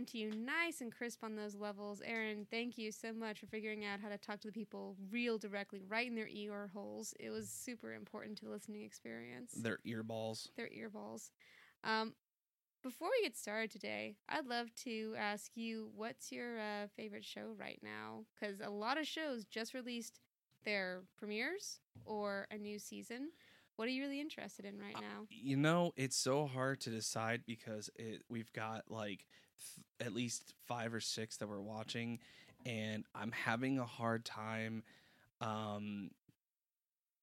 That's 0.00 0.14
Aaron. 0.14 0.24
We're 0.24 0.30
coming 0.30 0.38
to 0.38 0.40
you 0.40 0.44
nice 0.44 0.80
and 0.80 0.92
crisp 0.92 1.24
on 1.24 1.36
those 1.36 1.54
levels. 1.54 2.02
Aaron, 2.04 2.46
thank 2.50 2.78
you 2.78 2.92
so 2.92 3.12
much 3.12 3.40
for 3.40 3.46
figuring 3.46 3.84
out 3.84 4.00
how 4.00 4.08
to 4.08 4.18
talk 4.18 4.40
to 4.40 4.48
the 4.48 4.52
people 4.52 4.96
real 5.10 5.38
directly, 5.38 5.82
right 5.88 6.06
in 6.06 6.14
their 6.14 6.28
ear 6.28 6.70
holes. 6.72 7.14
It 7.18 7.30
was 7.30 7.48
super 7.48 7.94
important 7.94 8.38
to 8.38 8.44
the 8.46 8.50
listening 8.50 8.82
experience. 8.82 9.52
Their 9.52 9.78
earballs. 9.86 10.48
Their 10.56 10.68
earballs. 10.68 11.30
Um, 11.84 12.14
before 12.82 13.08
we 13.10 13.22
get 13.22 13.36
started 13.36 13.70
today, 13.70 14.16
I'd 14.28 14.46
love 14.46 14.74
to 14.84 15.14
ask 15.18 15.50
you 15.54 15.90
what's 15.94 16.32
your 16.32 16.58
uh, 16.58 16.86
favorite 16.96 17.24
show 17.24 17.54
right 17.58 17.80
now? 17.82 18.24
Because 18.34 18.60
a 18.60 18.70
lot 18.70 18.98
of 18.98 19.06
shows 19.06 19.44
just 19.44 19.74
released 19.74 20.20
their 20.64 21.02
premieres 21.18 21.80
or 22.04 22.46
a 22.50 22.56
new 22.58 22.78
season. 22.78 23.30
What 23.76 23.88
are 23.88 23.92
you 23.92 24.02
really 24.02 24.20
interested 24.20 24.66
in 24.66 24.78
right 24.78 24.94
now? 24.94 25.26
You 25.30 25.56
know, 25.56 25.92
it's 25.96 26.16
so 26.16 26.46
hard 26.46 26.80
to 26.82 26.90
decide 26.90 27.42
because 27.46 27.88
it 27.96 28.22
we've 28.28 28.52
got 28.52 28.90
like 28.90 29.26
at 30.00 30.14
least 30.14 30.54
five 30.66 30.94
or 30.94 31.00
six 31.00 31.36
that 31.38 31.48
we're 31.48 31.60
watching, 31.60 32.18
and 32.66 33.04
I'm 33.14 33.32
having 33.32 33.78
a 33.78 33.86
hard 33.86 34.24
time 34.24 34.82
um 35.40 36.10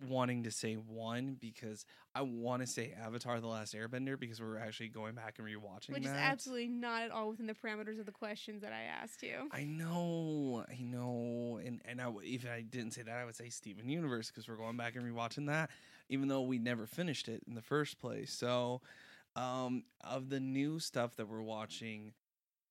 wanting 0.07 0.43
to 0.43 0.51
say 0.51 0.75
one 0.75 1.35
because 1.39 1.83
I 2.13 2.21
want 2.21 2.61
to 2.61 2.67
say 2.67 2.93
Avatar: 3.03 3.39
The 3.39 3.47
Last 3.47 3.73
Airbender 3.73 4.19
because 4.19 4.39
we're 4.39 4.59
actually 4.59 4.89
going 4.89 5.15
back 5.15 5.39
and 5.39 5.47
rewatching 5.47 5.89
Which 5.93 6.03
that. 6.03 6.09
is 6.11 6.17
absolutely 6.17 6.67
not 6.67 7.03
at 7.03 7.11
all 7.11 7.29
within 7.29 7.47
the 7.47 7.55
parameters 7.55 7.99
of 7.99 8.05
the 8.05 8.11
questions 8.11 8.61
that 8.61 8.73
I 8.73 8.83
asked 8.83 9.23
you. 9.23 9.49
I 9.51 9.63
know, 9.63 10.63
I 10.69 10.81
know, 10.81 11.59
and 11.63 11.81
and 11.85 11.99
I, 11.99 12.05
w- 12.05 12.35
if 12.35 12.45
I 12.47 12.61
didn't 12.61 12.91
say 12.91 13.01
that, 13.03 13.17
I 13.17 13.25
would 13.25 13.35
say 13.35 13.49
Steven 13.49 13.89
Universe 13.89 14.29
because 14.29 14.47
we're 14.47 14.55
going 14.55 14.77
back 14.77 14.95
and 14.95 15.03
rewatching 15.05 15.47
that, 15.47 15.71
even 16.09 16.27
though 16.27 16.41
we 16.41 16.59
never 16.59 16.85
finished 16.85 17.27
it 17.27 17.41
in 17.47 17.55
the 17.55 17.61
first 17.61 17.99
place. 17.99 18.31
So, 18.31 18.81
um, 19.35 19.83
of 20.03 20.29
the 20.29 20.39
new 20.39 20.77
stuff 20.79 21.15
that 21.15 21.27
we're 21.27 21.41
watching, 21.41 22.13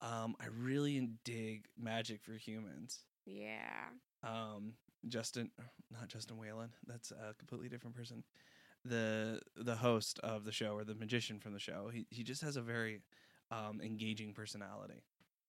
um, 0.06 0.36
I 0.40 0.46
really 0.56 1.08
dig 1.24 1.66
Magic 1.76 2.22
for 2.22 2.32
Humans. 2.32 3.00
Yeah. 3.24 3.88
Um, 4.22 4.74
Justin, 5.08 5.50
not 5.92 6.08
Justin 6.08 6.38
Whalen. 6.38 6.70
That's 6.86 7.10
a 7.10 7.34
completely 7.34 7.68
different 7.68 7.96
person. 7.96 8.22
The 8.84 9.40
the 9.56 9.74
host 9.74 10.20
of 10.20 10.44
the 10.44 10.52
show 10.52 10.74
or 10.74 10.84
the 10.84 10.94
magician 10.94 11.40
from 11.40 11.52
the 11.52 11.58
show. 11.58 11.90
He 11.92 12.06
he 12.10 12.22
just 12.22 12.42
has 12.42 12.56
a 12.56 12.62
very 12.62 13.00
um 13.50 13.80
engaging 13.82 14.32
personality. 14.32 15.02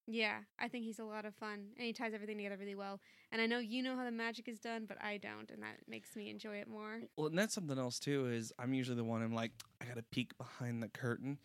Yeah, 0.09 0.37
I 0.57 0.69
think 0.69 0.85
he's 0.85 0.99
a 0.99 1.03
lot 1.03 1.25
of 1.25 1.35
fun 1.35 1.67
and 1.77 1.85
he 1.85 1.91
ties 1.91 2.13
everything 2.13 2.37
together 2.37 2.55
really 2.57 2.75
well. 2.75 3.01
And 3.31 3.41
I 3.41 3.45
know 3.45 3.59
you 3.59 3.83
know 3.83 3.95
how 3.95 4.05
the 4.05 4.11
magic 4.11 4.47
is 4.47 4.57
done, 4.57 4.85
but 4.87 4.97
I 5.03 5.17
don't, 5.17 5.51
and 5.51 5.61
that 5.61 5.79
makes 5.87 6.15
me 6.15 6.29
enjoy 6.29 6.55
it 6.55 6.67
more. 6.69 7.01
Well, 7.17 7.27
and 7.27 7.37
that's 7.37 7.53
something 7.53 7.77
else 7.77 7.99
too. 7.99 8.27
Is 8.27 8.53
I'm 8.57 8.73
usually 8.73 8.95
the 8.95 9.03
one 9.03 9.21
I'm 9.21 9.35
like, 9.35 9.51
I 9.81 9.85
got 9.85 9.97
to 9.97 10.03
peek 10.03 10.35
behind 10.37 10.81
the 10.81 10.87
curtain. 10.87 11.37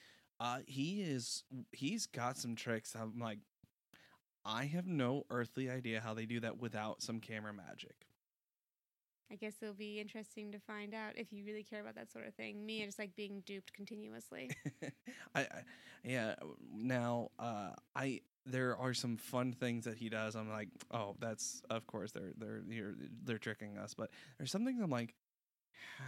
Uh, 0.42 0.58
he 0.66 1.02
is, 1.02 1.44
he's 1.70 2.06
got 2.06 2.36
some 2.36 2.56
tricks. 2.56 2.96
I'm 3.00 3.20
like, 3.20 3.38
I 4.44 4.64
have 4.64 4.88
no 4.88 5.22
earthly 5.30 5.70
idea 5.70 6.00
how 6.00 6.14
they 6.14 6.26
do 6.26 6.40
that 6.40 6.58
without 6.58 7.00
some 7.00 7.20
camera 7.20 7.52
magic. 7.52 7.94
I 9.30 9.36
guess 9.36 9.54
it'll 9.62 9.72
be 9.72 10.00
interesting 10.00 10.50
to 10.50 10.58
find 10.58 10.94
out 10.94 11.16
if 11.16 11.32
you 11.32 11.44
really 11.44 11.62
care 11.62 11.80
about 11.80 11.94
that 11.94 12.10
sort 12.10 12.26
of 12.26 12.34
thing. 12.34 12.66
Me, 12.66 12.82
I 12.82 12.86
just 12.86 12.98
like 12.98 13.14
being 13.14 13.44
duped 13.46 13.72
continuously. 13.72 14.50
I, 15.34 15.42
I, 15.42 15.46
yeah. 16.02 16.34
Now, 16.74 17.30
uh, 17.38 17.70
I 17.94 18.22
there 18.44 18.76
are 18.76 18.92
some 18.92 19.16
fun 19.16 19.52
things 19.52 19.84
that 19.84 19.96
he 19.96 20.08
does. 20.08 20.34
I'm 20.34 20.50
like, 20.50 20.68
oh, 20.90 21.14
that's 21.20 21.62
of 21.70 21.86
course 21.86 22.10
they're 22.10 22.32
they're 22.36 22.62
they're, 22.66 22.94
they're 23.24 23.38
tricking 23.38 23.78
us. 23.78 23.94
But 23.94 24.10
there's 24.38 24.50
some 24.50 24.66
things 24.66 24.82
I'm 24.82 24.90
like, 24.90 25.14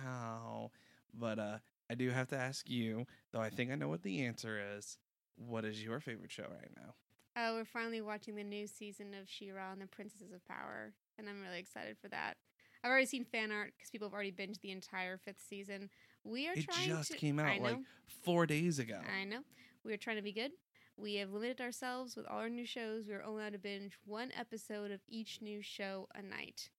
how? 0.03 0.73
But 1.15 1.39
uh, 1.39 1.59
I 1.91 1.95
do 1.95 2.11
have 2.11 2.29
to 2.29 2.37
ask 2.37 2.69
you, 2.69 3.07
though. 3.33 3.41
I 3.41 3.51
think 3.51 3.71
I 3.71 3.75
know 3.75 3.89
what 3.89 4.03
the 4.03 4.25
answer 4.25 4.59
is. 4.77 4.97
What 5.37 5.65
is 5.65 5.83
your 5.83 6.01
favorite 6.01 6.31
show 6.33 6.45
right 6.45 6.71
now? 6.77 6.95
Oh, 7.37 7.57
we're 7.57 7.65
finally 7.65 8.01
watching 8.01 8.37
the 8.37 8.45
new 8.45 8.67
season 8.67 9.09
of 9.21 9.29
She-Ra 9.29 9.73
and 9.73 9.81
the 9.83 9.87
Princesses 9.87 10.33
of 10.33 10.45
Power, 10.47 10.93
and 11.19 11.29
I'm 11.29 11.43
really 11.43 11.59
excited 11.59 11.97
for 12.01 12.09
that. 12.09 12.35
I've 12.83 12.91
already 12.91 13.07
seen 13.07 13.25
fan 13.25 13.51
art 13.51 13.73
because 13.77 13.91
people 13.91 14.07
have 14.09 14.15
already 14.15 14.31
binged 14.33 14.61
the 14.61 14.71
entire 14.71 15.17
fifth 15.19 15.43
season. 15.49 15.91
We 16.23 16.49
are 16.49 16.53
It 16.55 16.65
trying 16.65 16.89
just 16.89 17.11
to. 17.13 17.17
came 17.19 17.39
out 17.41 17.61
like 17.61 17.79
four 18.25 18.47
days 18.47 18.79
ago. 18.79 19.01
I 19.21 19.25
know. 19.25 19.41
We 19.85 19.93
are 19.93 19.97
trying 19.99 20.17
to 20.17 20.23
be 20.23 20.33
good. 20.33 20.53
We 20.97 21.17
have 21.17 21.33
limited 21.33 21.61
ourselves 21.61 22.15
with 22.15 22.27
all 22.27 22.39
our 22.39 22.49
new 22.49 22.67
shows. 22.67 23.07
We 23.09 23.15
are 23.15 23.23
only 23.25 23.43
allowed 23.43 23.55
to 23.55 23.59
binge 23.59 23.95
one 24.07 24.31
episode 24.39 24.91
of 24.93 25.01
each 25.09 25.41
new 25.43 25.61
show 25.61 26.07
a 26.15 26.23
night. 26.23 26.71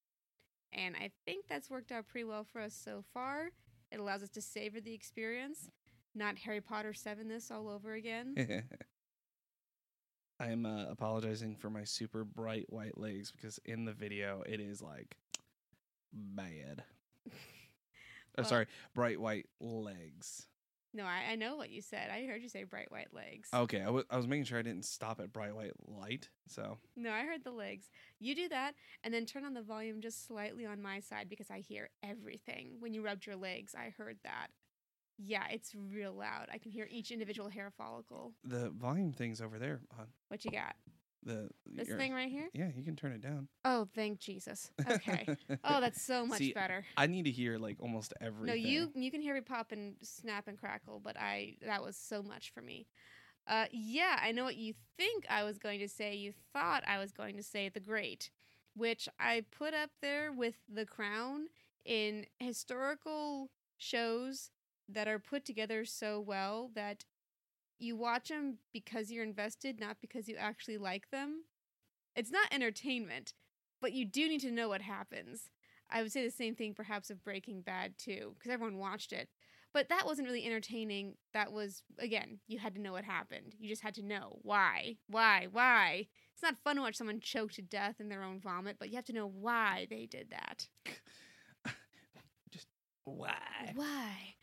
And 0.71 0.95
I 0.95 1.11
think 1.25 1.45
that's 1.49 1.69
worked 1.69 1.91
out 1.91 2.07
pretty 2.07 2.23
well 2.23 2.45
for 2.45 2.61
us 2.61 2.73
so 2.73 3.03
far. 3.13 3.49
It 3.95 4.01
allows 4.01 4.23
us 4.23 4.29
to 4.31 4.41
savor 4.41 4.81
the 4.81 4.93
experience, 4.93 5.69
not 6.13 6.37
Harry 6.39 6.59
Potter 6.59 6.93
7 6.93 7.29
this 7.29 7.49
all 7.49 7.69
over 7.69 7.93
again. 7.93 8.35
I 10.39 10.47
am 10.47 10.65
uh, 10.65 10.87
apologizing 10.89 11.55
for 11.55 11.69
my 11.69 11.85
super 11.85 12.25
bright 12.25 12.65
white 12.67 12.97
legs 12.97 13.31
because 13.31 13.57
in 13.63 13.85
the 13.85 13.93
video 13.93 14.43
it 14.45 14.59
is 14.59 14.81
like 14.81 15.15
bad. 16.11 16.83
oh, 18.37 18.43
sorry, 18.43 18.67
bright 18.93 19.21
white 19.21 19.45
legs. 19.61 20.45
No, 20.95 21.03
I, 21.03 21.31
I 21.31 21.35
know 21.35 21.57
what 21.57 21.69
you 21.69 21.81
said. 21.81 22.09
I 22.09 22.25
heard 22.25 22.41
you 22.41 22.49
say 22.49 22.63
bright 22.63 22.89
white 22.91 23.13
legs. 23.13 23.49
Okay, 23.53 23.81
I 23.81 23.89
wa- 23.89 24.03
I 24.09 24.17
was 24.17 24.27
making 24.27 24.45
sure 24.45 24.57
I 24.57 24.61
didn't 24.61 24.85
stop 24.85 25.19
at 25.19 25.31
bright 25.33 25.53
white 25.55 25.73
light. 25.87 26.29
So 26.47 26.77
No, 26.95 27.11
I 27.11 27.25
heard 27.25 27.43
the 27.43 27.51
legs. 27.51 27.89
You 28.19 28.33
do 28.35 28.47
that 28.49 28.73
and 29.03 29.13
then 29.13 29.25
turn 29.25 29.43
on 29.45 29.53
the 29.53 29.61
volume 29.61 29.99
just 30.01 30.25
slightly 30.25 30.65
on 30.65 30.81
my 30.81 31.01
side 31.01 31.27
because 31.29 31.51
I 31.51 31.59
hear 31.59 31.89
everything. 32.01 32.77
When 32.79 32.93
you 32.93 33.03
rubbed 33.03 33.25
your 33.27 33.35
legs, 33.35 33.75
I 33.77 33.93
heard 33.97 34.17
that. 34.23 34.47
Yeah, 35.17 35.43
it's 35.49 35.73
real 35.75 36.13
loud. 36.13 36.47
I 36.51 36.57
can 36.57 36.71
hear 36.71 36.87
each 36.89 37.11
individual 37.11 37.49
hair 37.49 37.71
follicle. 37.77 38.33
the 38.43 38.69
volume 38.71 39.11
thing's 39.13 39.41
over 39.41 39.59
there. 39.59 39.81
On 39.99 40.07
What 40.29 40.43
you 40.45 40.51
got? 40.51 40.75
The 41.25 41.49
This 41.65 41.87
your- 41.87 41.97
thing 41.97 42.13
right 42.13 42.29
here? 42.29 42.49
Yeah, 42.53 42.69
you 42.75 42.83
can 42.83 42.95
turn 42.95 43.11
it 43.11 43.21
down. 43.21 43.47
Oh, 43.65 43.87
thank 43.95 44.19
Jesus. 44.19 44.71
Okay. 44.89 45.27
oh, 45.63 45.81
that's 45.81 46.01
so 46.01 46.25
much 46.31 46.37
See, 46.37 46.53
better. 46.53 46.85
I 46.95 47.07
need 47.07 47.25
to 47.25 47.31
hear 47.31 47.57
like 47.57 47.77
almost 47.79 48.13
everything. 48.21 48.47
No, 48.47 48.53
you 48.53 48.91
you 48.95 49.11
can 49.11 49.21
hear 49.21 49.33
me 49.33 49.41
pop 49.41 49.71
and 49.71 49.95
snap 50.01 50.47
and 50.47 50.57
crackle, 50.57 51.01
but 51.03 51.17
I 51.19 51.55
that 51.65 51.83
was 51.83 51.97
so 51.97 52.21
much 52.23 52.51
for 52.53 52.61
me. 52.61 52.87
Uh, 53.47 53.65
yeah, 53.71 54.19
I 54.23 54.31
know 54.31 54.43
what 54.43 54.55
you 54.55 54.73
think 54.97 55.25
I 55.29 55.43
was 55.43 55.57
going 55.59 55.79
to 55.79 55.87
say. 55.89 56.15
You 56.15 56.33
thought 56.53 56.83
I 56.87 56.97
was 56.97 57.11
going 57.11 57.37
to 57.37 57.43
say 57.43 57.69
The 57.69 57.79
Great, 57.79 58.31
which 58.75 59.07
I 59.19 59.43
put 59.55 59.73
up 59.75 59.91
there 60.01 60.31
with 60.31 60.55
The 60.67 60.85
Crown 60.85 61.47
in 61.85 62.25
historical 62.39 63.51
shows 63.77 64.49
that 64.89 65.07
are 65.07 65.19
put 65.19 65.45
together 65.45 65.85
so 65.85 66.19
well 66.19 66.71
that 66.73 67.05
you 67.79 67.95
watch 67.95 68.29
them 68.29 68.57
because 68.73 69.11
you're 69.11 69.23
invested, 69.23 69.79
not 69.79 69.97
because 70.01 70.27
you 70.27 70.35
actually 70.37 70.77
like 70.77 71.09
them. 71.11 71.43
It's 72.15 72.31
not 72.31 72.47
entertainment, 72.51 73.33
but 73.81 73.93
you 73.93 74.05
do 74.05 74.27
need 74.27 74.41
to 74.41 74.51
know 74.51 74.69
what 74.69 74.81
happens. 74.81 75.49
I 75.89 76.01
would 76.01 76.11
say 76.11 76.23
the 76.23 76.31
same 76.31 76.55
thing 76.55 76.73
perhaps 76.73 77.09
of 77.09 77.23
Breaking 77.23 77.61
Bad 77.61 77.97
too, 77.97 78.33
because 78.37 78.51
everyone 78.51 78.77
watched 78.77 79.13
it. 79.13 79.29
But 79.73 79.89
that 79.89 80.05
wasn't 80.05 80.27
really 80.27 80.45
entertaining. 80.45 81.15
That 81.33 81.51
was 81.51 81.83
again, 81.99 82.39
you 82.47 82.59
had 82.59 82.75
to 82.75 82.81
know 82.81 82.93
what 82.93 83.03
happened. 83.03 83.55
You 83.59 83.67
just 83.67 83.81
had 83.83 83.95
to 83.95 84.05
know 84.05 84.39
why, 84.41 84.95
why, 85.07 85.47
why. 85.51 86.07
It's 86.33 86.41
not 86.41 86.57
fun 86.57 86.77
to 86.77 86.81
watch 86.81 86.95
someone 86.95 87.19
choke 87.19 87.51
to 87.53 87.61
death 87.61 87.95
in 87.99 88.07
their 88.07 88.23
own 88.23 88.39
vomit, 88.39 88.77
but 88.79 88.89
you 88.89 88.95
have 88.95 89.05
to 89.05 89.13
know 89.13 89.27
why 89.27 89.87
they 89.89 90.05
did 90.05 90.31
that. 90.31 90.67
Just 92.51 92.67
why? 93.03 93.73
Why? 93.73 94.35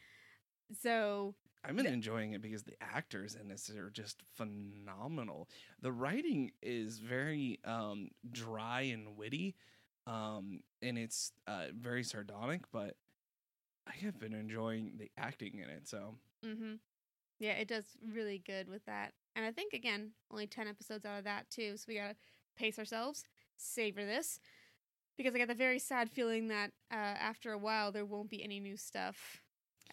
So 0.80 1.34
I've 1.64 1.76
been 1.76 1.86
enjoying 1.86 2.32
it 2.32 2.42
because 2.42 2.64
the 2.64 2.74
actors 2.80 3.36
in 3.40 3.48
this 3.48 3.70
are 3.70 3.90
just 3.90 4.22
phenomenal. 4.34 5.48
The 5.80 5.92
writing 5.92 6.52
is 6.62 6.98
very 6.98 7.60
um, 7.64 8.08
dry 8.32 8.82
and 8.82 9.16
witty, 9.16 9.54
um, 10.06 10.60
and 10.82 10.98
it's 10.98 11.32
uh, 11.46 11.66
very 11.74 12.02
sardonic. 12.02 12.62
But 12.72 12.96
I 13.86 13.92
have 14.04 14.18
been 14.18 14.34
enjoying 14.34 14.94
the 14.98 15.10
acting 15.16 15.58
in 15.58 15.68
it. 15.70 15.88
So 15.88 16.16
Mm-hmm. 16.44 16.74
Yeah, 17.38 17.52
it 17.52 17.68
does 17.68 17.86
really 18.12 18.42
good 18.46 18.68
with 18.68 18.84
that. 18.86 19.12
And 19.36 19.44
I 19.44 19.52
think 19.52 19.72
again, 19.72 20.12
only 20.30 20.46
ten 20.46 20.68
episodes 20.68 21.04
out 21.04 21.18
of 21.18 21.24
that 21.24 21.50
too. 21.50 21.76
So 21.76 21.84
we 21.88 21.96
gotta 21.96 22.16
pace 22.56 22.78
ourselves, 22.78 23.24
savor 23.56 24.04
this, 24.04 24.38
because 25.16 25.34
I 25.34 25.38
got 25.38 25.48
the 25.48 25.54
very 25.54 25.78
sad 25.78 26.10
feeling 26.10 26.48
that 26.48 26.72
uh, 26.92 26.96
after 26.96 27.52
a 27.52 27.58
while 27.58 27.92
there 27.92 28.04
won't 28.04 28.30
be 28.30 28.42
any 28.44 28.60
new 28.60 28.76
stuff, 28.76 29.41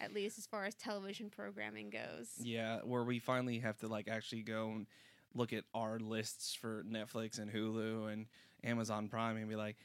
at 0.00 0.14
least 0.14 0.38
as 0.38 0.46
far 0.46 0.64
as 0.64 0.74
television 0.74 1.30
programming 1.30 1.90
goes. 1.90 2.28
yeah, 2.40 2.80
where 2.84 3.04
we 3.04 3.18
finally 3.18 3.58
have 3.58 3.78
to 3.78 3.88
like 3.88 4.08
actually 4.08 4.42
go 4.42 4.70
and 4.70 4.86
look 5.34 5.52
at 5.52 5.64
our 5.74 5.98
lists 5.98 6.54
for 6.54 6.84
Netflix 6.90 7.38
and 7.38 7.52
Hulu 7.52 8.12
and 8.12 8.26
Amazon 8.64 9.08
Prime 9.08 9.36
and 9.36 9.48
be 9.48 9.56
like, 9.56 9.76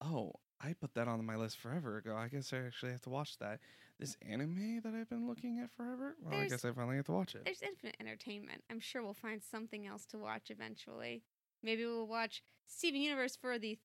oh, 0.00 0.32
I 0.60 0.74
put 0.74 0.94
that 0.94 1.08
on 1.08 1.24
my 1.24 1.36
list 1.36 1.58
forever 1.58 1.96
ago. 1.96 2.14
I 2.16 2.28
guess 2.28 2.52
I 2.52 2.58
actually 2.58 2.92
have 2.92 3.02
to 3.02 3.10
watch 3.10 3.38
that. 3.38 3.58
This 3.98 4.16
anime 4.28 4.80
that 4.82 4.94
I've 4.94 5.08
been 5.08 5.28
looking 5.28 5.60
at 5.60 5.70
forever. 5.70 6.16
Well, 6.22 6.40
I 6.40 6.48
guess 6.48 6.64
I 6.64 6.72
finally 6.72 6.96
have 6.96 7.06
to 7.06 7.12
watch 7.12 7.34
it. 7.34 7.44
There's 7.44 7.62
infinite 7.62 7.96
entertainment. 8.00 8.62
I'm 8.70 8.80
sure 8.80 9.02
we'll 9.02 9.14
find 9.14 9.40
something 9.42 9.86
else 9.86 10.06
to 10.06 10.18
watch 10.18 10.50
eventually. 10.50 11.22
Maybe 11.62 11.84
we'll 11.84 12.06
watch 12.08 12.42
Steven 12.66 13.00
Universe 13.00 13.36
for 13.36 13.58
the 13.58 13.78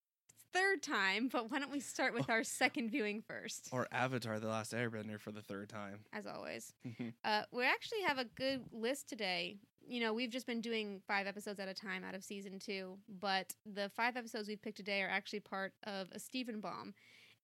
third 0.53 0.81
time, 0.83 1.29
but 1.31 1.49
why 1.51 1.59
don't 1.59 1.71
we 1.71 1.79
start 1.79 2.13
with 2.13 2.29
our 2.29 2.43
second 2.61 2.89
viewing 2.91 3.21
first? 3.21 3.69
Or 3.71 3.87
Avatar: 3.91 4.39
The 4.39 4.47
Last 4.47 4.73
Airbender 4.73 5.19
for 5.19 5.31
the 5.31 5.41
third 5.41 5.69
time. 5.69 5.99
As 6.13 6.25
always. 6.27 6.73
Mhm. 6.85 7.13
Uh, 7.23 7.43
we 7.51 7.63
actually 7.65 8.01
have 8.01 8.17
a 8.17 8.25
good 8.25 8.61
list 8.71 9.09
today. 9.09 9.57
you 9.89 10.01
know, 10.01 10.13
we've 10.13 10.31
just 10.31 10.45
been 10.45 10.59
doing 10.59 10.99
five 11.07 11.27
episodes 11.27 11.61
at 11.61 11.69
a 11.69 11.73
time 11.73 12.03
out 12.03 12.13
of 12.13 12.21
season 12.21 12.59
two, 12.59 12.97
but 13.21 13.53
the 13.65 13.87
five 13.95 14.17
episodes 14.17 14.49
we've 14.49 14.61
picked 14.61 14.75
today 14.75 15.01
are 15.01 15.07
actually 15.09 15.39
part 15.39 15.71
of 15.85 16.09
a 16.11 16.19
Steven 16.19 16.59
Bomb. 16.59 16.93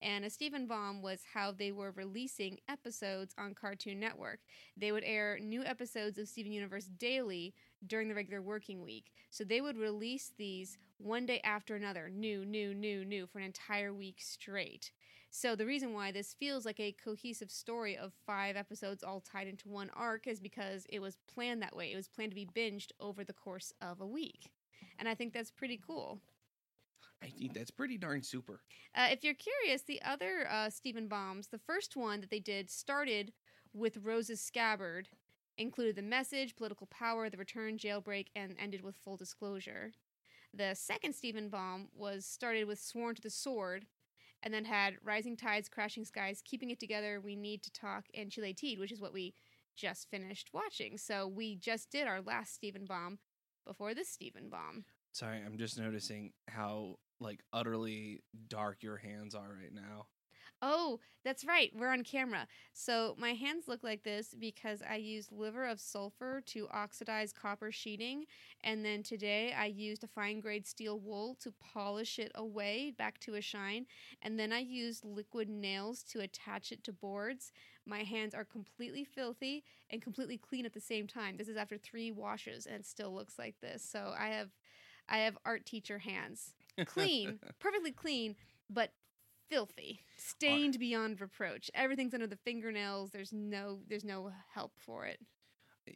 And 0.01 0.25
a 0.25 0.29
Steven 0.29 0.67
Bomb 0.67 1.01
was 1.01 1.21
how 1.33 1.53
they 1.53 1.71
were 1.71 1.91
releasing 1.91 2.59
episodes 2.67 3.33
on 3.37 3.53
Cartoon 3.55 3.97
Network. 4.01 4.39
They 4.75 4.91
would 4.91 5.05
air 5.05 5.39
new 5.39 5.63
episodes 5.63 6.17
of 6.17 6.27
Steven 6.27 6.51
Universe 6.51 6.83
daily 6.83 7.53
during 7.87 8.07
the 8.07 8.15
regular 8.15 8.41
working 8.41 8.81
week. 8.81 9.11
So 9.29 9.43
they 9.43 9.61
would 9.61 9.77
release 9.77 10.31
these 10.37 10.77
one 10.97 11.25
day 11.25 11.41
after 11.43 11.75
another, 11.75 12.09
new, 12.09 12.45
new, 12.45 12.73
new, 12.73 13.03
new, 13.03 13.27
for 13.27 13.39
an 13.39 13.45
entire 13.45 13.93
week 13.93 14.17
straight. 14.19 14.91
So 15.35 15.55
the 15.55 15.65
reason 15.65 15.93
why 15.93 16.11
this 16.11 16.35
feels 16.39 16.63
like 16.63 16.79
a 16.79 16.95
cohesive 17.03 17.49
story 17.49 17.97
of 17.97 18.13
five 18.25 18.55
episodes 18.55 19.03
all 19.03 19.19
tied 19.19 19.47
into 19.47 19.67
one 19.67 19.89
arc 19.95 20.27
is 20.27 20.39
because 20.39 20.85
it 20.89 20.99
was 20.99 21.17
planned 21.33 21.63
that 21.63 21.75
way. 21.75 21.91
It 21.91 21.95
was 21.95 22.07
planned 22.07 22.31
to 22.31 22.35
be 22.35 22.45
binged 22.45 22.91
over 22.99 23.23
the 23.23 23.33
course 23.33 23.73
of 23.81 23.99
a 23.99 24.05
week. 24.05 24.51
And 24.99 25.09
I 25.09 25.15
think 25.15 25.33
that's 25.33 25.49
pretty 25.49 25.81
cool. 25.85 26.19
I 27.23 27.27
think 27.27 27.53
that's 27.53 27.71
pretty 27.71 27.97
darn 27.97 28.21
super. 28.21 28.61
Uh, 28.93 29.07
if 29.09 29.23
you're 29.23 29.33
curious, 29.33 29.81
the 29.81 30.01
other 30.03 30.47
uh, 30.51 30.69
Steven 30.69 31.07
Bombs, 31.07 31.47
the 31.47 31.57
first 31.57 31.95
one 31.95 32.21
that 32.21 32.29
they 32.29 32.39
did 32.39 32.69
started 32.69 33.31
with 33.73 33.97
Rose's 34.03 34.41
Scabbard, 34.41 35.07
included 35.57 35.95
the 35.95 36.01
message, 36.01 36.55
political 36.55 36.87
power, 36.87 37.29
the 37.29 37.37
return, 37.37 37.77
jailbreak, 37.77 38.27
and 38.35 38.55
ended 38.59 38.83
with 38.83 38.95
full 38.95 39.17
disclosure. 39.17 39.91
The 40.53 40.75
second 40.75 41.13
Steven 41.13 41.49
Bomb 41.49 41.89
was 41.95 42.25
started 42.25 42.65
with 42.65 42.79
Sworn 42.79 43.15
to 43.15 43.21
the 43.21 43.29
Sword, 43.29 43.85
and 44.43 44.53
then 44.53 44.65
had 44.65 44.97
Rising 45.03 45.37
Tides, 45.37 45.69
Crashing 45.69 46.05
Skies, 46.05 46.41
Keeping 46.43 46.69
It 46.69 46.79
Together, 46.79 47.21
We 47.23 47.35
Need 47.35 47.63
to 47.63 47.71
Talk, 47.71 48.05
and 48.13 48.29
Chille 48.29 48.53
Tid, 48.55 48.77
which 48.77 48.91
is 48.91 49.01
what 49.01 49.13
we 49.13 49.33
just 49.75 50.09
finished 50.09 50.49
watching. 50.53 50.97
So 50.97 51.27
we 51.27 51.55
just 51.55 51.89
did 51.89 52.07
our 52.07 52.21
last 52.21 52.53
Steven 52.53 52.85
Bomb 52.85 53.19
before 53.65 53.93
this 53.93 54.09
Steven 54.09 54.49
Bomb. 54.49 54.85
Sorry, 55.13 55.41
I'm 55.43 55.57
just 55.57 55.79
noticing 55.79 56.33
how 56.47 56.97
like 57.19 57.39
utterly 57.53 58.21
dark 58.47 58.83
your 58.83 58.97
hands 58.97 59.33
are 59.33 59.57
right 59.59 59.73
now. 59.73 60.07
Oh, 60.65 61.01
that's 61.25 61.43
right. 61.43 61.71
We're 61.75 61.91
on 61.91 62.03
camera. 62.03 62.47
So 62.71 63.15
my 63.19 63.33
hands 63.33 63.67
look 63.67 63.83
like 63.83 64.03
this 64.03 64.33
because 64.39 64.81
I 64.89 64.95
used 64.95 65.29
liver 65.29 65.65
of 65.65 65.81
sulfur 65.81 66.41
to 66.47 66.69
oxidize 66.71 67.33
copper 67.33 67.69
sheeting. 67.69 68.23
And 68.63 68.83
then 68.83 69.03
today 69.03 69.53
I 69.57 69.65
used 69.65 70.05
a 70.05 70.07
fine 70.07 70.39
grade 70.39 70.65
steel 70.65 71.01
wool 71.01 71.35
to 71.41 71.53
polish 71.73 72.17
it 72.17 72.31
away 72.35 72.93
back 72.97 73.19
to 73.21 73.35
a 73.35 73.41
shine. 73.41 73.87
And 74.21 74.39
then 74.39 74.53
I 74.53 74.59
used 74.59 75.03
liquid 75.03 75.49
nails 75.49 76.01
to 76.11 76.21
attach 76.21 76.71
it 76.71 76.81
to 76.85 76.93
boards. 76.93 77.51
My 77.85 78.03
hands 78.03 78.33
are 78.33 78.45
completely 78.45 79.03
filthy 79.03 79.65
and 79.89 80.01
completely 80.01 80.37
clean 80.37 80.65
at 80.65 80.73
the 80.73 80.79
same 80.79 81.07
time. 81.07 81.35
This 81.35 81.49
is 81.49 81.57
after 81.57 81.77
three 81.77 82.09
washes 82.09 82.67
and 82.67 82.77
it 82.77 82.85
still 82.85 83.13
looks 83.13 83.37
like 83.37 83.55
this. 83.61 83.83
So 83.83 84.13
I 84.17 84.27
have 84.27 84.51
I 85.09 85.17
have 85.17 85.37
art 85.45 85.65
teacher 85.65 85.99
hands. 85.99 86.53
Clean, 86.85 87.37
perfectly 87.59 87.91
clean, 87.91 88.35
but 88.69 88.93
filthy, 89.49 90.01
stained 90.17 90.79
beyond 90.79 91.21
reproach. 91.21 91.69
Everything's 91.73 92.13
under 92.13 92.27
the 92.27 92.37
fingernails. 92.37 93.11
There's 93.11 93.33
no 93.33 93.79
there's 93.87 94.03
no 94.03 94.31
help 94.53 94.73
for 94.77 95.05
it. 95.05 95.19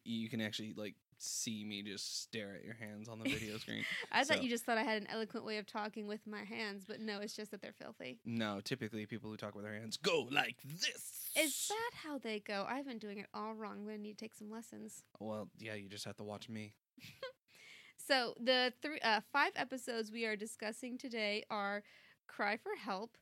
You 0.04 0.30
can 0.30 0.42
actually 0.42 0.74
like 0.76 0.96
see 1.20 1.64
me 1.64 1.82
just 1.82 2.22
stare 2.22 2.54
at 2.56 2.64
your 2.64 2.76
hands 2.76 3.10
on 3.10 3.20
the 3.20 3.30
video 3.30 3.58
screen. 3.60 3.84
I 4.12 4.24
thought 4.24 4.44
you 4.44 4.50
just 4.50 4.66
thought 4.66 4.78
I 4.78 4.84
had 4.84 5.02
an 5.02 5.08
eloquent 5.10 5.46
way 5.46 5.58
of 5.58 5.66
talking 5.66 6.08
with 6.08 6.28
my 6.28 6.44
hands, 6.44 6.86
but 6.88 7.00
no, 7.00 7.20
it's 7.20 7.36
just 7.36 7.52
that 7.52 7.62
they're 7.62 7.74
filthy. 7.74 8.20
No, 8.26 8.60
typically 8.64 9.06
people 9.06 9.30
who 9.30 9.38
talk 9.38 9.56
with 9.56 9.64
their 9.64 9.74
hands 9.74 9.98
go 9.98 10.28
like 10.32 10.58
this. 10.64 11.32
Is 11.38 11.68
that 11.70 11.92
how 12.04 12.18
they 12.18 12.40
go? 12.40 12.66
I've 12.68 12.86
been 12.86 13.00
doing 13.00 13.20
it 13.20 13.28
all 13.34 13.54
wrong. 13.54 13.78
I'm 13.80 13.86
gonna 13.86 13.98
need 13.98 14.18
to 14.18 14.24
take 14.26 14.36
some 14.36 14.52
lessons. 14.52 15.04
Well, 15.20 15.50
yeah, 15.58 15.76
you 15.76 15.90
just 15.90 16.06
have 16.06 16.18
to 16.18 16.24
watch 16.24 16.50
me. 16.50 16.74
So 18.08 18.36
the 18.40 18.72
three, 18.82 19.00
uh, 19.02 19.20
five 19.34 19.52
episodes 19.58 20.12
we 20.14 20.26
are 20.26 20.38
discussing 20.38 20.98
today 20.98 21.44
are 21.50 21.84
"Cry 22.28 22.56
for 22.56 22.72
Help," 22.82 23.18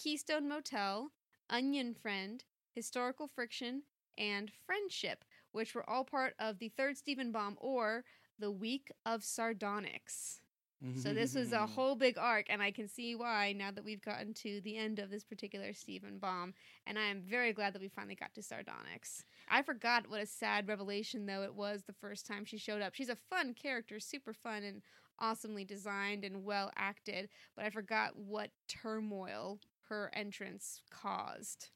"Keystone 0.00 0.48
Motel," 0.48 1.10
"Onion 1.50 1.92
Friend," 1.92 2.44
"Historical 2.72 3.26
Friction," 3.26 3.82
and 4.16 4.52
"Friendship," 4.64 5.24
which 5.50 5.74
were 5.74 5.88
all 5.90 6.04
part 6.04 6.34
of 6.38 6.58
the 6.58 6.68
third 6.68 6.96
Steven 6.96 7.32
Bomb 7.32 7.58
or 7.60 8.04
the 8.38 8.50
Week 8.50 8.92
of 9.04 9.24
Sardonyx. 9.24 10.40
So 10.80 10.86
mm-hmm. 10.86 11.14
this 11.14 11.34
was 11.34 11.50
a 11.50 11.56
mm-hmm. 11.56 11.74
whole 11.74 11.96
big 11.96 12.16
arc, 12.16 12.46
and 12.48 12.62
I 12.62 12.70
can 12.70 12.86
see 12.86 13.16
why 13.16 13.52
now 13.52 13.72
that 13.72 13.84
we've 13.84 14.00
gotten 14.00 14.32
to 14.34 14.60
the 14.60 14.76
end 14.76 15.00
of 15.00 15.10
this 15.10 15.24
particular 15.24 15.72
Steven 15.72 16.18
Bomb. 16.18 16.54
And 16.86 16.96
I 16.96 17.06
am 17.06 17.20
very 17.20 17.52
glad 17.52 17.72
that 17.72 17.82
we 17.82 17.88
finally 17.88 18.14
got 18.14 18.32
to 18.34 18.42
Sardonyx. 18.44 19.24
I 19.48 19.62
forgot 19.62 20.08
what 20.08 20.22
a 20.22 20.26
sad 20.26 20.68
revelation 20.68 21.26
though 21.26 21.42
it 21.42 21.54
was 21.56 21.82
the 21.82 21.92
first 21.94 22.26
time 22.26 22.44
she 22.44 22.58
showed 22.58 22.80
up. 22.80 22.94
She's 22.94 23.08
a 23.08 23.18
fun 23.28 23.54
character, 23.54 23.98
super 23.98 24.32
fun 24.32 24.62
and 24.62 24.82
awesomely 25.18 25.64
designed 25.64 26.24
and 26.24 26.44
well 26.44 26.70
acted, 26.76 27.28
but 27.56 27.64
I 27.64 27.70
forgot 27.70 28.16
what 28.16 28.50
turmoil 28.68 29.58
her 29.88 30.10
entrance 30.14 30.80
caused. 30.90 31.68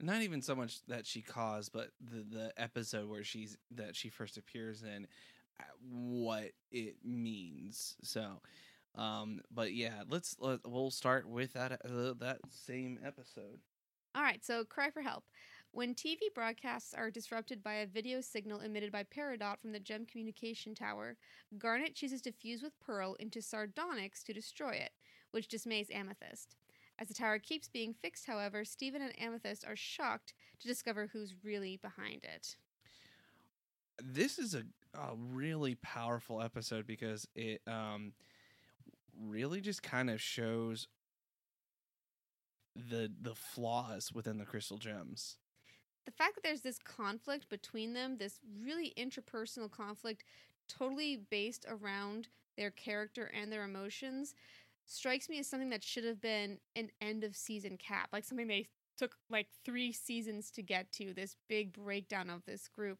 not 0.00 0.22
even 0.22 0.42
so 0.42 0.54
much 0.54 0.84
that 0.86 1.06
she 1.06 1.22
caused, 1.22 1.72
but 1.72 1.90
the 2.00 2.24
the 2.36 2.52
episode 2.56 3.08
where 3.08 3.24
she's 3.24 3.56
that 3.72 3.96
she 3.96 4.08
first 4.08 4.36
appears 4.36 4.82
in, 4.82 5.06
uh, 5.58 5.64
what 5.88 6.52
it 6.70 6.96
means. 7.04 7.96
So, 8.02 8.40
um, 8.94 9.40
but 9.52 9.72
yeah, 9.72 10.02
let's 10.08 10.36
let, 10.40 10.60
we'll 10.66 10.90
start 10.90 11.28
with 11.28 11.52
that 11.54 11.72
uh, 11.84 12.14
that 12.20 12.38
same 12.48 12.98
episode. 13.04 13.60
All 14.14 14.22
right, 14.22 14.44
so 14.44 14.64
cry 14.64 14.90
for 14.90 15.02
help. 15.02 15.24
When 15.72 15.94
TV 15.94 16.18
broadcasts 16.34 16.94
are 16.94 17.12
disrupted 17.12 17.62
by 17.62 17.74
a 17.74 17.86
video 17.86 18.20
signal 18.20 18.58
emitted 18.58 18.90
by 18.90 19.04
Peridot 19.04 19.60
from 19.60 19.70
the 19.70 19.78
Gem 19.78 20.04
Communication 20.04 20.74
Tower, 20.74 21.16
Garnet 21.58 21.94
chooses 21.94 22.20
to 22.22 22.32
fuse 22.32 22.60
with 22.60 22.78
Pearl 22.80 23.14
into 23.20 23.40
Sardonyx 23.40 24.24
to 24.24 24.32
destroy 24.32 24.72
it, 24.72 24.90
which 25.30 25.46
dismays 25.46 25.86
Amethyst. 25.92 26.56
As 27.00 27.08
the 27.08 27.14
tower 27.14 27.40
keeps 27.40 27.68
being 27.68 27.94
fixed, 27.94 28.26
however, 28.26 28.64
Steven 28.64 29.02
and 29.02 29.18
Amethyst 29.18 29.64
are 29.66 29.74
shocked 29.76 30.34
to 30.60 30.68
discover 30.68 31.08
who's 31.08 31.34
really 31.42 31.76
behind 31.78 32.24
it. 32.24 32.56
This 34.02 34.38
is 34.38 34.54
a 34.54 34.64
a 34.94 35.14
really 35.14 35.76
powerful 35.76 36.42
episode 36.42 36.86
because 36.86 37.28
it 37.36 37.62
um 37.68 38.12
really 39.16 39.60
just 39.60 39.82
kind 39.82 40.10
of 40.10 40.20
shows 40.20 40.88
the 42.74 43.12
the 43.20 43.34
flaws 43.34 44.12
within 44.12 44.38
the 44.38 44.44
crystal 44.44 44.78
gems. 44.78 45.38
the 46.04 46.10
fact 46.10 46.34
that 46.34 46.42
there's 46.42 46.62
this 46.62 46.78
conflict 46.78 47.48
between 47.48 47.92
them, 47.92 48.16
this 48.16 48.40
really 48.62 48.92
interpersonal 48.96 49.70
conflict, 49.70 50.24
totally 50.68 51.16
based 51.16 51.64
around 51.68 52.28
their 52.56 52.70
character 52.70 53.30
and 53.34 53.52
their 53.52 53.64
emotions, 53.64 54.34
strikes 54.86 55.28
me 55.28 55.38
as 55.38 55.48
something 55.48 55.70
that 55.70 55.84
should 55.84 56.04
have 56.04 56.20
been 56.20 56.58
an 56.76 56.90
end 57.00 57.24
of 57.24 57.36
season 57.36 57.76
cap, 57.76 58.08
like 58.12 58.24
something 58.24 58.48
they 58.48 58.66
took 58.96 59.16
like 59.30 59.48
three 59.64 59.92
seasons 59.92 60.50
to 60.50 60.62
get 60.62 60.92
to 60.92 61.14
this 61.14 61.36
big 61.48 61.72
breakdown 61.72 62.30
of 62.30 62.44
this 62.44 62.68
group. 62.68 62.98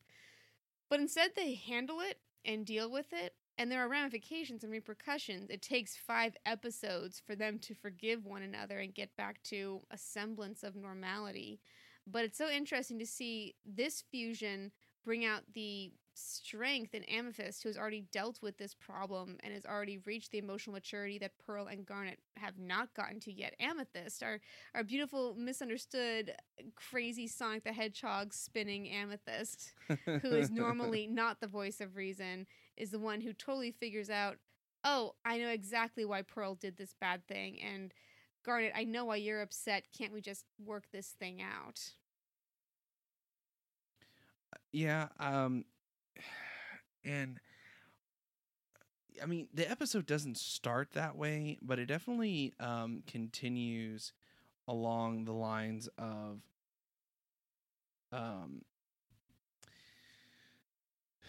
But 0.89 1.01
instead, 1.01 1.33
they 1.37 1.55
handle 1.55 2.01
it 2.01 2.19
and 2.45 2.67
deal 2.67 2.91
with 2.91 3.13
it. 3.13 3.35
And 3.59 3.71
there 3.71 3.85
are 3.85 3.89
ramifications 3.89 4.65
and 4.65 4.73
repercussions. 4.73 5.51
It 5.51 5.61
takes 5.61 5.95
five 5.95 6.35
episodes 6.47 7.21
for 7.25 7.37
them 7.37 7.59
to 7.61 7.75
forgive 7.75 8.25
one 8.25 8.43
another 8.43 8.79
and 8.79 8.95
get 8.95 9.15
back 9.17 9.43
to 9.45 9.83
a 9.91 9.99
semblance 9.99 10.63
of 10.63 10.75
normality 10.75 11.61
but 12.07 12.25
it's 12.25 12.39
so 12.39 12.51
interesting 12.51 12.99
to 12.99 13.07
see 13.07 13.55
this 13.65 14.03
fusion 14.11 14.73
bring 15.05 15.25
out 15.25 15.43
the 15.55 15.93
strength 16.15 16.95
in 16.95 17.05
Amethyst, 17.05 17.63
who 17.63 17.69
has 17.69 17.77
already 17.77 18.03
dealt 18.13 18.41
with 18.43 18.57
this 18.59 18.75
problem 18.75 19.37
and 19.43 19.53
has 19.55 19.65
already 19.67 19.99
reached 19.99 20.31
the 20.33 20.39
emotional 20.39 20.75
maturity 20.75 21.19
that 21.19 21.39
Pearl 21.45 21.67
and 21.67 21.87
Garnet 21.87 22.19
have 22.37 22.59
not 22.59 22.95
gotten 22.95 23.21
to 23.21 23.33
yet. 23.33 23.55
Amethyst, 23.61 24.23
our 24.23 24.41
our 24.75 24.83
beautiful, 24.85 25.35
misunderstood, 25.35 26.35
crazy 26.77 27.27
Sonic 27.27 27.65
the 27.65 27.73
Hedgehog 27.73 28.33
spinning 28.33 28.89
Amethyst, 28.89 29.73
who 30.21 30.33
is 30.35 30.51
normally 30.51 31.07
not 31.07 31.41
the 31.41 31.47
voice 31.47 31.81
of 31.81 31.97
reason, 31.97 32.47
is 32.77 32.91
the 32.91 32.99
one 32.99 33.21
who 33.21 33.33
totally 33.33 33.71
figures 33.73 34.11
out, 34.11 34.37
oh, 34.85 35.15
I 35.25 35.39
know 35.39 35.49
exactly 35.49 36.05
why 36.05 36.23
Pearl 36.23 36.55
did 36.55 36.77
this 36.77 36.95
bad 37.01 37.27
thing, 37.27 37.61
and 37.61 37.93
Garnet, 38.45 38.73
I 38.75 38.85
know 38.85 39.05
why 39.07 39.17
you're 39.17 39.43
upset. 39.43 39.85
Can't 39.97 40.13
we 40.13 40.21
just 40.21 40.45
work 40.65 40.85
this 40.93 41.15
thing 41.19 41.43
out? 41.43 41.93
Yeah, 44.73 45.09
um 45.19 45.65
and 47.05 47.41
I 49.23 49.27
mean, 49.27 49.49
the 49.53 49.71
episode 49.71 50.07
doesn't 50.07 50.39
start 50.39 50.93
that 50.93 51.17
way, 51.17 51.59
but 51.63 51.79
it 51.79 51.87
definitely 51.87 52.55
um 52.61 53.03
continues 53.07 54.13
along 54.69 55.25
the 55.25 55.33
lines 55.33 55.89
of 55.99 56.41
um 58.13 58.63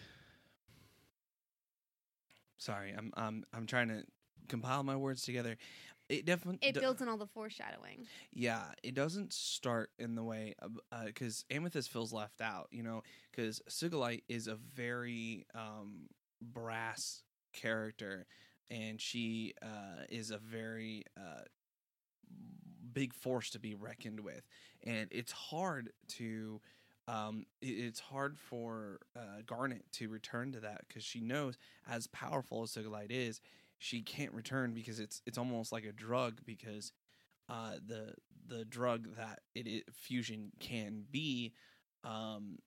Sorry, 2.58 2.94
I'm 2.96 3.12
I'm 3.16 3.44
I'm 3.52 3.66
trying 3.66 3.88
to 3.88 4.04
compile 4.48 4.82
my 4.82 4.96
words 4.96 5.22
together. 5.22 5.56
It 6.08 6.26
definitely 6.26 6.68
It 6.68 6.78
builds 6.78 7.00
on 7.00 7.08
all 7.08 7.16
the 7.16 7.26
foreshadowing. 7.26 8.06
Yeah, 8.34 8.64
it 8.82 8.94
doesn't 8.94 9.32
start 9.32 9.90
in 9.98 10.14
the 10.14 10.22
way 10.22 10.54
because 11.06 11.44
uh, 11.50 11.54
Amethyst 11.54 11.90
feels 11.90 12.12
left 12.12 12.40
out, 12.42 12.68
you 12.70 12.82
know, 12.82 13.02
because 13.30 13.62
Sugilite 13.70 14.24
is 14.28 14.46
a 14.46 14.56
very 14.56 15.46
um, 15.54 16.08
brass 16.42 17.22
character, 17.54 18.26
and 18.70 19.00
she 19.00 19.54
uh, 19.62 20.04
is 20.10 20.30
a 20.30 20.38
very 20.38 21.04
uh, 21.16 21.44
big 22.92 23.14
force 23.14 23.50
to 23.50 23.58
be 23.58 23.74
reckoned 23.74 24.20
with, 24.20 24.42
and 24.84 25.08
it's 25.10 25.32
hard 25.32 25.92
to. 26.08 26.60
Um, 27.08 27.46
it's 27.60 27.98
hard 27.98 28.38
for 28.38 29.00
uh, 29.16 29.42
Garnet 29.44 29.82
to 29.94 30.08
return 30.08 30.52
to 30.52 30.60
that 30.60 30.82
because 30.86 31.02
she 31.02 31.20
knows, 31.20 31.58
as 31.90 32.06
powerful 32.06 32.62
as 32.62 32.70
Sugilite 32.70 33.10
is, 33.10 33.40
she 33.82 34.00
can't 34.00 34.32
return 34.32 34.74
because 34.74 35.00
it's 35.00 35.20
it's 35.26 35.38
almost 35.38 35.72
like 35.72 35.84
a 35.84 35.90
drug 35.90 36.40
because 36.46 36.92
uh, 37.48 37.72
the 37.84 38.14
the 38.46 38.64
drug 38.64 39.08
that 39.16 39.40
it, 39.56 39.66
it 39.66 39.84
fusion 39.92 40.52
can 40.60 41.02
be 41.10 41.52
um, 42.04 42.58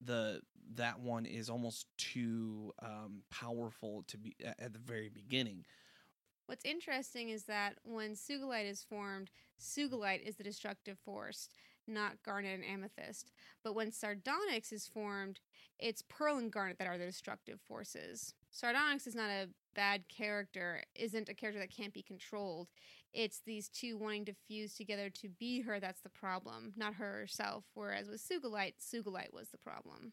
the 0.00 0.40
that 0.76 0.98
one 0.98 1.26
is 1.26 1.50
almost 1.50 1.88
too 1.98 2.72
um, 2.82 3.22
powerful 3.30 4.02
to 4.08 4.16
be 4.16 4.34
at, 4.42 4.58
at 4.58 4.72
the 4.72 4.78
very 4.78 5.10
beginning. 5.10 5.62
What's 6.46 6.64
interesting 6.64 7.28
is 7.28 7.42
that 7.44 7.74
when 7.84 8.12
Sugilite 8.12 8.70
is 8.70 8.82
formed, 8.82 9.30
Sugilite 9.60 10.26
is 10.26 10.36
the 10.36 10.44
destructive 10.44 10.98
force, 11.04 11.50
not 11.86 12.22
Garnet 12.24 12.54
and 12.54 12.64
Amethyst. 12.64 13.30
But 13.62 13.74
when 13.74 13.92
Sardonyx 13.92 14.72
is 14.72 14.86
formed, 14.86 15.40
it's 15.78 16.02
Pearl 16.08 16.38
and 16.38 16.50
Garnet 16.50 16.78
that 16.78 16.88
are 16.88 16.96
the 16.96 17.04
destructive 17.04 17.60
forces. 17.60 18.32
Sardonyx 18.56 19.06
is 19.06 19.14
not 19.14 19.28
a 19.28 19.50
bad 19.74 20.08
character, 20.08 20.82
isn't 20.94 21.28
a 21.28 21.34
character 21.34 21.60
that 21.60 21.70
can't 21.70 21.92
be 21.92 22.02
controlled. 22.02 22.68
It's 23.12 23.42
these 23.44 23.68
two 23.68 23.98
wanting 23.98 24.24
to 24.24 24.34
fuse 24.48 24.74
together 24.74 25.10
to 25.10 25.28
be 25.28 25.60
her 25.60 25.78
that's 25.78 26.00
the 26.00 26.08
problem, 26.08 26.72
not 26.74 26.94
her 26.94 27.20
herself. 27.20 27.64
Whereas 27.74 28.08
with 28.08 28.26
Sugilite, 28.26 28.74
Sugilite 28.80 29.32
was 29.34 29.50
the 29.50 29.58
problem. 29.58 30.12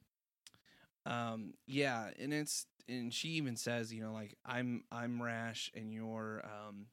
Um, 1.06 1.54
yeah, 1.68 2.10
and 2.20 2.34
it's 2.34 2.66
and 2.90 3.14
she 3.14 3.30
even 3.30 3.56
says, 3.56 3.94
you 3.94 4.02
know, 4.02 4.12
like 4.12 4.36
I'm 4.46 4.84
I'm 4.92 5.24
rash 5.24 5.72
and 5.74 5.94
you're 5.94 6.44
um 6.44 6.88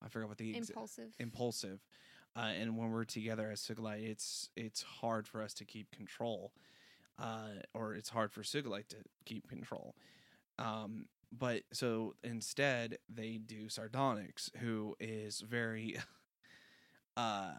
I 0.00 0.08
forgot 0.08 0.28
what 0.28 0.38
the 0.38 0.56
impulsive. 0.56 1.12
Impulsive. 1.18 1.80
Uh, 2.36 2.52
and 2.56 2.78
when 2.78 2.90
we're 2.90 3.04
together 3.04 3.50
as 3.50 3.60
Sugilite, 3.60 4.08
it's 4.08 4.48
it's 4.56 4.82
hard 4.82 5.26
for 5.26 5.42
us 5.42 5.54
to 5.54 5.64
keep 5.64 5.90
control. 5.90 6.52
Uh, 7.18 7.48
or 7.74 7.94
it's 7.94 8.10
hard 8.10 8.30
for 8.30 8.42
Sugilite 8.42 8.86
to 8.86 8.98
keep 9.24 9.48
control. 9.48 9.96
Um, 10.58 11.06
but 11.30 11.62
so 11.72 12.14
instead 12.22 12.98
they 13.08 13.38
do 13.38 13.68
Sardonyx, 13.68 14.50
who 14.58 14.96
is 15.00 15.40
very 15.40 15.96
uh 17.16 17.52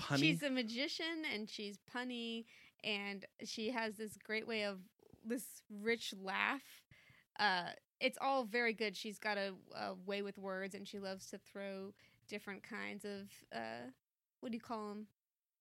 punny. 0.00 0.18
She's 0.18 0.42
a 0.42 0.50
magician 0.50 1.24
and 1.32 1.48
she's 1.48 1.78
punny 1.94 2.44
and 2.82 3.24
she 3.44 3.70
has 3.70 3.96
this 3.96 4.16
great 4.24 4.46
way 4.46 4.64
of 4.64 4.78
this 5.24 5.44
rich 5.70 6.14
laugh. 6.20 6.62
Uh 7.38 7.70
it's 8.00 8.18
all 8.20 8.44
very 8.44 8.72
good. 8.72 8.96
She's 8.96 9.18
got 9.18 9.38
a, 9.38 9.52
a 9.76 9.94
way 9.94 10.22
with 10.22 10.36
words 10.36 10.74
and 10.74 10.86
she 10.88 10.98
loves 10.98 11.26
to 11.26 11.38
throw 11.38 11.92
different 12.28 12.62
kinds 12.62 13.04
of 13.04 13.28
uh 13.54 13.90
what 14.40 14.50
do 14.50 14.56
you 14.56 14.60
call 14.62 14.88
them? 14.88 15.06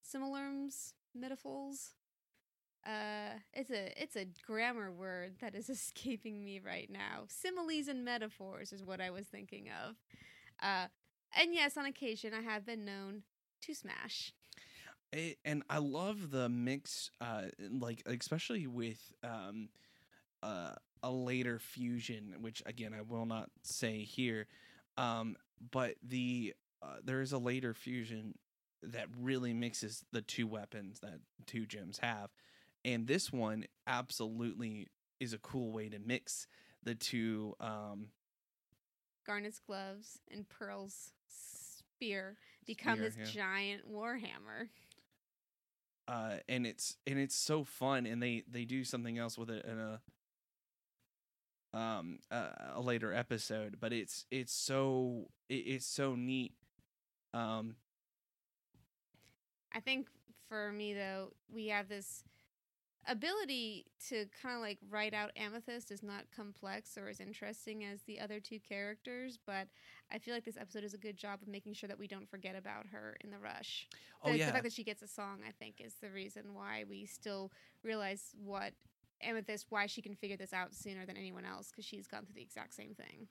Similarms, 0.02 0.94
metaphors 1.14 1.92
uh 2.86 3.38
it's 3.54 3.70
a 3.70 4.02
it's 4.02 4.16
a 4.16 4.26
grammar 4.46 4.92
word 4.92 5.34
that 5.40 5.56
is 5.56 5.70
escaping 5.70 6.44
me 6.44 6.60
right 6.60 6.90
now. 6.90 7.26
Similes 7.28 7.88
and 7.88 8.04
metaphors 8.04 8.72
is 8.74 8.84
what 8.84 9.02
i 9.02 9.10
was 9.10 9.26
thinking 9.28 9.68
of. 9.86 9.96
Uh 10.62 10.88
and 11.40 11.54
yes 11.54 11.78
on 11.78 11.86
occasion 11.86 12.34
i 12.34 12.42
have 12.42 12.66
been 12.66 12.86
known 12.86 13.24
to 13.62 13.74
smash. 13.74 14.34
It, 15.14 15.38
and 15.46 15.64
i 15.70 15.78
love 15.78 16.32
the 16.32 16.50
mix 16.50 17.12
uh 17.20 17.44
like 17.70 18.02
especially 18.06 18.68
with 18.68 19.14
um 19.24 19.70
uh 20.42 20.74
a 21.04 21.12
later 21.12 21.58
fusion 21.60 22.36
which 22.42 22.62
again 22.66 22.94
i 22.98 23.02
will 23.02 23.26
not 23.26 23.50
say 23.64 24.00
here. 24.04 24.48
Um 24.98 25.36
but 25.72 25.96
the 26.02 26.54
uh, 26.82 26.96
there 27.04 27.22
is 27.22 27.32
a 27.32 27.38
later 27.38 27.74
fusion 27.76 28.34
that 28.84 29.06
really 29.20 29.54
mixes 29.54 30.04
the 30.12 30.22
two 30.22 30.48
weapons 30.48 31.00
that 31.02 31.20
two 31.46 31.66
gems 31.66 32.00
have 32.02 32.32
and 32.84 33.08
this 33.08 33.32
one 33.32 33.66
absolutely 33.88 34.88
is 35.20 35.34
a 35.34 35.38
cool 35.38 35.72
way 35.72 35.90
to 35.90 36.00
mix 36.00 36.48
the 36.84 36.96
two 36.96 37.56
um 37.60 38.08
garnet's 39.26 39.60
gloves 39.60 40.20
and 40.32 40.48
pearl's 40.50 41.12
spear 41.28 42.38
become 42.66 42.98
spear, 42.98 43.10
this 43.10 43.18
yeah. 43.18 43.42
giant 43.44 43.82
warhammer 43.92 44.68
uh 46.08 46.36
and 46.50 46.66
it's 46.66 46.98
and 47.06 47.20
it's 47.20 47.36
so 47.36 47.64
fun 47.64 48.06
and 48.06 48.22
they 48.22 48.44
they 48.50 48.66
do 48.66 48.84
something 48.84 49.18
else 49.18 49.38
with 49.38 49.50
it 49.50 49.66
in 49.66 49.80
a 49.80 50.02
um 51.74 52.20
a, 52.32 52.48
a 52.76 52.82
later 52.82 53.14
episode 53.14 53.78
but 53.80 53.94
it's 53.94 54.26
it's 54.32 54.54
so 54.54 55.30
it, 55.48 55.54
it's 55.54 55.86
so 55.86 56.16
neat 56.16 56.54
um 57.34 57.76
i 59.74 59.80
think 59.80 60.08
for 60.50 60.72
me 60.72 60.94
though 60.94 61.32
we 61.54 61.68
have 61.68 61.88
this 61.88 62.24
ability 63.08 63.86
to 64.10 64.26
kind 64.42 64.56
of 64.56 64.62
like 64.62 64.78
write 64.90 65.14
out 65.14 65.32
Amethyst 65.36 65.92
is 65.92 66.04
not 66.04 66.26
complex 66.36 66.98
or 66.98 67.08
as 67.08 67.20
interesting 67.20 67.84
as 67.84 68.02
the 68.04 68.20
other 68.20 68.40
two 68.40 68.60
characters, 68.60 69.40
but 69.46 69.68
I 70.12 70.20
feel 70.20 70.34
like 70.34 70.46
this 70.46 70.58
episode 70.58 70.84
is 70.84 70.94
a 70.94 70.98
good 70.98 71.18
job 71.18 71.42
of 71.42 71.48
making 71.48 71.74
sure 71.74 71.88
that 71.88 71.98
we 71.98 72.08
don't 72.08 72.30
forget 72.30 72.56
about 72.56 72.86
her 72.92 73.18
in 73.22 73.32
the 73.32 73.40
rush. 73.40 73.88
Oh, 74.24 74.28
the, 74.28 74.34
oh 74.34 74.36
yeah. 74.36 74.46
The 74.48 74.52
fact 74.52 74.64
that 74.66 74.74
she 74.74 74.84
gets 74.84 75.02
a 75.02 75.08
song, 75.08 75.40
I 75.48 75.52
think, 75.52 75.76
is 75.80 75.96
the 76.02 76.10
reason 76.10 76.54
why 76.54 76.86
we 76.88 77.06
still 77.06 77.52
realize 77.84 78.36
what 78.44 78.74
Amethyst, 79.24 79.68
why 79.70 79.86
she 79.86 80.02
can 80.02 80.16
figure 80.16 80.38
this 80.38 80.54
out 80.54 80.74
sooner 80.74 81.06
than 81.06 81.18
anyone 81.18 81.46
else, 81.46 81.70
because 81.70 81.86
she's 81.86 82.08
gone 82.08 82.26
through 82.26 82.36
the 82.36 82.42
exact 82.42 82.74
same 82.74 82.94
thing. 82.94 83.28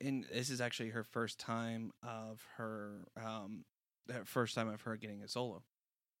And 0.00 0.26
this 0.32 0.50
is 0.50 0.60
actually 0.60 0.90
her 0.90 1.04
first 1.04 1.38
time 1.38 1.92
of 2.02 2.42
her, 2.56 3.06
um, 3.22 3.64
first 4.24 4.54
time 4.54 4.68
of 4.68 4.82
her 4.82 4.96
getting 4.96 5.22
a 5.22 5.28
solo. 5.28 5.62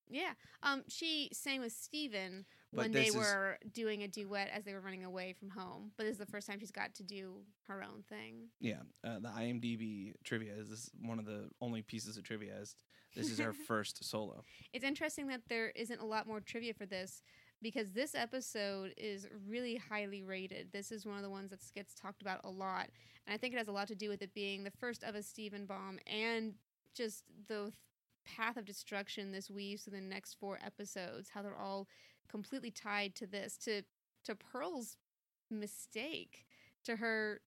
Yeah. 0.08 0.32
Um, 0.62 0.82
she 0.88 1.30
sang 1.32 1.60
with 1.60 1.72
Steven 1.72 2.44
when 2.74 2.92
they 2.92 3.10
were 3.10 3.58
doing 3.72 4.02
a 4.02 4.08
duet 4.08 4.48
as 4.52 4.64
they 4.64 4.72
were 4.72 4.80
running 4.80 5.04
away 5.04 5.34
from 5.38 5.50
home. 5.50 5.92
But 5.96 6.04
this 6.04 6.12
is 6.12 6.18
the 6.18 6.26
first 6.26 6.46
time 6.46 6.60
she's 6.60 6.70
got 6.70 6.94
to 6.96 7.02
do 7.02 7.34
her 7.68 7.82
own 7.82 8.02
thing. 8.08 8.48
Yeah. 8.60 8.82
Uh, 9.04 9.20
the 9.20 9.28
IMDb 9.28 10.12
trivia 10.24 10.52
is 10.54 10.68
this 10.68 10.90
one 11.00 11.18
of 11.18 11.26
the 11.26 11.48
only 11.60 11.82
pieces 11.82 12.16
of 12.16 12.24
trivia 12.24 12.54
is 12.60 12.76
this 13.14 13.30
is 13.30 13.38
her 13.38 13.52
first 13.66 14.04
solo. 14.04 14.42
It's 14.72 14.84
interesting 14.84 15.28
that 15.28 15.42
there 15.48 15.70
isn't 15.76 16.00
a 16.00 16.04
lot 16.06 16.26
more 16.26 16.40
trivia 16.40 16.74
for 16.74 16.86
this 16.86 17.22
because 17.62 17.92
this 17.92 18.14
episode 18.14 18.92
is 18.96 19.26
really 19.48 19.76
highly 19.76 20.22
rated. 20.22 20.68
This 20.72 20.92
is 20.92 21.06
one 21.06 21.16
of 21.16 21.22
the 21.22 21.30
ones 21.30 21.50
that 21.50 21.60
gets 21.74 21.94
talked 21.94 22.22
about 22.22 22.40
a 22.44 22.50
lot. 22.50 22.88
And 23.26 23.34
I 23.34 23.38
think 23.38 23.54
it 23.54 23.58
has 23.58 23.68
a 23.68 23.72
lot 23.72 23.88
to 23.88 23.94
do 23.94 24.08
with 24.08 24.20
it 24.20 24.34
being 24.34 24.64
the 24.64 24.70
first 24.70 25.02
of 25.02 25.14
a 25.14 25.22
Steven 25.22 25.64
bomb 25.64 25.98
and 26.06 26.54
just 26.94 27.24
the 27.48 27.72
path 28.24 28.56
of 28.56 28.64
destruction 28.64 29.32
this 29.32 29.50
weaves 29.50 29.82
through 29.82 29.98
the 29.98 30.00
next 30.00 30.34
four 30.34 30.58
episodes, 30.64 31.30
how 31.32 31.42
they're 31.42 31.56
all 31.56 31.88
completely 32.28 32.70
tied 32.70 33.14
to 33.16 33.26
this, 33.26 33.56
to 33.58 33.82
to 34.24 34.34
Pearl's 34.34 34.96
mistake, 35.50 36.46
to 36.84 36.96
her 36.96 37.40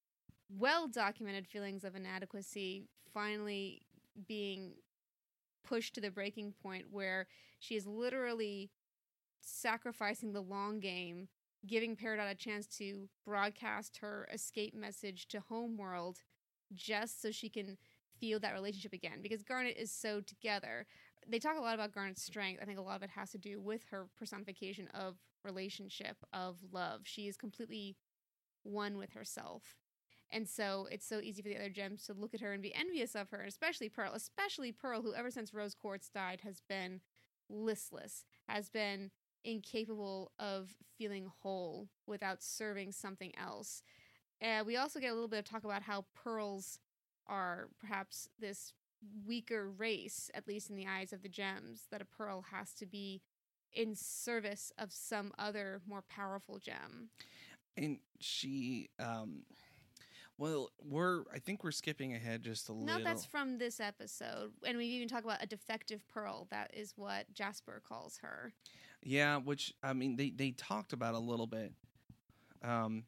well 0.49 0.87
documented 0.87 1.47
feelings 1.47 1.83
of 1.83 1.95
inadequacy 1.95 2.87
finally 3.13 3.81
being 4.27 4.73
pushed 5.67 5.95
to 5.95 6.01
the 6.01 6.11
breaking 6.11 6.53
point 6.63 6.85
where 6.89 7.27
she 7.59 7.75
is 7.75 7.85
literally 7.85 8.69
sacrificing 9.41 10.31
the 10.31 10.41
long 10.41 10.79
game, 10.79 11.27
giving 11.65 11.95
Peridot 11.95 12.31
a 12.31 12.35
chance 12.35 12.67
to 12.67 13.09
broadcast 13.25 13.97
her 13.97 14.27
escape 14.33 14.73
message 14.73 15.27
to 15.29 15.41
Homeworld 15.49 16.19
just 16.73 17.21
so 17.21 17.31
she 17.31 17.49
can 17.49 17.77
feel 18.19 18.39
that 18.39 18.53
relationship 18.53 18.93
again 18.93 19.19
because 19.21 19.43
Garnet 19.43 19.77
is 19.77 19.91
so 19.91 20.21
together. 20.21 20.85
They 21.29 21.39
talk 21.39 21.57
a 21.57 21.61
lot 21.61 21.75
about 21.75 21.93
Garnet's 21.93 22.23
strength. 22.23 22.61
I 22.61 22.65
think 22.65 22.79
a 22.79 22.81
lot 22.81 22.95
of 22.95 23.03
it 23.03 23.09
has 23.11 23.31
to 23.31 23.37
do 23.37 23.59
with 23.59 23.83
her 23.91 24.07
personification 24.17 24.87
of 24.93 25.17
relationship, 25.43 26.17
of 26.31 26.57
love. 26.71 27.01
She 27.03 27.27
is 27.27 27.35
completely 27.35 27.97
one 28.63 28.97
with 28.97 29.13
herself. 29.13 29.75
And 30.29 30.47
so 30.47 30.87
it's 30.91 31.07
so 31.07 31.19
easy 31.19 31.41
for 31.41 31.49
the 31.49 31.55
other 31.55 31.69
gems 31.69 32.03
to 32.05 32.13
look 32.13 32.33
at 32.33 32.41
her 32.41 32.53
and 32.53 32.61
be 32.61 32.75
envious 32.75 33.15
of 33.15 33.29
her, 33.29 33.43
especially 33.43 33.89
Pearl, 33.89 34.13
especially 34.13 34.71
Pearl, 34.71 35.01
who 35.01 35.13
ever 35.13 35.31
since 35.31 35.53
Rose 35.53 35.73
Quartz 35.73 36.09
died 36.09 36.41
has 36.43 36.61
been 36.67 37.01
listless, 37.49 38.25
has 38.49 38.69
been 38.69 39.11
incapable 39.43 40.31
of 40.37 40.75
feeling 40.97 41.31
whole 41.41 41.87
without 42.05 42.43
serving 42.43 42.91
something 42.91 43.31
else. 43.37 43.81
Uh, 44.41 44.63
we 44.65 44.75
also 44.75 44.99
get 44.99 45.11
a 45.11 45.13
little 45.13 45.29
bit 45.29 45.39
of 45.39 45.45
talk 45.45 45.63
about 45.63 45.83
how 45.83 46.05
Pearl's 46.13 46.79
are 47.27 47.69
perhaps 47.79 48.29
this 48.39 48.73
weaker 49.25 49.69
race, 49.69 50.29
at 50.33 50.47
least 50.47 50.69
in 50.69 50.75
the 50.75 50.87
eyes 50.87 51.13
of 51.13 51.21
the 51.21 51.29
gems, 51.29 51.87
that 51.91 52.01
a 52.01 52.05
pearl 52.05 52.45
has 52.51 52.73
to 52.75 52.85
be 52.85 53.21
in 53.73 53.95
service 53.95 54.71
of 54.77 54.91
some 54.91 55.31
other 55.37 55.81
more 55.87 56.01
powerful 56.09 56.57
gem. 56.59 57.09
And 57.75 57.99
she, 58.19 58.89
um, 58.99 59.43
Well, 60.37 60.71
we're 60.83 61.23
I 61.33 61.39
think 61.39 61.63
we're 61.63 61.71
skipping 61.71 62.13
ahead 62.13 62.43
just 62.43 62.69
a 62.69 62.71
No, 62.73 62.79
little. 62.79 62.97
No, 62.99 63.03
that's 63.03 63.25
from 63.25 63.57
this 63.57 63.79
episode. 63.79 64.51
And 64.65 64.77
we 64.77 64.85
even 64.85 65.07
talk 65.07 65.23
about 65.23 65.43
a 65.43 65.47
defective 65.47 66.07
pearl. 66.07 66.47
That 66.49 66.71
is 66.73 66.93
what 66.95 67.31
Jasper 67.33 67.81
calls 67.87 68.17
her. 68.21 68.53
yeah, 69.03 69.37
which 69.37 69.73
I 69.83 69.93
mean 69.93 70.15
they 70.15 70.29
they 70.31 70.51
talked 70.51 70.93
about 70.93 71.13
a 71.15 71.19
little 71.19 71.47
bit. 71.47 71.73
Um, 72.63 73.05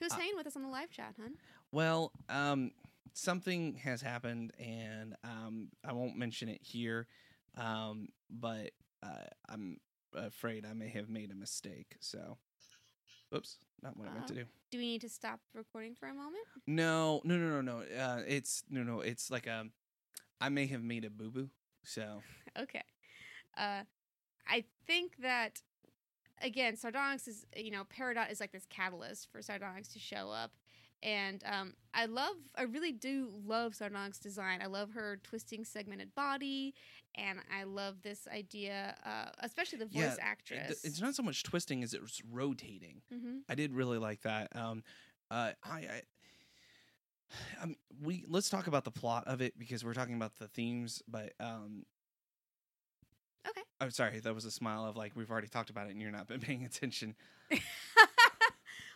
Who's 0.00 0.12
Uh, 0.12 0.16
hanging 0.16 0.36
with 0.36 0.46
us 0.46 0.56
on 0.56 0.62
the 0.62 0.68
live 0.68 0.90
chat, 0.90 1.14
hun? 1.16 1.34
well, 1.70 2.12
um, 2.28 2.72
something 3.14 3.74
has 3.76 4.00
happened, 4.02 4.52
and 4.58 5.14
um, 5.24 5.68
I 5.84 5.92
won't 5.92 6.16
mention 6.16 6.48
it 6.48 6.60
here, 6.62 7.06
um, 7.56 8.08
but 8.30 8.70
uh, 9.02 9.26
I'm 9.48 9.78
afraid 10.14 10.64
I 10.66 10.72
may 10.74 10.88
have 10.90 11.08
made 11.08 11.30
a 11.30 11.34
mistake. 11.34 11.96
So, 12.00 12.38
oops, 13.34 13.56
not 13.82 13.96
what 13.96 14.08
I 14.08 14.12
meant 14.14 14.26
to 14.28 14.34
Uh, 14.34 14.36
do. 14.36 14.44
Do 14.70 14.78
we 14.78 14.86
need 14.86 15.00
to 15.02 15.08
stop 15.08 15.40
recording 15.54 15.94
for 15.94 16.08
a 16.08 16.14
moment? 16.14 16.44
No, 16.66 17.20
no, 17.24 17.36
no, 17.36 17.60
no, 17.60 17.60
no. 17.60 17.78
Uh, 17.96 18.22
it's 18.26 18.62
no, 18.70 18.82
no. 18.82 19.00
It's 19.00 19.30
like 19.30 19.46
a. 19.46 19.66
I 20.40 20.48
may 20.48 20.66
have 20.66 20.82
made 20.82 21.04
a 21.04 21.10
boo 21.10 21.30
boo. 21.30 21.50
So 21.84 22.22
Okay. 22.58 22.82
Uh, 23.56 23.82
I 24.48 24.64
think 24.86 25.16
that 25.22 25.60
again, 26.40 26.76
Sardonyx 26.76 27.28
is 27.28 27.46
you 27.56 27.70
know 27.70 27.84
Peridot 27.84 28.30
is 28.32 28.40
like 28.40 28.52
this 28.52 28.66
catalyst 28.70 29.28
for 29.30 29.42
Sardonyx 29.42 29.88
to 29.88 29.98
show 29.98 30.30
up, 30.30 30.52
and 31.02 31.42
um, 31.44 31.74
I 31.94 32.06
love, 32.06 32.36
I 32.56 32.62
really 32.62 32.92
do 32.92 33.30
love 33.46 33.74
Sardonyx 33.74 34.18
design. 34.18 34.60
I 34.62 34.66
love 34.66 34.90
her 34.92 35.18
twisting 35.22 35.64
segmented 35.64 36.14
body, 36.14 36.74
and 37.14 37.40
I 37.54 37.64
love 37.64 38.02
this 38.02 38.26
idea, 38.32 38.94
uh, 39.04 39.30
especially 39.40 39.78
the 39.78 39.86
voice 39.86 40.00
Yeah, 40.00 40.12
it- 40.14 40.20
actress. 40.20 40.84
it's 40.84 41.00
not 41.00 41.14
so 41.14 41.22
much 41.22 41.42
twisting 41.42 41.82
as 41.82 41.92
it's 41.94 42.22
rotating. 42.30 43.02
hmm 43.12 43.38
I 43.48 43.54
did 43.54 43.72
really 43.72 43.98
like 43.98 44.22
that. 44.22 44.54
Um, 44.56 44.82
uh, 45.30 45.52
I, 45.64 45.70
I, 45.70 46.02
I 47.62 47.66
mean, 47.66 47.76
we 48.02 48.24
let's 48.28 48.48
talk 48.50 48.66
about 48.66 48.84
the 48.84 48.90
plot 48.90 49.24
of 49.26 49.40
it 49.40 49.58
because 49.58 49.84
we're 49.84 49.94
talking 49.94 50.14
about 50.14 50.36
the 50.38 50.48
themes. 50.48 51.02
But 51.08 51.32
um, 51.40 51.84
Okay. 53.48 53.62
I'm 53.80 53.90
sorry, 53.90 54.20
that 54.20 54.34
was 54.34 54.44
a 54.44 54.50
smile 54.50 54.84
of 54.84 54.96
like 54.96 55.16
we've 55.16 55.30
already 55.30 55.48
talked 55.48 55.70
about 55.70 55.86
it 55.88 55.90
and 55.90 56.00
you're 56.00 56.10
not 56.12 56.26
been 56.28 56.40
paying 56.48 56.64
attention. 56.64 57.14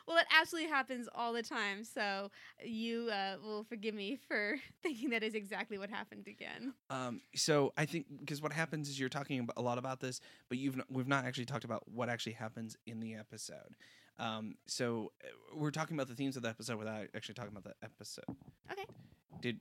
well, 0.06 0.18
it 0.18 0.26
absolutely 0.38 0.70
happens 0.70 1.08
all 1.14 1.32
the 1.32 1.42
time, 1.42 1.82
so 1.82 2.30
you 2.64 3.08
uh, 3.10 3.36
will 3.42 3.64
forgive 3.64 3.94
me 3.94 4.16
for 4.28 4.56
thinking 4.82 5.10
that 5.10 5.22
is 5.22 5.34
exactly 5.34 5.78
what 5.78 5.90
happened 5.90 6.28
again. 6.28 6.74
Um, 6.90 7.20
so 7.34 7.72
I 7.76 7.86
think 7.86 8.06
because 8.20 8.40
what 8.40 8.52
happens 8.52 8.88
is 8.88 8.98
you're 9.00 9.08
talking 9.08 9.48
a 9.56 9.62
lot 9.62 9.78
about 9.78 10.00
this, 10.00 10.20
but 10.48 10.58
you've 10.58 10.76
not, 10.76 10.86
we've 10.90 11.08
not 11.08 11.24
actually 11.24 11.46
talked 11.46 11.64
about 11.64 11.82
what 11.90 12.08
actually 12.08 12.34
happens 12.34 12.76
in 12.86 13.00
the 13.00 13.14
episode. 13.14 13.74
Um, 14.18 14.54
so 14.66 15.12
uh, 15.24 15.28
we're 15.54 15.70
talking 15.70 15.96
about 15.96 16.08
the 16.08 16.14
themes 16.14 16.36
of 16.36 16.42
the 16.42 16.48
episode 16.48 16.78
without 16.78 17.06
actually 17.14 17.34
talking 17.34 17.52
about 17.52 17.64
the 17.64 17.74
episode. 17.82 18.24
Okay. 18.70 18.84
Did 19.40 19.60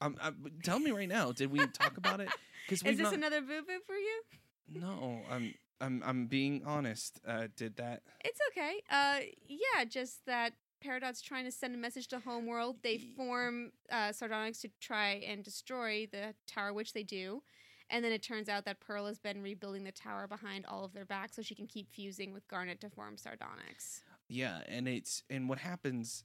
um, 0.00 0.16
um 0.20 0.36
tell 0.62 0.78
me 0.78 0.90
right 0.90 1.08
now? 1.08 1.32
Did 1.32 1.50
we 1.50 1.66
talk 1.68 1.96
about 1.96 2.20
it? 2.20 2.28
Because 2.66 2.82
Is 2.86 2.98
this 2.98 3.12
another 3.12 3.40
boo 3.40 3.62
boo 3.66 3.80
for 3.86 3.96
you? 3.96 4.22
no, 4.68 5.20
I'm 5.30 5.54
I'm 5.82 6.02
I'm 6.06 6.26
being 6.26 6.62
honest. 6.64 7.20
Uh, 7.26 7.48
did 7.56 7.76
that? 7.76 8.02
It's 8.24 8.38
okay. 8.52 8.82
Uh, 8.88 9.18
yeah, 9.48 9.84
just 9.84 10.24
that 10.26 10.54
Peridot's 10.80 11.20
trying 11.20 11.44
to 11.44 11.50
send 11.50 11.74
a 11.74 11.78
message 11.78 12.08
to 12.08 12.20
Homeworld. 12.20 12.76
They 12.82 12.98
form 12.98 13.72
uh, 13.90 14.12
Sardonyx 14.12 14.60
to 14.60 14.70
try 14.80 15.22
and 15.26 15.42
destroy 15.42 16.06
the 16.10 16.34
tower, 16.46 16.72
which 16.72 16.92
they 16.92 17.02
do. 17.02 17.42
And 17.90 18.02
then 18.02 18.12
it 18.12 18.22
turns 18.22 18.48
out 18.48 18.64
that 18.64 18.80
Pearl 18.80 19.06
has 19.06 19.18
been 19.18 19.42
rebuilding 19.42 19.84
the 19.84 19.92
tower 19.92 20.26
behind 20.26 20.64
all 20.66 20.84
of 20.84 20.94
their 20.94 21.04
backs 21.04 21.36
so 21.36 21.42
she 21.42 21.54
can 21.54 21.66
keep 21.66 21.90
fusing 21.92 22.32
with 22.32 22.48
Garnet 22.48 22.80
to 22.80 22.88
form 22.88 23.18
Sardonyx. 23.18 24.02
Yeah, 24.28 24.60
and 24.66 24.88
it's 24.88 25.24
and 25.28 25.48
what 25.48 25.58
happens 25.58 26.24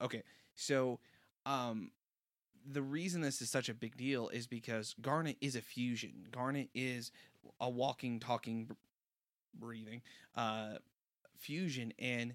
okay, 0.00 0.22
so 0.56 0.98
um 1.46 1.90
the 2.66 2.82
reason 2.82 3.20
this 3.20 3.42
is 3.42 3.50
such 3.50 3.68
a 3.68 3.74
big 3.74 3.96
deal 3.96 4.28
is 4.28 4.46
because 4.46 4.94
Garnet 5.00 5.36
is 5.40 5.54
a 5.54 5.60
fusion. 5.60 6.26
Garnet 6.32 6.70
is 6.74 7.12
a 7.60 7.68
walking, 7.68 8.18
talking, 8.18 8.70
breathing 9.58 10.02
uh 10.36 10.74
fusion 11.36 11.92
and 11.98 12.34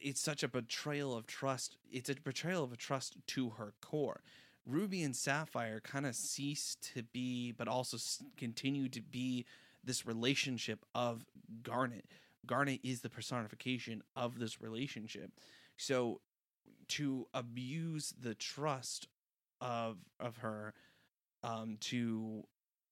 it's 0.00 0.20
such 0.20 0.42
a 0.42 0.48
betrayal 0.48 1.16
of 1.16 1.26
trust. 1.26 1.76
It's 1.90 2.08
a 2.08 2.14
betrayal 2.14 2.64
of 2.64 2.72
a 2.72 2.76
trust 2.76 3.16
to 3.28 3.50
her 3.50 3.74
core. 3.80 4.22
Ruby 4.66 5.02
and 5.02 5.14
Sapphire 5.14 5.80
kind 5.80 6.06
of 6.06 6.14
cease 6.14 6.76
to 6.94 7.02
be, 7.02 7.52
but 7.52 7.68
also 7.68 7.96
continue 8.36 8.88
to 8.88 9.00
be 9.00 9.46
this 9.82 10.06
relationship 10.06 10.84
of 10.94 11.24
Garnet. 11.62 12.06
Garnet 12.46 12.80
is 12.82 13.00
the 13.00 13.10
personification 13.10 14.02
of 14.16 14.38
this 14.38 14.60
relationship. 14.60 15.30
So 15.76 16.20
to 16.88 17.26
abuse 17.34 18.14
the 18.20 18.34
trust 18.34 19.08
of 19.60 19.98
of 20.18 20.38
her, 20.38 20.74
um, 21.42 21.76
to 21.80 22.44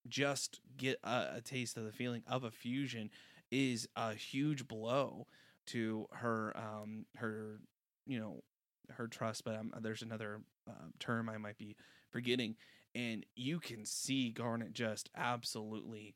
just 0.09 0.61
get 0.77 0.99
a, 1.05 1.37
a 1.37 1.41
taste 1.41 1.77
of 1.77 1.85
the 1.85 1.93
feeling 1.93 2.23
of 2.27 2.45
a 2.45 2.51
fusion 2.51 3.11
is 3.51 3.89
a 3.97 4.15
huge 4.15 4.69
blow 4.69 5.27
to 5.67 6.07
her 6.13 6.55
um 6.57 7.07
her 7.17 7.61
you 8.07 8.19
know 8.19 8.43
her 8.91 9.07
trust 9.07 9.45
but 9.45 9.55
um, 9.55 9.73
there's 9.81 10.03
another 10.03 10.41
uh, 10.69 10.89
term 10.99 11.29
i 11.29 11.37
might 11.37 11.59
be 11.59 11.77
forgetting 12.11 12.57
and 12.95 13.25
you 13.37 13.59
can 13.59 13.85
see 13.85 14.31
garnet 14.31 14.73
just 14.73 15.11
absolutely 15.17 16.15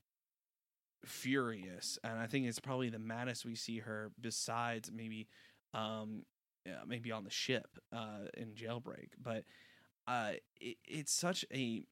furious 1.05 1.99
and 2.05 2.19
i 2.19 2.27
think 2.27 2.47
it's 2.47 2.61
probably 2.61 2.89
the 2.89 2.99
maddest 2.99 3.45
we 3.45 3.55
see 3.55 3.79
her 3.81 4.11
besides 4.21 4.91
maybe 4.95 5.27
um 5.75 6.23
yeah, 6.65 6.79
maybe 6.87 7.11
on 7.11 7.25
the 7.25 7.31
ship 7.31 7.67
uh 7.93 8.27
in 8.37 8.55
jailbreak 8.55 9.09
but 9.21 9.45
uh 10.07 10.33
it, 10.61 10.77
it's 10.85 11.13
such 11.13 11.45
a 11.53 11.85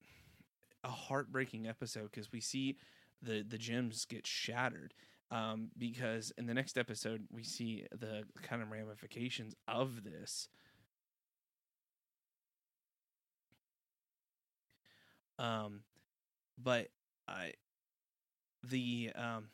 a 0.84 0.88
heartbreaking 0.88 1.66
episode 1.66 2.10
because 2.10 2.32
we 2.32 2.40
see 2.40 2.76
the 3.22 3.42
the 3.42 3.58
gems 3.58 4.04
get 4.06 4.26
shattered 4.26 4.94
um 5.30 5.68
because 5.76 6.32
in 6.38 6.46
the 6.46 6.54
next 6.54 6.78
episode 6.78 7.26
we 7.30 7.42
see 7.44 7.86
the 7.92 8.24
kind 8.42 8.62
of 8.62 8.70
ramifications 8.70 9.54
of 9.68 10.04
this. 10.04 10.48
Um 15.38 15.82
but 16.58 16.88
i 17.28 17.52
the 18.62 19.10
um 19.14 19.48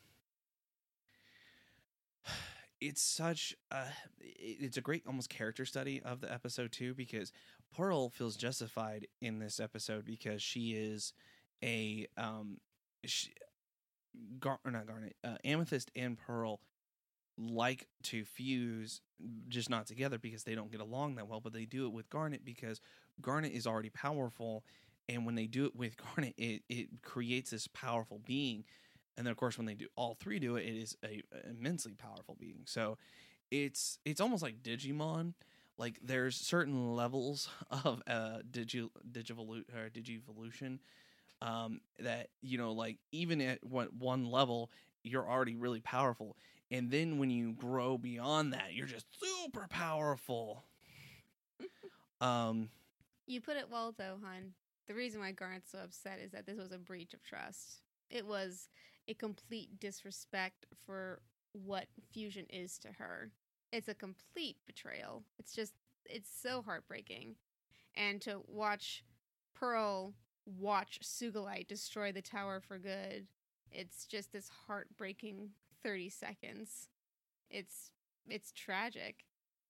it's 2.81 3.03
such 3.03 3.55
a 3.71 3.85
it's 4.21 4.77
a 4.77 4.81
great 4.81 5.03
almost 5.07 5.29
character 5.31 5.65
study 5.65 6.03
of 6.05 6.21
the 6.21 6.33
episode 6.33 6.73
too 6.73 6.95
because 6.95 7.33
pearl 7.77 8.11
feels 8.11 8.37
justified 8.37 9.07
in 9.21 9.39
this 9.39 9.61
episode 9.61 10.05
because 10.05 10.43
she 10.43 10.73
is 10.73 11.13
a 11.63 12.07
um 12.17 12.59
she, 13.05 13.31
Gar- 14.41 14.61
not 14.65 14.87
garnet 14.87 15.15
uh, 15.25 15.37
amethyst 15.45 15.91
and 15.95 16.17
pearl 16.17 16.61
like 17.39 17.87
to 18.05 18.25
fuse 18.25 19.01
just 19.49 19.71
not 19.71 19.87
together 19.87 20.19
because 20.19 20.45
they 20.45 20.55
don't 20.55 20.71
get 20.73 20.81
along 20.81 21.17
that 21.17 21.29
well 21.29 21.41
but 21.41 21.53
they 21.53 21.65
do 21.67 21.87
it 21.87 21.93
with 21.93 22.09
garnet 22.11 22.45
because 22.45 22.81
garnet 23.21 23.53
is 23.53 23.67
already 23.67 23.91
powerful 23.91 24.65
and 25.09 25.27
when 25.27 25.35
they 25.35 25.47
do 25.47 25.67
it 25.67 25.77
with 25.77 25.97
garnet 26.17 26.35
it, 26.39 26.63
it 26.69 26.89
creates 27.03 27.51
this 27.51 27.69
powerful 27.69 28.21
being 28.27 28.65
and 29.17 29.27
then 29.27 29.31
of 29.33 29.37
course 29.37 29.59
when 29.59 29.67
they 29.67 29.75
do 29.75 29.89
all 29.97 30.15
three 30.15 30.39
do 30.39 30.57
it 30.57 30.65
it 30.67 30.77
is 30.77 30.97
a, 31.05 31.23
a 31.33 31.51
immensely 31.51 31.95
powerful 31.95 32.37
being. 32.39 32.63
So 32.67 32.99
it's 33.51 33.99
it's 34.05 34.21
almost 34.21 34.43
like 34.43 34.63
digimon 34.63 35.35
like 35.79 35.99
there's 36.03 36.37
certain 36.37 36.95
levels 36.95 37.49
of 37.71 38.03
uh 38.07 38.39
digi 38.51 38.89
digivolu- 39.11 39.65
or 39.75 39.89
digivolution 39.91 40.79
um 41.43 41.81
that 41.99 42.29
you 42.43 42.59
know 42.59 42.73
like 42.73 42.99
even 43.13 43.41
at 43.41 43.63
what 43.65 43.93
one 43.95 44.27
level 44.31 44.71
you're 45.03 45.29
already 45.29 45.55
really 45.57 45.81
powerful 45.81 46.37
and 46.71 46.91
then 46.91 47.19
when 47.19 47.31
you 47.31 47.53
grow 47.53 47.97
beyond 47.99 48.53
that 48.53 48.73
you're 48.75 48.87
just 48.87 49.07
super 49.21 49.67
powerful 49.69 50.65
um 52.21 52.69
You 53.27 53.41
put 53.41 53.57
it 53.57 53.71
well, 53.71 53.93
though, 53.97 54.19
hun. 54.23 54.55
The 54.87 54.95
reason 54.95 55.21
why 55.21 55.33
Garnet's 55.33 55.71
so 55.71 55.79
upset 55.79 56.19
is 56.21 56.31
that 56.33 56.47
this 56.47 56.59
was 56.59 56.73
a 56.73 56.79
breach 56.79 57.15
of 57.15 57.23
trust. 57.23 57.83
It 58.11 58.27
was 58.27 58.69
a 59.09 59.15
complete 59.15 59.79
disrespect 59.81 60.67
for 60.85 61.21
what 61.53 61.87
fusion 62.13 62.47
is 62.51 62.79
to 62.79 62.89
her. 62.99 63.31
It's 63.77 63.89
a 63.89 63.95
complete 63.95 64.57
betrayal. 64.67 65.23
It's 65.39 65.55
just, 65.55 65.75
it's 66.07 66.31
so 66.43 66.63
heartbreaking. 66.63 67.35
And 67.95 68.23
to 68.23 68.41
watch 68.49 69.05
Pearl 69.55 70.15
watch 70.59 71.01
Sugilite 71.03 71.69
destroy 71.69 72.11
the 72.11 72.23
tower 72.23 72.63
for 72.67 72.79
good, 72.79 73.27
it's 73.71 74.07
just 74.07 74.33
this 74.33 74.51
heartbreaking 74.67 75.51
30 75.83 76.09
seconds. 76.09 76.89
It's 77.51 77.91
it's 78.29 78.51
tragic. 78.53 79.25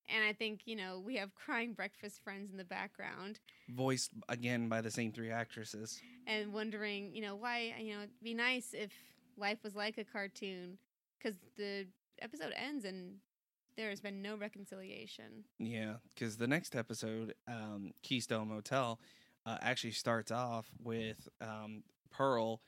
And 0.09 0.25
I 0.25 0.33
think, 0.33 0.61
you 0.66 0.77
know, 0.77 1.03
we 1.05 1.16
have 1.16 1.35
crying 1.35 1.73
breakfast 1.73 2.23
friends 2.23 2.53
in 2.53 2.57
the 2.57 2.64
background 2.64 3.40
voiced 3.69 4.12
again 4.29 4.69
by 4.69 4.81
the 4.81 4.90
same 4.90 5.11
three 5.11 5.31
actresses 5.33 6.01
and 6.29 6.53
wondering, 6.53 7.12
you 7.12 7.23
know, 7.23 7.35
why, 7.35 7.75
you 7.79 7.95
know, 7.95 7.99
it'd 8.03 8.23
be 8.23 8.35
nice 8.35 8.73
if 8.73 8.92
life 9.37 9.59
was 9.64 9.75
like 9.75 9.99
a 9.99 10.05
cartoon 10.05 10.79
because 11.19 11.37
the 11.57 11.87
episode 12.23 12.53
ends 12.57 12.85
and 12.85 13.16
there 13.77 13.91
has 13.91 14.01
been 14.01 14.23
no 14.23 14.37
reconciliation. 14.37 15.45
Yeah, 15.59 15.95
because 16.15 16.37
the 16.37 16.47
next 16.47 16.75
episode, 16.75 17.35
um, 17.47 17.93
Keystone 18.03 18.49
Motel, 18.49 19.01
uh, 19.45 19.59
actually 19.61 19.93
starts 19.93 20.31
off 20.31 20.67
with 20.83 21.29
um, 21.41 21.85
Pearl 22.11 22.61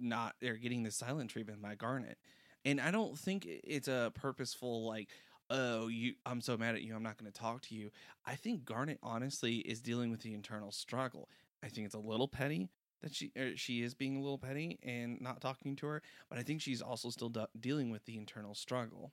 not 0.00 0.34
or 0.44 0.54
getting 0.54 0.82
the 0.82 0.90
silent 0.90 1.30
treatment 1.30 1.62
by 1.62 1.74
Garnet, 1.74 2.18
and 2.64 2.80
I 2.80 2.90
don't 2.90 3.18
think 3.18 3.46
it's 3.46 3.88
a 3.88 4.12
purposeful 4.14 4.86
like. 4.86 5.08
Oh, 5.50 5.88
you! 5.88 6.14
I'm 6.24 6.40
so 6.40 6.56
mad 6.56 6.74
at 6.74 6.80
you. 6.80 6.96
I'm 6.96 7.02
not 7.02 7.18
going 7.18 7.30
to 7.30 7.38
talk 7.38 7.60
to 7.62 7.74
you. 7.74 7.90
I 8.24 8.34
think 8.34 8.64
Garnet 8.64 8.98
honestly 9.02 9.56
is 9.56 9.82
dealing 9.82 10.10
with 10.10 10.22
the 10.22 10.32
internal 10.32 10.72
struggle. 10.72 11.28
I 11.62 11.68
think 11.68 11.84
it's 11.84 11.94
a 11.94 11.98
little 11.98 12.28
petty 12.28 12.70
that 13.04 13.14
she 13.14 13.30
er, 13.38 13.52
she 13.54 13.82
is 13.82 13.94
being 13.94 14.16
a 14.16 14.20
little 14.20 14.38
petty 14.38 14.78
and 14.82 15.20
not 15.20 15.42
talking 15.42 15.76
to 15.76 15.86
her, 15.86 16.02
but 16.30 16.38
I 16.38 16.42
think 16.42 16.62
she's 16.62 16.80
also 16.80 17.10
still 17.10 17.28
de- 17.28 17.48
dealing 17.60 17.90
with 17.90 18.06
the 18.06 18.16
internal 18.16 18.54
struggle. 18.54 19.12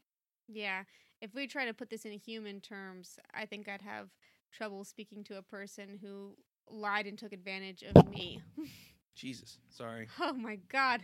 Yeah, 0.53 0.83
if 1.21 1.33
we 1.33 1.47
try 1.47 1.65
to 1.65 1.73
put 1.73 1.89
this 1.89 2.05
in 2.05 2.11
human 2.13 2.59
terms, 2.59 3.19
I 3.33 3.45
think 3.45 3.69
I'd 3.69 3.81
have 3.81 4.09
trouble 4.51 4.83
speaking 4.83 5.23
to 5.25 5.37
a 5.37 5.41
person 5.41 5.99
who 6.01 6.35
lied 6.69 7.05
and 7.05 7.17
took 7.17 7.33
advantage 7.33 7.83
of 7.83 8.09
me. 8.09 8.41
Jesus, 9.15 9.59
sorry. 9.69 10.07
oh 10.19 10.33
my 10.33 10.57
god. 10.69 11.01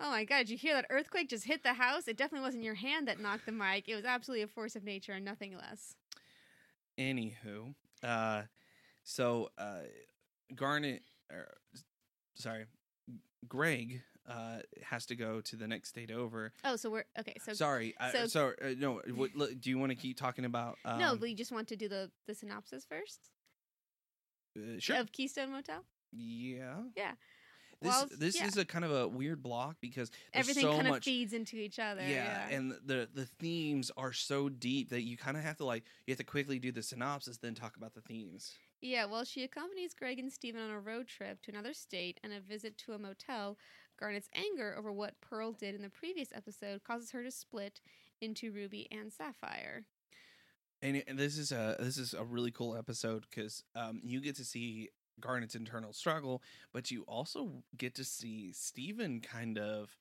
Oh 0.00 0.10
my 0.10 0.24
god, 0.24 0.38
did 0.38 0.50
you 0.50 0.58
hear 0.58 0.74
that 0.74 0.86
earthquake 0.90 1.28
just 1.28 1.44
hit 1.44 1.62
the 1.62 1.74
house? 1.74 2.08
It 2.08 2.16
definitely 2.16 2.44
wasn't 2.44 2.64
your 2.64 2.74
hand 2.74 3.08
that 3.08 3.20
knocked 3.20 3.46
the 3.46 3.52
mic. 3.52 3.88
It 3.88 3.94
was 3.94 4.04
absolutely 4.04 4.42
a 4.42 4.48
force 4.48 4.74
of 4.74 4.84
nature 4.84 5.12
and 5.12 5.24
nothing 5.24 5.56
less. 5.56 5.94
Anywho, 6.98 7.74
uh, 8.02 8.42
so 9.04 9.48
uh, 9.56 9.82
Garnet, 10.54 11.02
er, 11.32 11.54
sorry, 12.34 12.66
Greg 13.48 14.02
uh 14.28 14.58
has 14.82 15.06
to 15.06 15.16
go 15.16 15.40
to 15.40 15.56
the 15.56 15.66
next 15.66 15.88
state 15.90 16.10
over. 16.10 16.52
Oh, 16.64 16.76
so 16.76 16.90
we're 16.90 17.04
okay. 17.18 17.34
So 17.44 17.52
sorry, 17.52 17.94
I, 17.98 18.12
so- 18.12 18.26
so 18.26 18.52
uh, 18.62 18.74
no. 18.78 19.00
What, 19.14 19.30
look, 19.34 19.60
do 19.60 19.70
you 19.70 19.78
want 19.78 19.90
to 19.90 19.96
keep 19.96 20.16
talking 20.16 20.44
about? 20.44 20.76
Um, 20.84 20.98
no, 20.98 21.14
we 21.14 21.34
just 21.34 21.52
want 21.52 21.68
to 21.68 21.76
do 21.76 21.88
the 21.88 22.10
the 22.26 22.34
synopsis 22.34 22.84
first 22.84 23.30
uh, 24.56 24.78
sure. 24.78 24.96
of 24.96 25.12
Keystone 25.12 25.50
Motel. 25.52 25.84
yeah. 26.12 26.76
Yeah. 26.96 27.12
This 27.80 27.88
Well, 27.90 28.08
this 28.16 28.36
yeah. 28.38 28.46
is 28.46 28.56
a 28.56 28.64
kind 28.64 28.84
of 28.84 28.92
a 28.92 29.08
weird 29.08 29.42
block 29.42 29.76
because 29.80 30.12
Everything 30.32 30.62
so 30.62 30.72
kind 30.76 30.86
of 30.86 31.02
feeds 31.02 31.32
into 31.32 31.56
each 31.56 31.80
other. 31.80 32.02
yeah, 32.02 32.48
Yeah, 32.48 32.56
and 32.56 32.72
the 32.86 33.08
the 33.12 33.26
themes 33.40 33.90
are 33.96 34.12
so 34.12 34.48
deep 34.48 34.90
that 34.90 35.02
you 35.02 35.16
kind 35.16 35.36
of 35.36 35.42
have 35.42 35.56
to 35.56 35.64
like 35.64 35.82
you 36.06 36.12
have 36.12 36.18
to 36.18 36.24
quickly 36.24 36.60
do 36.60 36.70
the 36.70 36.82
synopsis, 36.82 37.38
then 37.38 37.56
talk 37.56 37.76
about 37.76 37.94
the 37.94 38.00
themes. 38.00 38.54
Yeah, 38.80 39.06
well, 39.06 39.24
she 39.24 39.42
accompanies 39.42 39.94
Greg 39.94 40.18
and 40.20 40.32
Steven 40.32 40.60
on 40.60 40.70
a 40.70 40.78
road 40.78 41.08
trip 41.08 41.40
to 41.42 41.50
another 41.50 41.72
state 41.74 42.18
and 42.22 42.32
a 42.32 42.40
visit 42.40 42.78
to 42.78 42.92
a 42.92 42.98
motel. 42.98 43.56
Garnet's 44.02 44.28
anger 44.34 44.74
over 44.76 44.90
what 44.90 45.14
Pearl 45.20 45.52
did 45.52 45.76
in 45.76 45.82
the 45.82 45.88
previous 45.88 46.30
episode 46.34 46.82
causes 46.82 47.12
her 47.12 47.22
to 47.22 47.30
split 47.30 47.80
into 48.20 48.50
Ruby 48.50 48.88
and 48.90 49.12
Sapphire. 49.12 49.84
and, 50.82 51.04
and 51.06 51.16
this 51.16 51.38
is 51.38 51.52
a 51.52 51.76
this 51.78 51.98
is 51.98 52.12
a 52.12 52.24
really 52.24 52.50
cool 52.50 52.76
episode 52.76 53.24
because 53.30 53.62
um, 53.76 54.00
you 54.02 54.20
get 54.20 54.34
to 54.36 54.44
see 54.44 54.88
Garnet's 55.20 55.54
internal 55.54 55.92
struggle, 55.92 56.42
but 56.72 56.90
you 56.90 57.04
also 57.06 57.62
get 57.76 57.94
to 57.94 58.04
see 58.04 58.52
Steven 58.52 59.20
kind 59.20 59.56
of 59.56 59.96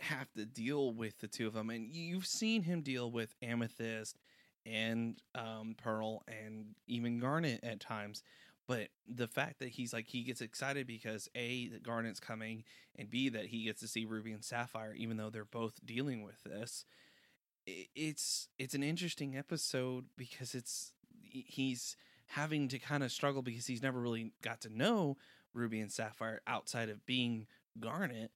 have 0.00 0.32
to 0.32 0.44
deal 0.44 0.92
with 0.92 1.20
the 1.20 1.28
two 1.28 1.46
of 1.46 1.54
them, 1.54 1.70
and 1.70 1.94
you've 1.94 2.26
seen 2.26 2.64
him 2.64 2.82
deal 2.82 3.12
with 3.12 3.32
Amethyst 3.42 4.18
and 4.66 5.22
um, 5.36 5.76
Pearl 5.80 6.24
and 6.26 6.74
even 6.88 7.20
Garnet 7.20 7.60
at 7.62 7.78
times. 7.78 8.24
But 8.66 8.88
the 9.06 9.28
fact 9.28 9.58
that 9.58 9.70
he's 9.70 9.92
like 9.92 10.06
he 10.08 10.22
gets 10.22 10.40
excited 10.40 10.86
because 10.86 11.28
a 11.34 11.68
that 11.68 11.82
Garnet's 11.82 12.20
coming, 12.20 12.64
and 12.96 13.10
b 13.10 13.28
that 13.28 13.46
he 13.46 13.64
gets 13.64 13.80
to 13.80 13.88
see 13.88 14.04
Ruby 14.04 14.32
and 14.32 14.44
Sapphire, 14.44 14.94
even 14.94 15.16
though 15.16 15.30
they're 15.30 15.44
both 15.44 15.84
dealing 15.84 16.22
with 16.22 16.42
this 16.44 16.84
it's 17.66 18.48
it's 18.58 18.74
an 18.74 18.82
interesting 18.82 19.36
episode 19.36 20.04
because 20.16 20.54
it's 20.54 20.92
he's 21.30 21.96
having 22.26 22.68
to 22.68 22.78
kind 22.78 23.02
of 23.02 23.12
struggle 23.12 23.42
because 23.42 23.66
he's 23.66 23.82
never 23.82 24.00
really 24.00 24.32
got 24.42 24.60
to 24.60 24.68
know 24.68 25.16
Ruby 25.52 25.80
and 25.80 25.92
Sapphire 25.92 26.40
outside 26.46 26.88
of 26.88 27.04
being 27.06 27.46
Garnet 27.78 28.30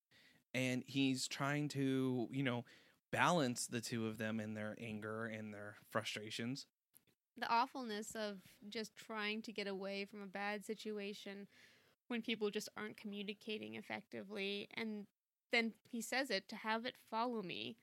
and 0.55 0.83
he's 0.87 1.29
trying 1.29 1.69
to, 1.69 2.29
you 2.33 2.43
know, 2.43 2.65
balance 3.11 3.67
the 3.67 3.81
two 3.81 4.07
of 4.07 4.19
them 4.19 4.41
in 4.41 4.55
their 4.55 4.77
anger 4.81 5.27
and 5.27 5.53
their 5.53 5.77
frustrations. 5.91 6.67
The 7.39 7.49
awfulness 7.53 8.15
of 8.17 8.39
just 8.69 8.97
trying 8.97 9.43
to 9.43 9.53
get 9.53 9.67
away 9.69 10.05
from 10.05 10.23
a 10.23 10.27
bad 10.27 10.65
situation 10.65 11.47
when 12.09 12.23
people 12.23 12.51
just 12.51 12.69
aren't 12.77 12.97
communicating 12.97 13.75
effectively. 13.75 14.69
And 14.75 15.07
then 15.53 15.73
he 15.91 16.01
says 16.03 16.31
it 16.31 16.49
to 16.49 16.57
have 16.57 16.85
it 16.85 16.95
follow 17.11 17.43
me 17.43 17.77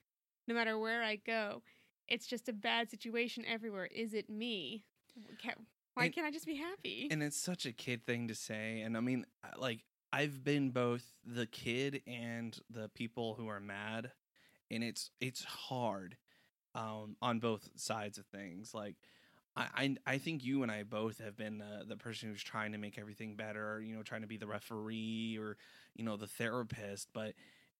no 0.46 0.54
matter 0.54 0.78
where 0.78 1.02
I 1.02 1.16
go. 1.16 1.62
It's 2.08 2.26
just 2.26 2.48
a 2.48 2.52
bad 2.52 2.90
situation 2.90 3.44
everywhere. 3.46 3.86
Is 3.86 4.12
it 4.14 4.28
me? 4.28 4.84
Why 5.94 6.04
And- 6.04 6.14
can't 6.14 6.26
I 6.26 6.30
just 6.30 6.46
be 6.46 6.56
happy? 6.56 7.08
And 7.10 7.22
it's 7.22 7.36
such 7.38 7.64
a 7.66 7.72
kid 7.72 8.04
thing 8.04 8.28
to 8.28 8.34
say 8.34 8.82
and 8.82 8.96
I 8.96 9.00
mean 9.00 9.24
like 9.56 9.84
I've 10.12 10.44
been 10.44 10.70
both 10.70 11.16
the 11.24 11.46
kid 11.46 12.02
and 12.06 12.58
the 12.70 12.88
people 12.90 13.34
who 13.34 13.48
are 13.48 13.60
mad 13.60 14.12
and 14.70 14.84
it's 14.84 15.10
it's 15.20 15.44
hard 15.44 16.18
um 16.74 17.16
on 17.22 17.38
both 17.40 17.70
sides 17.76 18.18
of 18.18 18.26
things 18.26 18.74
like 18.74 18.96
I, 19.56 19.96
I 20.06 20.18
think 20.18 20.44
you 20.44 20.62
and 20.62 20.70
I 20.70 20.82
both 20.82 21.18
have 21.18 21.36
been 21.36 21.62
uh, 21.62 21.84
the 21.88 21.96
person 21.96 22.28
who's 22.28 22.42
trying 22.42 22.72
to 22.72 22.78
make 22.78 22.98
everything 22.98 23.36
better, 23.36 23.80
you 23.80 23.94
know, 23.96 24.02
trying 24.02 24.20
to 24.20 24.26
be 24.26 24.36
the 24.36 24.46
referee 24.46 25.38
or 25.40 25.56
you 25.94 26.04
know 26.04 26.16
the 26.16 26.26
therapist, 26.26 27.08
but 27.14 27.32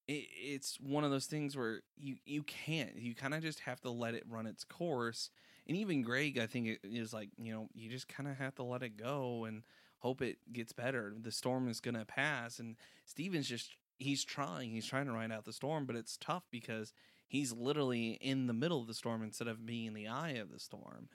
it, 0.07 0.25
it's 0.41 0.79
one 0.79 1.03
of 1.03 1.11
those 1.11 1.27
things 1.27 1.55
where 1.55 1.81
you 1.97 2.15
you 2.25 2.43
can't. 2.43 2.95
You 2.97 3.13
kind 3.13 3.33
of 3.33 3.41
just 3.43 3.59
have 3.61 3.79
to 3.81 3.91
let 3.91 4.15
it 4.15 4.23
run 4.27 4.47
its 4.47 4.63
course. 4.63 5.29
And 5.67 5.77
even 5.77 6.01
Greg, 6.01 6.39
I 6.39 6.47
think, 6.47 6.79
is 6.83 7.13
like 7.13 7.29
you 7.37 7.53
know, 7.53 7.67
you 7.75 7.89
just 7.89 8.07
kind 8.07 8.27
of 8.27 8.37
have 8.37 8.55
to 8.55 8.63
let 8.63 8.81
it 8.83 8.97
go 8.97 9.45
and 9.45 9.61
hope 9.99 10.21
it 10.21 10.37
gets 10.51 10.71
better. 10.71 11.13
The 11.19 11.31
storm 11.31 11.67
is 11.69 11.79
gonna 11.79 12.05
pass, 12.05 12.57
and 12.59 12.75
Steven's 13.05 13.47
just 13.47 13.75
he's 13.99 14.23
trying. 14.23 14.71
He's 14.71 14.85
trying 14.87 15.05
to 15.07 15.11
ride 15.11 15.31
out 15.31 15.45
the 15.45 15.53
storm, 15.53 15.85
but 15.85 15.95
it's 15.95 16.17
tough 16.17 16.43
because 16.51 16.93
he's 17.27 17.51
literally 17.51 18.11
in 18.21 18.47
the 18.47 18.53
middle 18.53 18.79
of 18.81 18.87
the 18.87 18.93
storm 18.93 19.21
instead 19.23 19.47
of 19.47 19.65
being 19.65 19.87
in 19.87 19.93
the 19.93 20.07
eye 20.07 20.31
of 20.31 20.51
the 20.51 20.59
storm. 20.59 21.09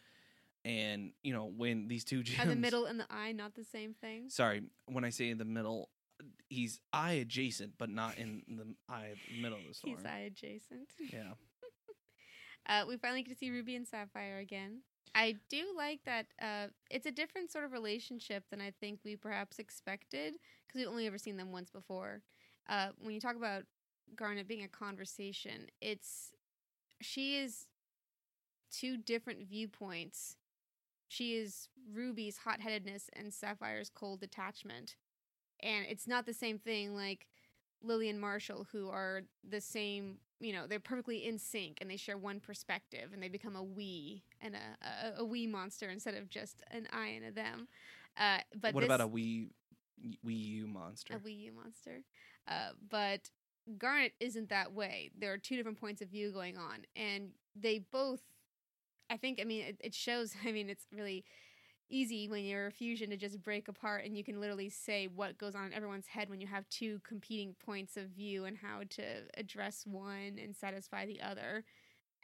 And 0.64 1.12
you 1.22 1.32
know 1.32 1.46
when 1.56 1.88
these 1.88 2.04
two 2.04 2.22
gems 2.22 2.38
Are 2.46 2.48
the 2.48 2.56
middle 2.56 2.86
and 2.86 3.00
the 3.00 3.06
eye 3.10 3.32
not 3.32 3.54
the 3.54 3.64
same 3.64 3.94
thing? 3.94 4.28
Sorry, 4.28 4.62
when 4.86 5.04
I 5.04 5.10
say 5.10 5.30
in 5.30 5.38
the 5.38 5.44
middle, 5.44 5.88
he's 6.48 6.80
eye 6.92 7.12
adjacent, 7.14 7.72
but 7.78 7.90
not 7.90 8.16
in 8.18 8.42
the 8.48 8.74
eye 8.88 9.14
middle 9.40 9.58
of 9.58 9.64
the 9.66 9.74
storm. 9.74 9.96
He's 9.96 10.06
eye 10.06 10.24
adjacent. 10.26 10.88
Yeah, 11.12 11.32
Uh, 12.68 12.84
we 12.86 12.96
finally 12.96 13.22
get 13.22 13.32
to 13.32 13.36
see 13.36 13.50
Ruby 13.50 13.74
and 13.74 13.86
Sapphire 13.86 14.38
again. 14.38 14.82
I 15.14 15.34
do 15.50 15.74
like 15.76 16.00
that 16.06 16.26
uh, 16.40 16.68
it's 16.90 17.06
a 17.06 17.10
different 17.10 17.50
sort 17.50 17.64
of 17.64 17.72
relationship 17.72 18.44
than 18.50 18.60
I 18.60 18.72
think 18.80 19.00
we 19.04 19.16
perhaps 19.16 19.58
expected 19.58 20.34
because 20.66 20.78
we've 20.78 20.88
only 20.88 21.06
ever 21.06 21.18
seen 21.18 21.36
them 21.36 21.52
once 21.52 21.70
before. 21.70 22.22
Uh, 22.68 22.88
when 23.00 23.14
you 23.14 23.20
talk 23.20 23.36
about 23.36 23.64
Garnet 24.16 24.48
being 24.48 24.62
a 24.62 24.68
conversation, 24.68 25.66
it's 25.80 26.32
she 27.00 27.36
is 27.36 27.66
two 28.70 28.96
different 28.96 29.46
viewpoints. 29.48 30.36
She 31.12 31.36
is 31.36 31.68
Ruby's 31.92 32.38
hot 32.38 32.60
headedness 32.60 33.10
and 33.12 33.34
Sapphire's 33.34 33.90
cold 33.90 34.20
detachment. 34.20 34.96
And 35.60 35.84
it's 35.86 36.08
not 36.08 36.24
the 36.24 36.32
same 36.32 36.58
thing 36.58 36.94
like 36.94 37.26
Lily 37.82 38.08
and 38.08 38.18
Marshall, 38.18 38.66
who 38.72 38.88
are 38.88 39.24
the 39.46 39.60
same, 39.60 40.16
you 40.40 40.54
know, 40.54 40.66
they're 40.66 40.80
perfectly 40.80 41.26
in 41.26 41.38
sync 41.38 41.76
and 41.82 41.90
they 41.90 41.98
share 41.98 42.16
one 42.16 42.40
perspective 42.40 43.10
and 43.12 43.22
they 43.22 43.28
become 43.28 43.56
a 43.56 43.62
we 43.62 44.22
and 44.40 44.54
a, 44.54 44.86
a, 44.86 45.20
a 45.20 45.24
we 45.24 45.46
monster 45.46 45.90
instead 45.90 46.14
of 46.14 46.30
just 46.30 46.62
an 46.70 46.88
I 46.90 47.08
and 47.08 47.26
a 47.26 47.30
them. 47.30 47.68
Uh, 48.16 48.38
but 48.58 48.72
what 48.72 48.80
this, 48.80 48.88
about 48.88 49.02
a 49.02 49.08
Wii 49.08 49.50
Wii 50.24 50.44
U 50.46 50.66
monster? 50.66 51.16
a 51.16 51.18
Wii 51.18 51.40
U 51.42 51.52
monster. 51.52 52.04
Uh, 52.48 52.70
but 52.88 53.28
Garnet 53.76 54.14
isn't 54.18 54.48
that 54.48 54.72
way. 54.72 55.10
There 55.18 55.30
are 55.30 55.38
two 55.38 55.56
different 55.56 55.78
points 55.78 56.00
of 56.00 56.08
view 56.08 56.32
going 56.32 56.56
on, 56.56 56.86
and 56.96 57.32
they 57.54 57.80
both. 57.80 58.22
I 59.12 59.16
think. 59.16 59.38
I 59.40 59.44
mean, 59.44 59.62
it, 59.62 59.76
it 59.80 59.94
shows. 59.94 60.34
I 60.46 60.52
mean, 60.52 60.70
it's 60.70 60.86
really 60.94 61.24
easy 61.90 62.28
when 62.28 62.44
you're 62.44 62.68
a 62.68 62.72
fusion 62.72 63.10
to 63.10 63.16
just 63.16 63.42
break 63.42 63.68
apart, 63.68 64.04
and 64.04 64.16
you 64.16 64.24
can 64.24 64.40
literally 64.40 64.70
say 64.70 65.08
what 65.14 65.38
goes 65.38 65.54
on 65.54 65.66
in 65.66 65.74
everyone's 65.74 66.06
head 66.06 66.30
when 66.30 66.40
you 66.40 66.46
have 66.46 66.68
two 66.70 67.00
competing 67.06 67.54
points 67.64 67.96
of 67.96 68.06
view 68.06 68.46
and 68.46 68.56
how 68.56 68.80
to 68.90 69.02
address 69.36 69.84
one 69.86 70.38
and 70.42 70.56
satisfy 70.56 71.04
the 71.04 71.20
other. 71.20 71.64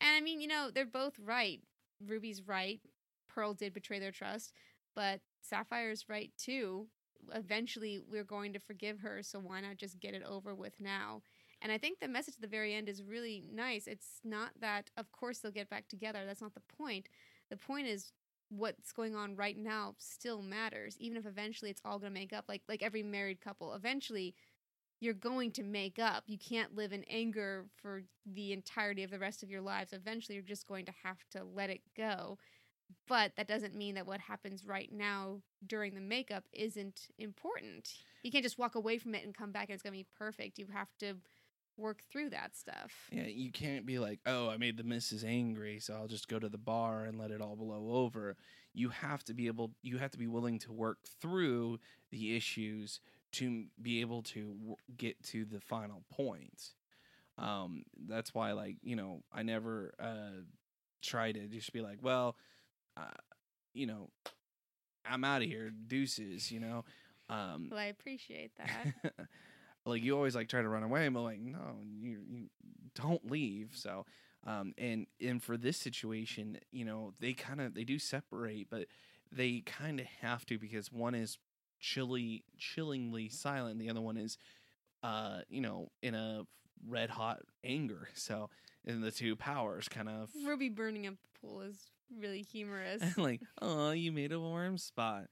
And 0.01 0.16
I 0.16 0.20
mean, 0.20 0.40
you 0.40 0.48
know, 0.48 0.70
they're 0.74 0.87
both 0.87 1.18
right. 1.18 1.61
Ruby's 2.07 2.42
right. 2.46 2.81
Pearl 3.29 3.55
did 3.55 3.74
betray 3.74 3.98
their 3.98 4.12
trust, 4.12 4.53
but 4.94 5.20
Sapphire's 5.42 6.09
right 6.09 6.31
too 6.38 6.88
eventually 7.35 8.01
we're 8.11 8.24
going 8.24 8.53
to 8.53 8.59
forgive 8.59 9.01
her 9.01 9.22
so 9.22 9.38
why 9.38 9.61
not 9.61 9.77
just 9.77 10.01
get 10.01 10.14
it 10.14 10.22
over 10.22 10.55
with 10.55 10.74
now 10.81 11.20
and 11.62 11.73
i 11.73 11.79
think 11.79 12.01
the 12.01 12.09
message 12.09 12.35
at 12.35 12.40
the 12.40 12.47
very 12.47 12.75
end 12.75 12.88
is 12.88 13.03
really 13.03 13.42
nice 13.53 13.87
it's 13.87 14.21
not 14.25 14.51
that 14.61 14.90
of 14.97 15.11
course 15.12 15.38
they'll 15.38 15.53
get 15.53 15.71
back 15.71 15.88
together 15.88 16.21
that's 16.27 16.42
not 16.42 16.55
the 16.55 16.77
point 16.77 17.09
the 17.51 17.57
point 17.57 17.87
is 17.87 18.12
what's 18.51 18.92
going 18.92 19.14
on 19.14 19.37
right 19.37 19.59
now 19.59 19.94
still 19.99 20.40
matters 20.40 20.97
even 20.99 21.18
if 21.18 21.27
eventually 21.27 21.71
it's 21.71 21.83
all 21.85 21.99
going 21.99 22.12
to 22.12 22.18
make 22.18 22.33
up 22.33 22.44
like 22.49 22.62
like 22.68 22.83
every 22.83 23.03
married 23.03 23.40
couple 23.40 23.75
eventually 23.75 24.35
you're 25.01 25.14
going 25.14 25.53
to 25.53 25.62
make 25.62 25.99
up. 25.99 26.25
You 26.27 26.38
can't 26.38 26.75
live 26.75 26.92
in 26.92 27.05
anger 27.05 27.66
for 27.81 28.03
the 28.27 28.53
entirety 28.53 29.05
of 29.05 29.11
the 29.11 29.18
rest 29.18 29.42
of 29.42 29.51
your 29.51 29.61
lives. 29.61 29.92
Eventually, 29.92 30.35
you're 30.35 30.42
just 30.42 30.66
going 30.66 30.87
to 30.87 30.92
have 31.05 31.18
to 31.33 31.44
let 31.44 31.71
it 31.71 31.83
go. 31.97 32.38
But 33.07 33.33
that 33.37 33.49
doesn't 33.49 33.75
mean 33.75 33.94
that 33.94 34.07
what 34.07 34.21
happens 34.21 34.64
right 34.64 34.90
now 34.90 35.42
during 35.66 35.94
the 35.94 36.01
makeup 36.01 36.44
isn't 36.53 37.09
important. 37.18 37.92
You 38.23 38.31
can't 38.31 38.42
just 38.42 38.59
walk 38.59 38.75
away 38.75 38.99
from 38.99 39.14
it 39.14 39.25
and 39.25 39.35
come 39.35 39.53
back 39.53 39.68
and 39.68 39.75
it's 39.75 39.83
going 39.83 39.92
to 39.92 39.99
be 39.99 40.07
perfect. 40.18 40.59
You 40.59 40.66
have 40.73 40.88
to 41.01 41.14
work 41.79 42.03
through 42.11 42.31
that 42.31 42.57
stuff. 42.57 42.93
Yeah, 43.11 43.27
you 43.27 43.51
can't 43.53 43.87
be 43.87 43.99
like, 43.99 44.21
oh, 44.27 44.49
I 44.51 44.57
made 44.57 44.77
the 44.77 44.85
missus 44.85 45.25
angry, 45.25 45.79
so 45.81 45.95
I'll 45.95 46.09
just 46.09 46.29
go 46.29 46.38
to 46.38 46.49
the 46.49 46.59
bar 46.59 47.05
and 47.05 47.19
let 47.19 47.31
it 47.31 47.41
all 47.41 47.57
blow 47.57 47.91
over. 47.93 48.37
You 48.75 48.91
have 48.91 49.25
to 49.25 49.35
be 49.35 49.47
able, 49.47 49.73
you 49.83 49.99
have 49.99 50.11
to 50.12 50.19
be 50.19 50.27
willing 50.27 50.59
to 50.61 50.73
work 50.73 50.99
through 51.21 51.79
the 52.11 52.37
issues 52.37 53.01
to 53.33 53.64
be 53.81 54.01
able 54.01 54.23
to 54.23 54.55
w- 54.55 54.77
get 54.97 55.23
to 55.25 55.45
the 55.45 55.61
final 55.61 56.03
point. 56.11 56.75
Um, 57.38 57.85
that's 58.09 58.35
why, 58.35 58.53
like, 58.53 58.77
you 58.83 58.97
know, 58.97 59.23
I 59.33 59.43
never 59.43 59.95
uh, 60.01 60.43
try 61.03 61.33
to 61.33 61.47
just 61.47 61.73
be 61.73 61.81
like, 61.81 61.99
well, 62.03 62.37
uh, 62.97 63.05
you 63.75 63.87
know, 63.87 64.11
I'm 65.05 65.25
out 65.25 65.43
of 65.43 65.49
here, 65.49 65.71
deuces, 65.71 66.51
you 66.51 66.61
know. 66.61 66.85
Um, 67.29 67.69
Well, 67.71 67.79
I 67.79 67.85
appreciate 67.85 68.53
that. 68.57 69.14
like 69.88 70.03
you 70.03 70.14
always 70.14 70.35
like 70.35 70.48
try 70.48 70.62
to 70.62 70.68
run 70.68 70.83
away, 70.83 71.09
but 71.09 71.22
like 71.22 71.40
no, 71.40 71.77
you 72.01 72.18
you 72.29 72.46
don't 72.94 73.31
leave. 73.31 73.70
So, 73.74 74.07
um, 74.46 74.74
and 74.79 75.07
and 75.20 75.42
for 75.42 75.57
this 75.57 75.77
situation, 75.77 76.59
you 76.70 76.85
know, 76.85 77.14
they 77.20 77.33
kind 77.33 77.61
of 77.61 77.74
they 77.74 77.85
do 77.85 77.98
separate, 77.98 78.68
but 78.70 78.87
they 79.33 79.62
kind 79.66 80.01
of 80.01 80.07
have 80.20 80.46
to 80.46 80.59
because 80.59 80.92
one 80.92 81.14
is 81.14 81.38
chilly, 81.81 82.44
chillingly 82.57 83.29
silent, 83.29 83.79
the 83.79 83.90
other 83.90 84.01
one 84.01 84.16
is, 84.16 84.38
uh, 85.03 85.40
you 85.48 85.61
know, 85.61 85.90
in 86.03 86.14
a 86.14 86.42
red 86.87 87.11
hot 87.11 87.40
anger. 87.64 88.09
So, 88.14 88.51
and 88.87 89.03
the 89.03 89.11
two 89.11 89.37
powers 89.37 89.88
kind 89.88 90.09
of 90.09 90.31
Ruby 90.46 90.68
burning 90.68 91.07
up 91.07 91.14
the 91.14 91.40
pool 91.40 91.61
is 91.61 91.90
really 92.18 92.42
humorous. 92.42 93.03
like, 93.16 93.40
oh, 93.61 93.90
you 93.90 94.12
made 94.12 94.33
a 94.33 94.40
warm 94.40 94.79
spot. 94.79 95.27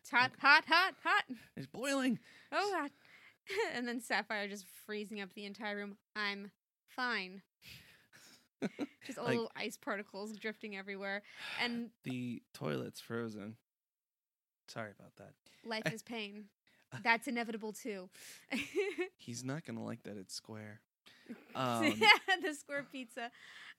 It's 0.00 0.10
hot, 0.10 0.32
hot, 0.38 0.64
hot, 0.66 0.94
hot. 1.02 1.24
It's 1.56 1.66
boiling. 1.66 2.18
Oh. 2.52 2.88
and 3.74 3.86
then 3.86 4.00
Sapphire 4.00 4.48
just 4.48 4.66
freezing 4.86 5.20
up 5.20 5.32
the 5.34 5.44
entire 5.46 5.76
room. 5.76 5.96
I'm 6.16 6.50
fine. 6.88 7.42
Just 9.06 9.18
all 9.18 9.24
Like- 9.26 9.34
little 9.34 9.52
ice 9.54 9.76
particles 9.76 10.38
drifting 10.38 10.74
everywhere. 10.76 11.22
And 11.62 11.90
The 12.04 12.42
toilet's 12.54 13.00
frozen. 13.00 13.56
Sorry 14.68 14.92
about 14.98 15.14
that. 15.16 15.34
life 15.68 15.92
is 15.92 16.02
pain. 16.14 16.44
That's 17.02 17.26
inevitable 17.28 17.72
too. 17.72 18.08
He's 19.18 19.44
not 19.44 19.64
gonna 19.66 19.82
like 19.84 20.04
that 20.04 20.16
it's 20.16 20.32
square. 20.34 20.80
Um, 21.54 22.00
the 22.42 22.54
square 22.54 22.86
pizza. 22.90 23.30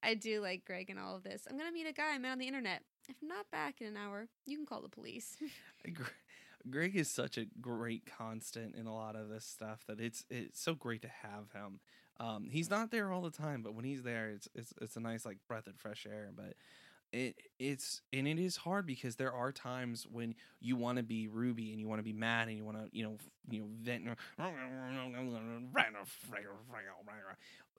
I 0.04 0.14
do 0.16 0.42
like 0.42 0.66
Greg 0.66 0.90
and 0.90 1.00
all 1.00 1.16
of 1.16 1.24
this. 1.24 1.48
I'm 1.50 1.58
gonna 1.58 1.72
meet 1.72 1.88
a 1.88 1.94
guy 1.94 2.14
I 2.14 2.18
met 2.18 2.32
on 2.34 2.40
the 2.40 2.48
internet. 2.48 2.84
If 3.08 3.16
I'm 3.22 3.28
not 3.30 3.50
back 3.52 3.82
in 3.82 3.88
an 3.88 3.98
hour, 3.98 4.28
you 4.46 4.58
can 4.58 4.66
call 4.66 4.82
the 4.82 4.90
police. 4.90 5.38
Gre- 6.70 6.86
Greg 6.86 6.96
is 6.96 7.10
such 7.10 7.38
a 7.38 7.46
great 7.62 8.04
constant 8.18 8.76
in 8.76 8.88
a 8.88 8.94
lot 8.94 9.16
of 9.16 9.30
this 9.30 9.46
stuff 9.46 9.84
that 9.88 10.00
it's 10.00 10.26
it's 10.30 10.60
so 10.62 10.76
great 10.76 11.02
to 11.02 11.08
have 11.08 11.52
him. 11.54 11.80
Um, 12.20 12.48
he's 12.50 12.70
not 12.70 12.92
there 12.92 13.12
all 13.12 13.22
the 13.22 13.32
time, 13.32 13.62
but 13.62 13.74
when 13.74 13.86
he's 13.86 14.04
there, 14.04 14.30
it's 14.30 14.48
it's 14.56 14.74
it's 14.82 14.96
a 14.96 15.00
nice 15.00 15.26
like 15.26 15.38
breath 15.48 15.68
of 15.68 15.76
fresh 15.76 16.06
air. 16.10 16.32
But 16.36 16.54
it 17.12 17.36
it's 17.60 18.02
and 18.14 18.28
it 18.28 18.40
is 18.40 18.58
hard 18.58 18.86
because 18.86 19.16
there 19.16 19.34
are 19.34 19.52
times 19.52 20.06
when 20.10 20.36
you 20.60 20.76
want 20.76 20.98
to 20.98 21.04
be 21.04 21.28
Ruby 21.28 21.72
and 21.72 21.80
you 21.80 21.88
want 21.88 22.00
to 22.00 22.04
be 22.04 22.14
mad 22.14 22.48
and 22.48 22.58
you 22.58 22.64
want 22.64 22.78
to 22.78 22.90
you 22.98 23.04
know 23.04 23.18
you 23.50 23.60
know 23.62 23.68
vent 23.82 24.06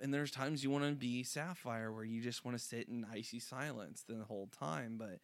and 0.00 0.12
there's 0.12 0.30
times 0.30 0.62
you 0.62 0.70
want 0.70 0.84
to 0.84 0.92
be 0.92 1.22
Sapphire 1.22 1.92
where 1.92 2.04
you 2.04 2.20
just 2.22 2.44
want 2.44 2.56
to 2.56 2.62
sit 2.62 2.88
in 2.88 3.06
icy 3.12 3.40
silence 3.40 4.04
the 4.06 4.24
whole 4.24 4.48
time, 4.58 4.96
but 4.98 5.20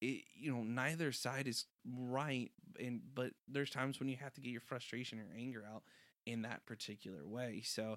it 0.00 0.22
you 0.34 0.52
know 0.52 0.62
neither 0.62 1.12
side 1.12 1.46
is 1.46 1.66
right 1.86 2.50
and 2.80 3.00
but 3.14 3.30
there's 3.48 3.70
times 3.70 4.00
when 4.00 4.08
you 4.08 4.16
have 4.16 4.32
to 4.34 4.40
get 4.40 4.50
your 4.50 4.60
frustration 4.60 5.18
or 5.18 5.26
anger 5.36 5.64
out 5.72 5.82
in 6.26 6.42
that 6.42 6.64
particular 6.66 7.26
way 7.26 7.62
so 7.64 7.96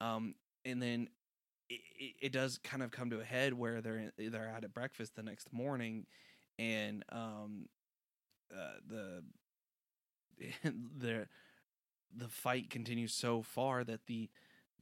um 0.00 0.34
and 0.64 0.82
then 0.82 1.08
it, 1.68 2.14
it, 2.22 2.32
does 2.32 2.58
kind 2.58 2.80
of 2.82 2.92
come 2.92 3.10
to 3.10 3.20
a 3.20 3.24
head 3.24 3.52
where 3.52 3.80
they're 3.80 4.12
they're 4.16 4.52
out 4.54 4.62
at 4.62 4.72
breakfast 4.72 5.16
the 5.16 5.22
next 5.22 5.52
morning 5.52 6.06
and 6.58 7.04
um 7.10 7.68
uh, 8.54 8.78
the 8.88 9.22
the 10.98 11.26
the 12.16 12.28
fight 12.28 12.70
continues 12.70 13.12
so 13.12 13.42
far 13.42 13.84
that 13.84 14.06
the 14.06 14.28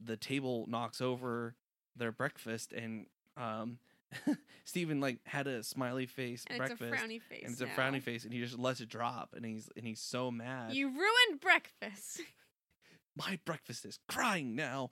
the 0.03 0.17
table 0.17 0.65
knocks 0.69 1.01
over 1.01 1.55
their 1.95 2.11
breakfast 2.11 2.73
and 2.73 3.07
um 3.37 3.79
Steven 4.65 4.99
like 4.99 5.19
had 5.25 5.47
a 5.47 5.63
smiley 5.63 6.05
face 6.05 6.43
and 6.49 6.57
breakfast 6.57 6.81
it's 6.81 7.01
a 7.01 7.05
frowny 7.05 7.21
face. 7.21 7.43
and 7.43 7.51
it's 7.51 7.61
a 7.61 7.67
frowny 7.67 8.01
face 8.01 8.23
and 8.23 8.33
he 8.33 8.39
just 8.39 8.57
lets 8.57 8.79
it 8.81 8.89
drop 8.89 9.33
and 9.35 9.45
he's 9.45 9.69
and 9.75 9.85
he's 9.85 9.99
so 9.99 10.31
mad 10.31 10.73
You 10.73 10.87
ruined 10.89 11.39
breakfast. 11.41 12.21
my 13.15 13.39
breakfast 13.45 13.85
is 13.85 13.99
crying 14.07 14.55
now 14.55 14.89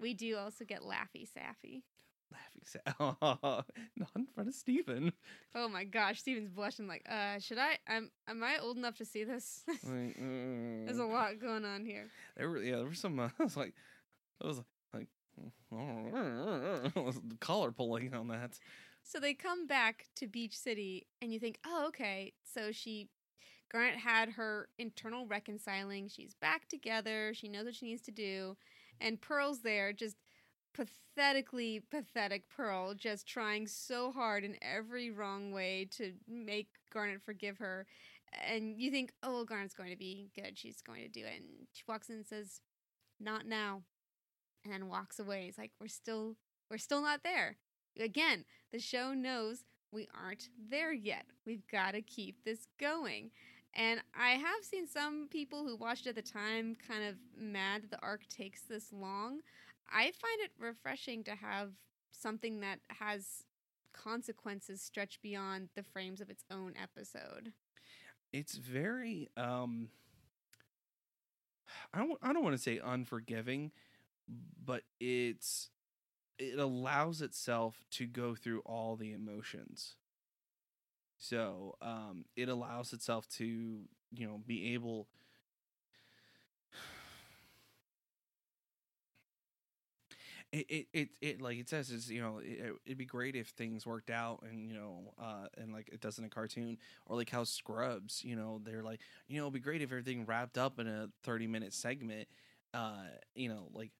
We 0.00 0.14
do 0.14 0.36
also 0.36 0.64
get 0.64 0.80
Laffy 0.82 1.26
Saffy. 1.28 1.82
laughing 2.32 2.62
sa- 2.64 3.62
not 3.96 4.08
in 4.16 4.26
front 4.34 4.48
of 4.48 4.54
Steven. 4.54 5.12
Oh 5.54 5.68
my 5.68 5.84
gosh, 5.84 6.20
Steven's 6.20 6.48
blushing 6.50 6.86
like, 6.86 7.04
uh, 7.10 7.38
should 7.38 7.58
I 7.58 7.78
I'm, 7.88 8.10
am 8.28 8.42
I 8.42 8.58
old 8.58 8.76
enough 8.76 8.96
to 8.98 9.04
see 9.04 9.24
this? 9.24 9.62
Like, 9.68 10.16
There's 10.16 10.98
a 10.98 11.02
mm. 11.02 11.12
lot 11.12 11.38
going 11.40 11.64
on 11.64 11.84
here. 11.84 12.06
there 12.36 12.48
were 12.48 12.62
yeah 12.62 12.76
there 12.76 12.86
were 12.86 12.94
some 12.94 13.18
uh, 13.18 13.28
I 13.38 13.42
was 13.42 13.56
like 13.56 13.74
I 14.42 14.46
was 14.46 14.56
like 14.58 14.66
Mm-hmm. 15.72 17.10
collar 17.40 17.72
pulling 17.72 18.14
on 18.14 18.28
that 18.28 18.58
So 19.02 19.18
they 19.18 19.34
come 19.34 19.66
back 19.66 20.06
to 20.16 20.26
Beach 20.26 20.56
City, 20.56 21.06
and 21.22 21.32
you 21.32 21.40
think, 21.40 21.58
oh, 21.66 21.86
okay. 21.88 22.32
So 22.44 22.72
she, 22.72 23.08
Garnet 23.72 23.96
had 23.96 24.30
her 24.30 24.68
internal 24.78 25.26
reconciling. 25.26 26.08
She's 26.08 26.34
back 26.34 26.68
together. 26.68 27.32
She 27.34 27.48
knows 27.48 27.64
what 27.64 27.74
she 27.74 27.86
needs 27.86 28.02
to 28.02 28.12
do. 28.12 28.56
And 29.00 29.20
Pearl's 29.20 29.60
there, 29.60 29.92
just 29.92 30.16
pathetically 30.74 31.82
pathetic 31.90 32.48
Pearl, 32.48 32.94
just 32.94 33.26
trying 33.26 33.66
so 33.66 34.12
hard 34.12 34.44
in 34.44 34.56
every 34.62 35.10
wrong 35.10 35.52
way 35.52 35.88
to 35.92 36.12
make 36.28 36.68
Garnet 36.92 37.22
forgive 37.24 37.58
her. 37.58 37.86
And 38.46 38.80
you 38.80 38.90
think, 38.90 39.12
oh, 39.22 39.32
well, 39.32 39.44
Garnet's 39.44 39.74
going 39.74 39.90
to 39.90 39.96
be 39.96 40.30
good. 40.34 40.56
She's 40.58 40.82
going 40.82 41.02
to 41.02 41.08
do 41.08 41.24
it. 41.24 41.38
And 41.38 41.66
she 41.72 41.82
walks 41.88 42.08
in 42.08 42.16
and 42.16 42.26
says, 42.26 42.60
not 43.18 43.46
now. 43.46 43.82
And 44.64 44.72
then 44.72 44.88
walks 44.88 45.18
away. 45.18 45.46
It's 45.48 45.58
like, 45.58 45.72
we're 45.80 45.88
still, 45.88 46.36
we're 46.70 46.78
still 46.78 47.02
not 47.02 47.22
there. 47.24 47.56
Again, 47.98 48.44
the 48.72 48.78
show 48.78 49.14
knows 49.14 49.64
we 49.92 50.06
aren't 50.22 50.48
there 50.70 50.92
yet. 50.92 51.24
We've 51.46 51.66
got 51.72 51.92
to 51.92 52.02
keep 52.02 52.44
this 52.44 52.66
going. 52.78 53.30
And 53.74 54.00
I 54.18 54.30
have 54.30 54.62
seen 54.62 54.86
some 54.86 55.28
people 55.30 55.64
who 55.64 55.76
watched 55.76 56.06
at 56.06 56.14
the 56.14 56.22
time 56.22 56.76
kind 56.86 57.04
of 57.04 57.16
mad 57.36 57.82
that 57.82 57.90
the 57.90 58.02
arc 58.02 58.26
takes 58.28 58.62
this 58.62 58.92
long. 58.92 59.40
I 59.90 60.04
find 60.12 60.40
it 60.40 60.50
refreshing 60.58 61.24
to 61.24 61.32
have 61.36 61.70
something 62.12 62.60
that 62.60 62.80
has 62.88 63.44
consequences 63.92 64.80
stretch 64.82 65.20
beyond 65.22 65.68
the 65.74 65.82
frames 65.82 66.20
of 66.20 66.30
its 66.30 66.44
own 66.50 66.74
episode. 66.80 67.52
it's 68.32 68.54
very 68.56 69.28
um 69.36 69.88
I 71.92 71.98
don't 71.98 72.18
I 72.22 72.32
don't 72.32 72.42
want 72.44 72.54
to 72.56 72.62
say 72.62 72.80
unforgiving, 72.82 73.72
but 74.64 74.82
it's 75.00 75.70
it 76.38 76.58
allows 76.58 77.22
itself 77.22 77.84
to 77.92 78.06
go 78.06 78.34
through 78.34 78.60
all 78.60 78.96
the 78.96 79.12
emotions. 79.12 79.96
So, 81.18 81.76
um 81.82 82.24
it 82.36 82.48
allows 82.48 82.92
itself 82.92 83.28
to, 83.38 83.44
you 83.44 84.26
know, 84.26 84.40
be 84.46 84.74
able 84.74 85.08
it, 90.52 90.66
it, 90.68 90.86
it, 90.92 91.08
it 91.20 91.42
like 91.42 91.58
it 91.58 91.68
says 91.68 91.90
is 91.90 92.10
you 92.10 92.20
know 92.20 92.40
it, 92.42 92.72
it'd 92.84 92.98
be 92.98 93.04
great 93.04 93.36
if 93.36 93.48
things 93.48 93.86
worked 93.86 94.10
out 94.10 94.42
and 94.48 94.68
you 94.68 94.74
know 94.74 95.12
uh 95.20 95.46
and 95.58 95.72
like 95.72 95.88
it 95.92 96.00
does 96.00 96.18
in 96.18 96.24
a 96.24 96.28
cartoon 96.28 96.76
or 97.06 97.16
like 97.16 97.30
how 97.30 97.44
Scrubs 97.44 98.22
you 98.24 98.36
know 98.36 98.60
they're 98.64 98.82
like 98.82 99.00
you 99.28 99.36
know 99.38 99.44
it'd 99.44 99.54
be 99.54 99.60
great 99.60 99.82
if 99.82 99.90
everything 99.90 100.24
wrapped 100.26 100.58
up 100.58 100.78
in 100.78 100.86
a 100.86 101.08
30 101.22 101.46
minute 101.46 101.72
segment 101.72 102.28
uh 102.74 103.04
you 103.34 103.48
know 103.48 103.68
like 103.72 103.90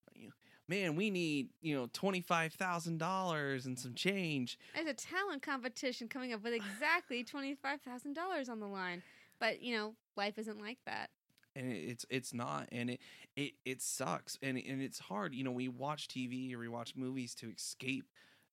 man 0.70 0.96
we 0.96 1.10
need 1.10 1.48
you 1.60 1.74
know 1.76 1.88
$25,000 1.88 3.66
and 3.66 3.78
some 3.78 3.94
change. 3.94 4.58
There's 4.74 4.86
a 4.86 4.94
talent 4.94 5.42
competition 5.42 6.08
coming 6.08 6.32
up 6.32 6.42
with 6.42 6.54
exactly 6.54 7.24
$25,000 7.34 8.48
on 8.48 8.60
the 8.60 8.66
line. 8.66 9.02
But, 9.38 9.62
you 9.62 9.76
know, 9.76 9.94
life 10.16 10.38
isn't 10.38 10.60
like 10.60 10.78
that. 10.86 11.10
and 11.56 11.72
it's 11.72 12.06
it's 12.08 12.32
not. 12.32 12.68
And 12.70 12.90
it 12.90 13.00
it 13.36 13.52
it 13.64 13.82
sucks. 13.82 14.38
And 14.42 14.56
and 14.56 14.80
it's 14.80 14.98
hard. 14.98 15.34
You 15.34 15.44
know 15.44 15.50
we 15.50 15.68
watch 15.68 16.08
tv 16.08 16.54
or 16.54 16.58
we 16.58 16.68
watch 16.68 16.94
movies 16.96 17.34
to 17.36 17.50
escape 17.50 18.06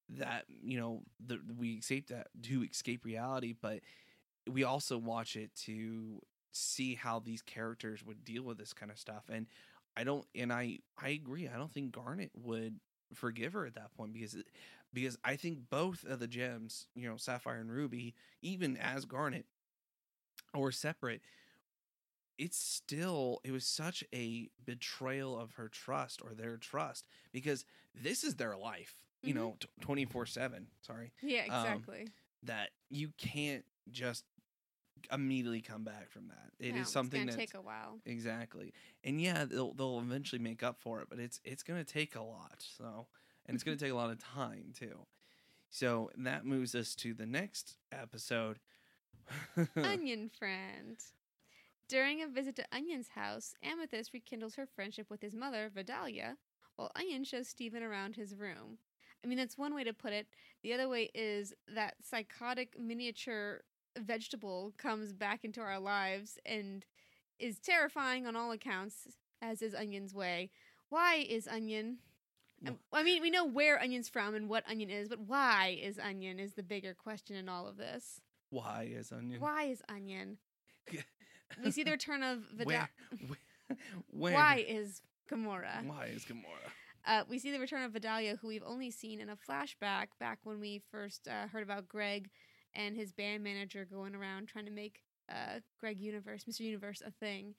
that 0.10 0.46
you 0.64 0.80
know 0.80 1.02
the, 1.26 1.40
we 1.60 1.74
escape 1.74 2.08
that 2.08 2.28
to 2.44 2.64
escape 2.64 3.06
reality. 3.06 3.54
But 3.62 3.82
we 4.50 4.64
also 4.64 4.98
watch 4.98 5.36
it 5.36 5.54
to 5.66 6.22
see 6.54 6.96
how 6.96 7.20
these 7.20 7.42
characters 7.42 8.04
would 8.04 8.24
deal 8.24 8.44
with 8.44 8.58
this 8.58 8.74
kind 8.74 8.92
of 8.92 8.98
stuff. 8.98 9.26
And 9.30 9.46
I 9.98 10.04
don't, 10.06 10.26
and 10.36 10.54
I 10.54 10.80
I 10.98 11.10
agree. 11.10 11.50
I 11.50 11.58
don't 11.58 11.72
think 11.74 11.92
Garnet 11.94 12.32
would 12.36 12.80
forgive 13.14 13.54
her 13.54 13.66
at 13.66 13.76
that 13.76 13.94
point 13.96 14.14
because 14.14 14.36
it- 14.36 14.48
because 14.94 15.18
I 15.24 15.36
think 15.38 15.70
both 15.70 16.06
of 16.06 16.20
the 16.20 16.28
gems, 16.28 16.88
you 16.96 17.10
know, 17.10 17.18
Sapphire 17.18 17.60
and 17.60 17.72
Ruby, 17.72 18.16
even 18.42 18.78
as 18.78 19.06
Garnet, 19.06 19.46
or 20.54 20.72
separate, 20.72 21.22
it's 22.38 22.58
still 22.58 23.42
it 23.44 23.52
was 23.52 23.66
such 23.66 24.04
a 24.14 24.50
betrayal 24.66 25.40
of 25.40 25.54
her 25.54 25.70
trust 25.70 26.22
or 26.24 26.34
their 26.34 26.58
trust 26.58 27.08
because 27.32 27.66
this 27.96 28.24
is 28.24 28.36
their 28.36 28.56
life, 28.58 28.96
you 29.24 29.34
Mhm. 29.34 29.38
know, 29.38 29.58
twenty 29.82 30.06
four 30.06 30.26
seven. 30.26 30.68
Sorry, 30.82 31.12
Yeah, 31.22 31.44
Um, 31.46 31.48
exactly. 31.48 32.14
that 32.44 32.72
you 32.90 33.10
can't 33.18 33.66
just 33.92 34.26
immediately 35.12 35.62
come 35.62 35.84
back 35.84 36.10
from 36.10 36.28
that. 36.28 36.52
It 36.60 36.70
is 36.76 36.76
No, 36.76 36.84
something 36.84 37.26
that 37.28 37.36
take 37.38 37.54
a 37.54 37.62
while. 37.62 38.00
Exactly. 38.06 38.74
And 39.04 39.22
yeah, 39.22 39.46
they'll 39.46 39.74
they'll 39.74 40.00
eventually 40.00 40.42
make 40.42 40.64
up 40.64 40.80
for 40.80 41.02
it, 41.02 41.08
but 41.10 41.20
it's 41.20 41.40
it's 41.44 41.64
going 41.64 41.84
to 41.84 41.92
take 41.92 42.16
a 42.16 42.22
lot. 42.22 42.66
So, 42.78 43.08
and 43.46 43.56
it's 43.56 43.64
going 43.64 43.78
to 43.78 43.84
take 43.84 43.94
a 43.94 43.96
lot 43.98 44.10
of 44.12 44.20
time 44.20 44.74
too. 44.78 45.06
So, 45.70 46.12
that 46.18 46.46
moves 46.46 46.76
us 46.76 46.96
to 46.96 47.14
the 47.14 47.26
next 47.26 47.78
episode. 47.92 48.60
Onion 49.84 50.30
friend. 50.30 50.98
During 51.88 52.22
a 52.22 52.28
visit 52.28 52.56
to 52.58 52.66
Onion's 52.74 53.10
house, 53.10 53.54
Amethyst 53.64 54.14
rekindles 54.14 54.56
her 54.56 54.66
friendship 54.66 55.10
with 55.10 55.22
his 55.22 55.36
mother, 55.36 55.70
Vidalia, 55.74 56.38
while 56.76 56.92
Onion 56.96 57.24
shows 57.24 57.48
Steven 57.48 57.84
around 57.84 58.16
his 58.16 58.36
room. 58.36 58.78
I 59.24 59.28
mean, 59.28 59.38
that's 59.38 59.58
one 59.58 59.74
way 59.74 59.84
to 59.84 59.94
put 59.94 60.14
it. 60.14 60.28
The 60.64 60.74
other 60.74 60.88
way 60.90 61.10
is 61.14 61.54
that 61.74 61.96
psychotic 62.04 62.78
miniature 62.80 63.62
vegetable 63.98 64.74
comes 64.78 65.14
back 65.14 65.44
into 65.44 65.62
our 65.62 65.80
lives 65.80 66.38
and 66.46 66.86
is 67.40 67.60
terrifying 67.60 68.26
on 68.26 68.36
all 68.36 68.52
accounts, 68.52 69.08
as 69.42 69.62
is 69.62 69.74
Onion's 69.76 70.14
way. 70.14 70.50
Why 70.90 71.16
is 71.16 71.48
Onion? 71.48 71.98
um, 72.68 72.78
I 72.92 73.04
mean, 73.04 73.22
we 73.22 73.30
know 73.30 73.46
where 73.46 73.80
Onion's 73.82 74.10
from 74.10 74.34
and 74.36 74.50
what 74.50 74.64
Onion 74.70 74.90
is, 74.90 75.10
but 75.10 75.20
why 75.20 75.78
is 75.82 76.00
Onion 76.00 76.40
is 76.40 76.54
the 76.54 76.64
bigger 76.64 76.94
question 76.94 77.36
in 77.36 77.48
all 77.50 77.68
of 77.68 77.78
this. 77.78 78.22
Why 78.50 78.90
is 78.92 79.12
onion? 79.12 79.42
Why 79.42 79.64
is 79.64 79.82
Onion? 79.90 80.38
We 81.64 81.72
see 81.72 81.84
the 81.84 81.92
return 81.92 82.24
of 82.24 82.40
Vidal. 82.54 82.66
Where? 82.66 82.90
Where? 83.28 83.78
where- 84.10 84.34
Why 84.34 84.66
is 84.68 85.02
Gamora? 85.32 85.86
Why 85.86 86.08
is 86.08 86.26
Gamora? 86.26 86.72
Uh, 87.06 87.24
we 87.30 87.40
see 87.40 87.52
the 87.52 87.60
return 87.60 87.84
of 87.84 87.94
Vidalia, 87.94 88.36
who 88.36 88.50
we've 88.50 88.64
only 88.66 88.92
seen 88.92 89.22
in 89.22 89.30
a 89.30 89.38
flashback 89.38 90.08
back 90.20 90.40
when 90.44 90.60
we 90.60 90.82
first 90.92 91.26
uh, 91.28 91.48
heard 91.48 91.64
about 91.64 91.88
Greg 91.88 92.30
and 92.78 92.96
his 92.96 93.12
band 93.12 93.44
manager 93.44 93.86
going 93.92 94.16
around 94.16 94.48
trying 94.48 94.66
to 94.66 94.72
make 94.72 95.02
uh, 95.30 95.60
Greg 95.80 96.00
Universe, 96.00 96.46
Mr. 96.50 96.62
Universe, 96.62 97.02
a 97.06 97.12
thing. 97.12 97.56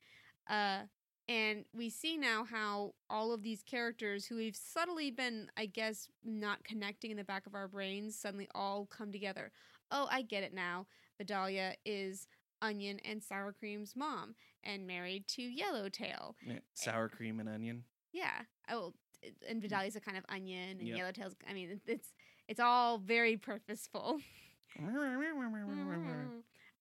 Uh, 0.48 0.83
and 1.28 1.66
we 1.74 1.90
see 1.90 2.16
now 2.16 2.44
how 2.50 2.94
all 3.11 3.33
of 3.35 3.42
these 3.42 3.62
characters 3.62 4.24
who 4.24 4.37
we've 4.37 4.57
subtly 4.57 5.11
been, 5.11 5.50
I 5.59 5.66
guess, 5.66 6.09
not 6.24 6.64
connecting 6.64 7.11
in 7.11 7.18
the 7.18 7.24
back 7.24 7.46
of 7.46 7.54
our 7.54 7.68
brains 7.68 8.16
suddenly 8.18 8.48
all 8.54 8.87
come 8.87 9.12
together. 9.12 9.50
Oh, 9.90 10.09
I 10.11 10.22
get 10.22 10.42
it 10.44 10.54
now. 10.54 10.87
Vidalia 11.18 11.74
is 11.85 12.28
Onion 12.62 12.98
and 13.04 13.22
Sour 13.22 13.52
Cream's 13.52 13.94
mom 13.94 14.37
and 14.64 14.87
married 14.87 15.26
to 15.28 15.42
Yellowtail. 15.42 16.37
Yeah, 16.46 16.61
sour 16.72 17.09
cream 17.09 17.40
and 17.40 17.48
onion. 17.48 17.85
Yeah. 18.12 18.42
Oh, 18.70 18.94
and 19.46 19.61
Vidalia's 19.61 19.96
a 19.96 20.00
kind 20.00 20.16
of 20.16 20.24
onion, 20.28 20.78
and 20.78 20.88
Yep. 20.88 20.96
Yellowtail's. 20.96 21.35
I 21.48 21.52
mean, 21.52 21.81
it's 21.87 22.14
it's 22.46 22.61
all 22.61 22.98
very 22.98 23.37
purposeful. 23.37 24.20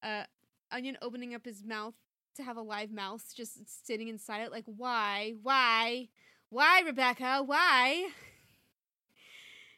uh, 0.04 0.24
onion 0.72 0.98
opening 1.02 1.34
up 1.34 1.46
his 1.46 1.64
mouth 1.64 1.94
to 2.36 2.44
have 2.44 2.58
a 2.58 2.62
live 2.62 2.92
mouse 2.92 3.34
just 3.36 3.86
sitting 3.86 4.08
inside 4.08 4.42
it. 4.42 4.52
Like, 4.52 4.66
why, 4.66 5.34
why, 5.42 6.10
why, 6.50 6.82
Rebecca, 6.86 7.42
why? 7.46 8.10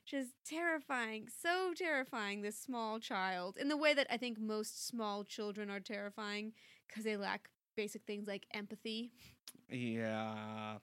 Just 0.06 0.32
terrifying, 0.43 1.28
so 1.41 1.72
terrifying. 1.76 2.41
This 2.41 2.58
small 2.58 3.00
child, 3.00 3.58
in 3.58 3.67
the 3.69 3.78
way 3.78 3.93
that 3.93 4.08
I 4.10 4.17
think 4.17 4.39
most 4.39 4.88
small 4.88 5.24
children 5.24 5.69
are 5.69 5.80
terrifying, 5.80 6.54
because 6.88 7.04
they 7.04 7.15
lack 7.15 7.48
basic 7.76 8.02
things 8.08 8.28
like 8.28 8.48
empathy. 8.52 9.12
yeah. 9.69 10.78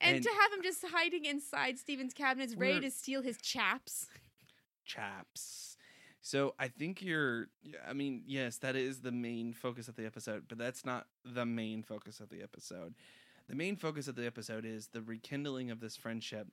And, 0.00 0.14
And- 0.16 0.24
to 0.24 0.30
have 0.30 0.52
him 0.52 0.62
just 0.62 0.84
hiding 0.92 1.24
inside 1.24 1.76
Steven's 1.76 2.14
cabinets, 2.14 2.54
ready 2.54 2.80
to 2.80 2.90
steal 2.92 3.20
his 3.22 3.36
chaps. 3.38 4.06
chaps. 4.84 5.76
So 6.28 6.54
I 6.58 6.68
think 6.68 7.00
you're. 7.00 7.48
I 7.88 7.94
mean, 7.94 8.22
yes, 8.26 8.58
that 8.58 8.76
is 8.76 9.00
the 9.00 9.10
main 9.10 9.54
focus 9.54 9.88
of 9.88 9.96
the 9.96 10.04
episode, 10.04 10.44
but 10.46 10.58
that's 10.58 10.84
not 10.84 11.06
the 11.24 11.46
main 11.46 11.82
focus 11.82 12.20
of 12.20 12.28
the 12.28 12.42
episode. 12.42 12.92
The 13.48 13.54
main 13.54 13.76
focus 13.76 14.08
of 14.08 14.14
the 14.14 14.26
episode 14.26 14.66
is 14.66 14.88
the 14.88 15.00
rekindling 15.00 15.70
of 15.70 15.80
this 15.80 15.96
friendship 15.96 16.48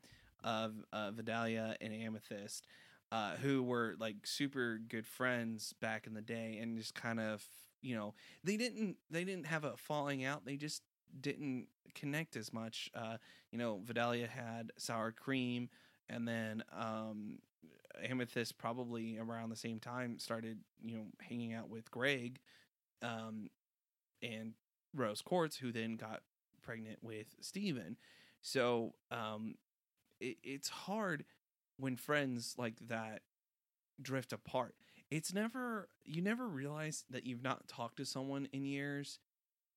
of 0.45 0.75
uh, 0.93 1.11
Vidalia 1.11 1.75
and 1.81 1.93
Amethyst, 1.93 2.65
uh, 3.11 3.35
who 3.35 3.63
were 3.63 3.95
like 3.99 4.25
super 4.25 4.79
good 4.87 5.05
friends 5.05 5.73
back 5.81 6.07
in 6.07 6.13
the 6.13 6.21
day, 6.21 6.57
and 6.61 6.77
just 6.77 6.95
kind 6.95 7.19
of, 7.19 7.45
you 7.81 7.97
know, 7.97 8.13
they 8.45 8.55
didn't 8.55 8.95
they 9.11 9.25
didn't 9.25 9.47
have 9.47 9.65
a 9.65 9.75
falling 9.75 10.23
out. 10.23 10.45
They 10.45 10.55
just 10.55 10.83
didn't 11.19 11.67
connect 11.93 12.37
as 12.37 12.53
much. 12.53 12.89
Uh, 12.95 13.17
you 13.51 13.57
know, 13.57 13.81
Vidalia 13.83 14.27
had 14.27 14.71
sour 14.77 15.11
cream, 15.11 15.67
and 16.07 16.25
then 16.25 16.63
um, 16.71 17.39
Amethyst 18.03 18.57
probably 18.57 19.17
around 19.17 19.49
the 19.49 19.55
same 19.55 19.79
time 19.79 20.19
started, 20.19 20.59
you 20.83 20.97
know, 20.97 21.05
hanging 21.21 21.53
out 21.53 21.69
with 21.69 21.89
Greg, 21.91 22.39
um, 23.01 23.49
and 24.21 24.53
Rose 24.93 25.21
Quartz, 25.21 25.57
who 25.57 25.71
then 25.71 25.95
got 25.95 26.21
pregnant 26.61 26.99
with 27.01 27.27
Steven. 27.41 27.97
So 28.41 28.93
um, 29.11 29.55
it, 30.19 30.37
it's 30.43 30.69
hard 30.69 31.25
when 31.77 31.95
friends 31.95 32.55
like 32.57 32.75
that 32.87 33.21
drift 34.01 34.33
apart. 34.33 34.75
It's 35.11 35.33
never 35.33 35.89
you 36.03 36.21
never 36.21 36.47
realize 36.47 37.05
that 37.09 37.25
you've 37.25 37.43
not 37.43 37.67
talked 37.67 37.97
to 37.97 38.05
someone 38.05 38.47
in 38.51 38.65
years 38.65 39.19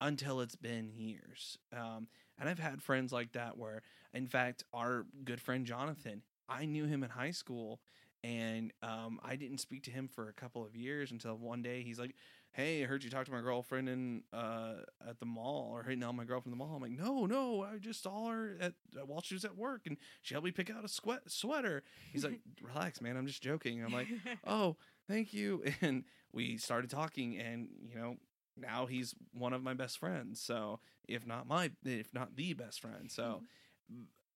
until 0.00 0.40
it's 0.40 0.56
been 0.56 0.92
years. 0.94 1.58
Um, 1.72 2.08
and 2.38 2.48
I've 2.48 2.58
had 2.58 2.82
friends 2.82 3.12
like 3.12 3.32
that 3.32 3.58
where, 3.58 3.82
in 4.14 4.26
fact, 4.26 4.62
our 4.72 5.06
good 5.24 5.40
friend 5.40 5.66
Jonathan, 5.66 6.22
I 6.48 6.64
knew 6.66 6.86
him 6.86 7.02
in 7.02 7.10
high 7.10 7.32
school, 7.32 7.80
and 8.24 8.72
um, 8.82 9.20
I 9.24 9.36
didn't 9.36 9.58
speak 9.58 9.84
to 9.84 9.90
him 9.90 10.08
for 10.08 10.28
a 10.28 10.32
couple 10.32 10.64
of 10.64 10.74
years 10.76 11.10
until 11.12 11.36
one 11.36 11.62
day 11.62 11.82
he's 11.82 11.98
like, 11.98 12.14
"Hey, 12.52 12.82
I 12.82 12.86
heard 12.86 13.04
you 13.04 13.10
talk 13.10 13.24
to 13.26 13.30
my 13.32 13.40
girlfriend 13.40 13.88
in 13.88 14.22
uh, 14.32 14.74
at 15.08 15.18
the 15.20 15.26
mall, 15.26 15.70
or 15.72 15.82
hey, 15.84 15.94
now 15.94 16.10
my 16.12 16.24
girlfriend 16.24 16.54
at 16.54 16.58
the 16.58 16.64
mall." 16.64 16.74
I'm 16.76 16.82
like, 16.82 16.92
"No, 16.98 17.26
no, 17.26 17.62
I 17.62 17.78
just 17.78 18.02
saw 18.02 18.28
her 18.28 18.56
at 18.60 18.74
uh, 18.96 19.06
while 19.06 19.22
she 19.22 19.34
was 19.34 19.44
at 19.44 19.56
work, 19.56 19.82
and 19.86 19.96
she 20.22 20.34
helped 20.34 20.44
me 20.46 20.50
pick 20.50 20.70
out 20.70 20.84
a 20.84 20.88
sweat 20.88 21.30
sweater." 21.30 21.82
He's 22.12 22.24
like, 22.24 22.40
"Relax, 22.62 23.00
man, 23.00 23.16
I'm 23.16 23.26
just 23.26 23.42
joking." 23.42 23.82
I'm 23.84 23.92
like, 23.92 24.08
"Oh, 24.46 24.76
thank 25.08 25.32
you," 25.32 25.62
and 25.80 26.04
we 26.32 26.56
started 26.56 26.90
talking, 26.90 27.38
and 27.38 27.68
you 27.88 27.94
know, 27.98 28.16
now 28.56 28.86
he's 28.86 29.14
one 29.32 29.52
of 29.52 29.62
my 29.62 29.74
best 29.74 29.98
friends. 29.98 30.40
So 30.40 30.80
if 31.06 31.26
not 31.26 31.46
my, 31.46 31.70
if 31.84 32.12
not 32.12 32.36
the 32.36 32.52
best 32.54 32.80
friend, 32.80 33.10
so. 33.10 33.42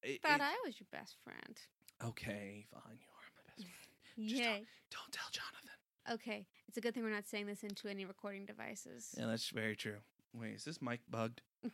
It, 0.04 0.20
Thought 0.22 0.40
it- 0.40 0.42
I 0.42 0.56
was 0.66 0.80
your 0.80 0.88
best 0.90 1.14
friend. 1.22 1.56
Okay, 2.04 2.64
fine. 2.72 2.98
You 2.98 3.06
are 3.06 3.30
my 3.36 3.42
best 3.46 3.62
friend. 3.62 3.86
Just 3.86 4.01
Yay. 4.16 4.64
Don't 4.90 5.12
tell 5.12 5.26
Jonathan. 5.30 5.68
Okay. 6.10 6.46
It's 6.68 6.76
a 6.76 6.80
good 6.80 6.94
thing 6.94 7.02
we're 7.02 7.10
not 7.10 7.26
saying 7.28 7.46
this 7.46 7.62
into 7.62 7.88
any 7.88 8.04
recording 8.04 8.44
devices. 8.46 9.14
Yeah, 9.16 9.26
that's 9.26 9.48
very 9.50 9.76
true. 9.76 9.96
Wait, 10.34 10.54
is 10.54 10.64
this 10.64 10.80
mic 10.82 11.00
bugged? 11.10 11.42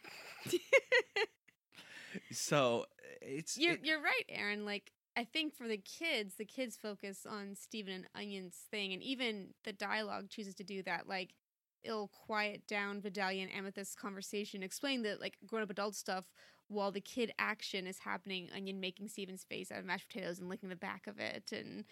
So 2.33 2.87
it's 3.21 3.59
you're 3.59 3.75
it- 3.75 3.85
you're 3.85 4.01
right, 4.01 4.25
Aaron. 4.29 4.65
Like 4.65 4.93
I 5.17 5.25
think 5.25 5.55
for 5.55 5.69
the 5.69 5.77
kids, 5.77 6.35
the 6.37 6.45
kids 6.45 6.77
focus 6.77 7.27
on 7.29 7.55
Steven 7.55 7.93
and 7.95 8.07
Onion's 8.17 8.57
thing, 8.71 8.93
and 8.93 9.03
even 9.03 9.49
the 9.65 9.73
dialogue 9.73 10.29
chooses 10.31 10.55
to 10.57 10.65
do 10.65 10.83
that. 10.85 11.07
Like 11.09 11.35
it'll 11.83 12.09
quiet 12.09 12.67
down 12.67 13.01
Vidalia 13.01 13.47
and 13.47 13.53
Amethyst's 13.53 13.95
conversation, 13.95 14.63
explain 14.63 15.03
the 15.03 15.17
like 15.21 15.37
grown 15.47 15.63
up 15.63 15.71
adult 15.71 15.95
stuff 15.95 16.33
while 16.69 16.91
the 16.93 17.01
kid 17.01 17.33
action 17.39 17.87
is 17.87 17.99
happening. 18.01 18.49
Onion 18.55 18.81
making 18.81 19.09
Steven's 19.09 19.45
face 19.45 19.71
out 19.71 19.79
of 19.81 19.85
mashed 19.85 20.09
potatoes 20.09 20.39
and 20.39 20.49
licking 20.49 20.71
the 20.71 20.77
back 20.77 21.07
of 21.07 21.19
it, 21.19 21.53
and 21.53 21.85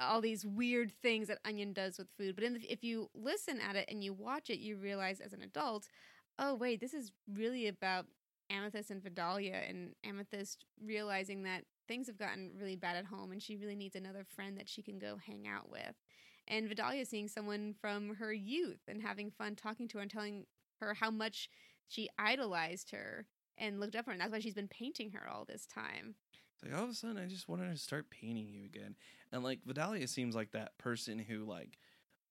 all 0.00 0.20
these 0.20 0.44
weird 0.44 0.92
things 1.02 1.28
that 1.28 1.38
Onion 1.44 1.72
does 1.72 1.98
with 1.98 2.08
food. 2.16 2.36
But 2.36 2.44
the, 2.44 2.72
if 2.72 2.84
you 2.84 3.10
listen 3.14 3.60
at 3.60 3.76
it 3.76 3.88
and 3.90 4.02
you 4.02 4.12
watch 4.12 4.50
it, 4.50 4.58
you 4.58 4.76
realize 4.76 5.20
as 5.20 5.32
an 5.32 5.42
adult, 5.42 5.88
oh 6.38 6.54
wait, 6.54 6.80
this 6.80 6.94
is 6.94 7.12
really 7.32 7.68
about 7.68 8.06
Amethyst 8.50 8.90
and 8.90 9.02
Vidalia, 9.02 9.60
and 9.68 9.94
Amethyst 10.04 10.64
realizing 10.84 11.42
that 11.42 11.64
things 11.88 12.06
have 12.06 12.18
gotten 12.18 12.52
really 12.58 12.76
bad 12.76 12.96
at 12.96 13.06
home 13.06 13.32
and 13.32 13.42
she 13.42 13.56
really 13.56 13.76
needs 13.76 13.96
another 13.96 14.24
friend 14.24 14.56
that 14.58 14.68
she 14.68 14.82
can 14.82 14.98
go 14.98 15.18
hang 15.24 15.46
out 15.46 15.70
with. 15.70 15.94
And 16.48 16.68
Vidalia 16.68 17.04
seeing 17.04 17.28
someone 17.28 17.74
from 17.80 18.16
her 18.16 18.32
youth 18.32 18.80
and 18.86 19.02
having 19.02 19.30
fun 19.30 19.56
talking 19.56 19.88
to 19.88 19.98
her 19.98 20.02
and 20.02 20.10
telling 20.10 20.46
her 20.80 20.94
how 20.94 21.10
much 21.10 21.48
she 21.88 22.08
idolized 22.18 22.90
her 22.92 23.26
and 23.58 23.80
looked 23.80 23.96
up 23.96 24.04
to 24.04 24.10
her. 24.10 24.12
And 24.12 24.20
that's 24.20 24.32
why 24.32 24.40
she's 24.40 24.54
been 24.54 24.68
painting 24.68 25.10
her 25.12 25.28
all 25.28 25.44
this 25.44 25.66
time. 25.66 26.14
It's 26.56 26.64
like 26.64 26.78
all 26.78 26.84
of 26.84 26.90
a 26.90 26.94
sudden 26.94 27.18
I 27.18 27.26
just 27.26 27.48
wanted 27.48 27.70
to 27.70 27.76
start 27.78 28.10
painting 28.10 28.48
you 28.48 28.64
again. 28.64 28.96
And 29.32 29.44
like 29.44 29.60
Vidalia 29.64 30.08
seems 30.08 30.34
like 30.34 30.52
that 30.52 30.76
person 30.78 31.18
who 31.18 31.44
like 31.44 31.78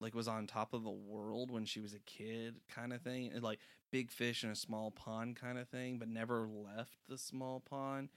like 0.00 0.14
was 0.14 0.28
on 0.28 0.46
top 0.46 0.74
of 0.74 0.82
the 0.82 0.90
world 0.90 1.50
when 1.50 1.64
she 1.64 1.80
was 1.80 1.94
a 1.94 1.98
kid 2.00 2.56
kind 2.68 2.92
of 2.92 3.00
thing 3.02 3.30
and, 3.32 3.42
like 3.42 3.60
big 3.90 4.10
fish 4.10 4.44
in 4.44 4.50
a 4.50 4.56
small 4.56 4.90
pond 4.90 5.36
kind 5.36 5.58
of 5.58 5.68
thing 5.68 5.98
but 5.98 6.08
never 6.08 6.46
left 6.46 6.98
the 7.08 7.16
small 7.16 7.60
pond 7.60 8.10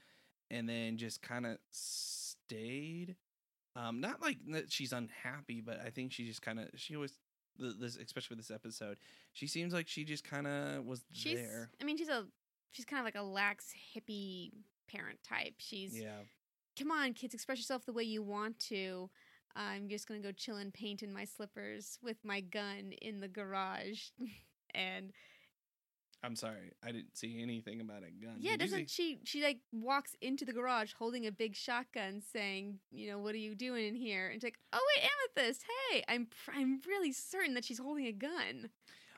and 0.50 0.68
then 0.68 0.98
just 0.98 1.22
kind 1.22 1.46
of 1.46 1.56
stayed 1.70 3.16
um 3.76 4.00
not 4.00 4.20
like 4.20 4.36
that 4.48 4.70
she's 4.70 4.92
unhappy 4.92 5.60
but 5.60 5.80
i 5.84 5.90
think 5.90 6.12
she 6.12 6.26
just 6.26 6.42
kind 6.42 6.58
of 6.58 6.68
she 6.74 6.94
always 6.96 7.12
this 7.58 7.96
especially 7.96 8.36
with 8.36 8.46
this 8.46 8.54
episode 8.54 8.96
she 9.32 9.46
seems 9.46 9.72
like 9.72 9.86
she 9.86 10.04
just 10.04 10.24
kind 10.24 10.46
of 10.46 10.84
was 10.84 11.04
She's 11.12 11.38
there 11.38 11.70
I 11.80 11.84
mean, 11.84 11.96
she's 11.96 12.08
a 12.08 12.26
she's 12.72 12.84
kind 12.84 13.00
of 13.00 13.04
like 13.04 13.16
a 13.16 13.22
lax 13.22 13.72
hippie 13.94 14.50
parent 14.90 15.18
type. 15.22 15.54
She's 15.58 15.98
yeah 15.98 16.22
come 16.78 16.90
on, 16.90 17.12
kids, 17.12 17.34
express 17.34 17.58
yourself 17.58 17.84
the 17.84 17.92
way 17.92 18.04
you 18.04 18.22
want 18.22 18.58
to. 18.58 19.10
I'm 19.56 19.88
just 19.88 20.06
gonna 20.06 20.20
go 20.20 20.32
chill 20.32 20.56
and 20.56 20.72
paint 20.72 21.02
in 21.02 21.12
my 21.12 21.24
slippers 21.24 21.98
with 22.02 22.16
my 22.24 22.40
gun 22.40 22.92
in 23.02 23.20
the 23.20 23.28
garage. 23.28 24.00
and 24.74 25.12
i'm 26.22 26.36
sorry 26.36 26.70
i 26.84 26.92
didn't 26.92 27.16
see 27.16 27.42
anything 27.42 27.80
about 27.80 28.02
a 28.04 28.24
gun 28.24 28.36
yeah, 28.38 28.52
Did 28.52 28.60
doesn't 28.60 28.90
she? 28.90 29.18
She 29.24 29.42
like 29.42 29.58
walks 29.72 30.14
into 30.20 30.44
the 30.44 30.52
garage 30.52 30.92
holding 30.92 31.26
a 31.26 31.32
big 31.32 31.56
shotgun, 31.56 32.20
saying, 32.20 32.78
"You 32.90 33.10
know, 33.10 33.18
what 33.18 33.34
are 33.34 33.38
you 33.38 33.54
doing 33.54 33.86
in 33.86 33.94
here?" 33.94 34.28
And 34.28 34.36
she's 34.36 34.44
like, 34.44 34.58
"Oh 34.72 34.80
wait, 34.94 35.08
Amethyst. 35.38 35.64
Hey, 35.90 36.04
I'm 36.08 36.28
I'm 36.54 36.80
really 36.86 37.12
certain 37.12 37.54
that 37.54 37.64
she's 37.64 37.78
holding 37.78 38.06
a 38.06 38.12
gun. 38.12 38.68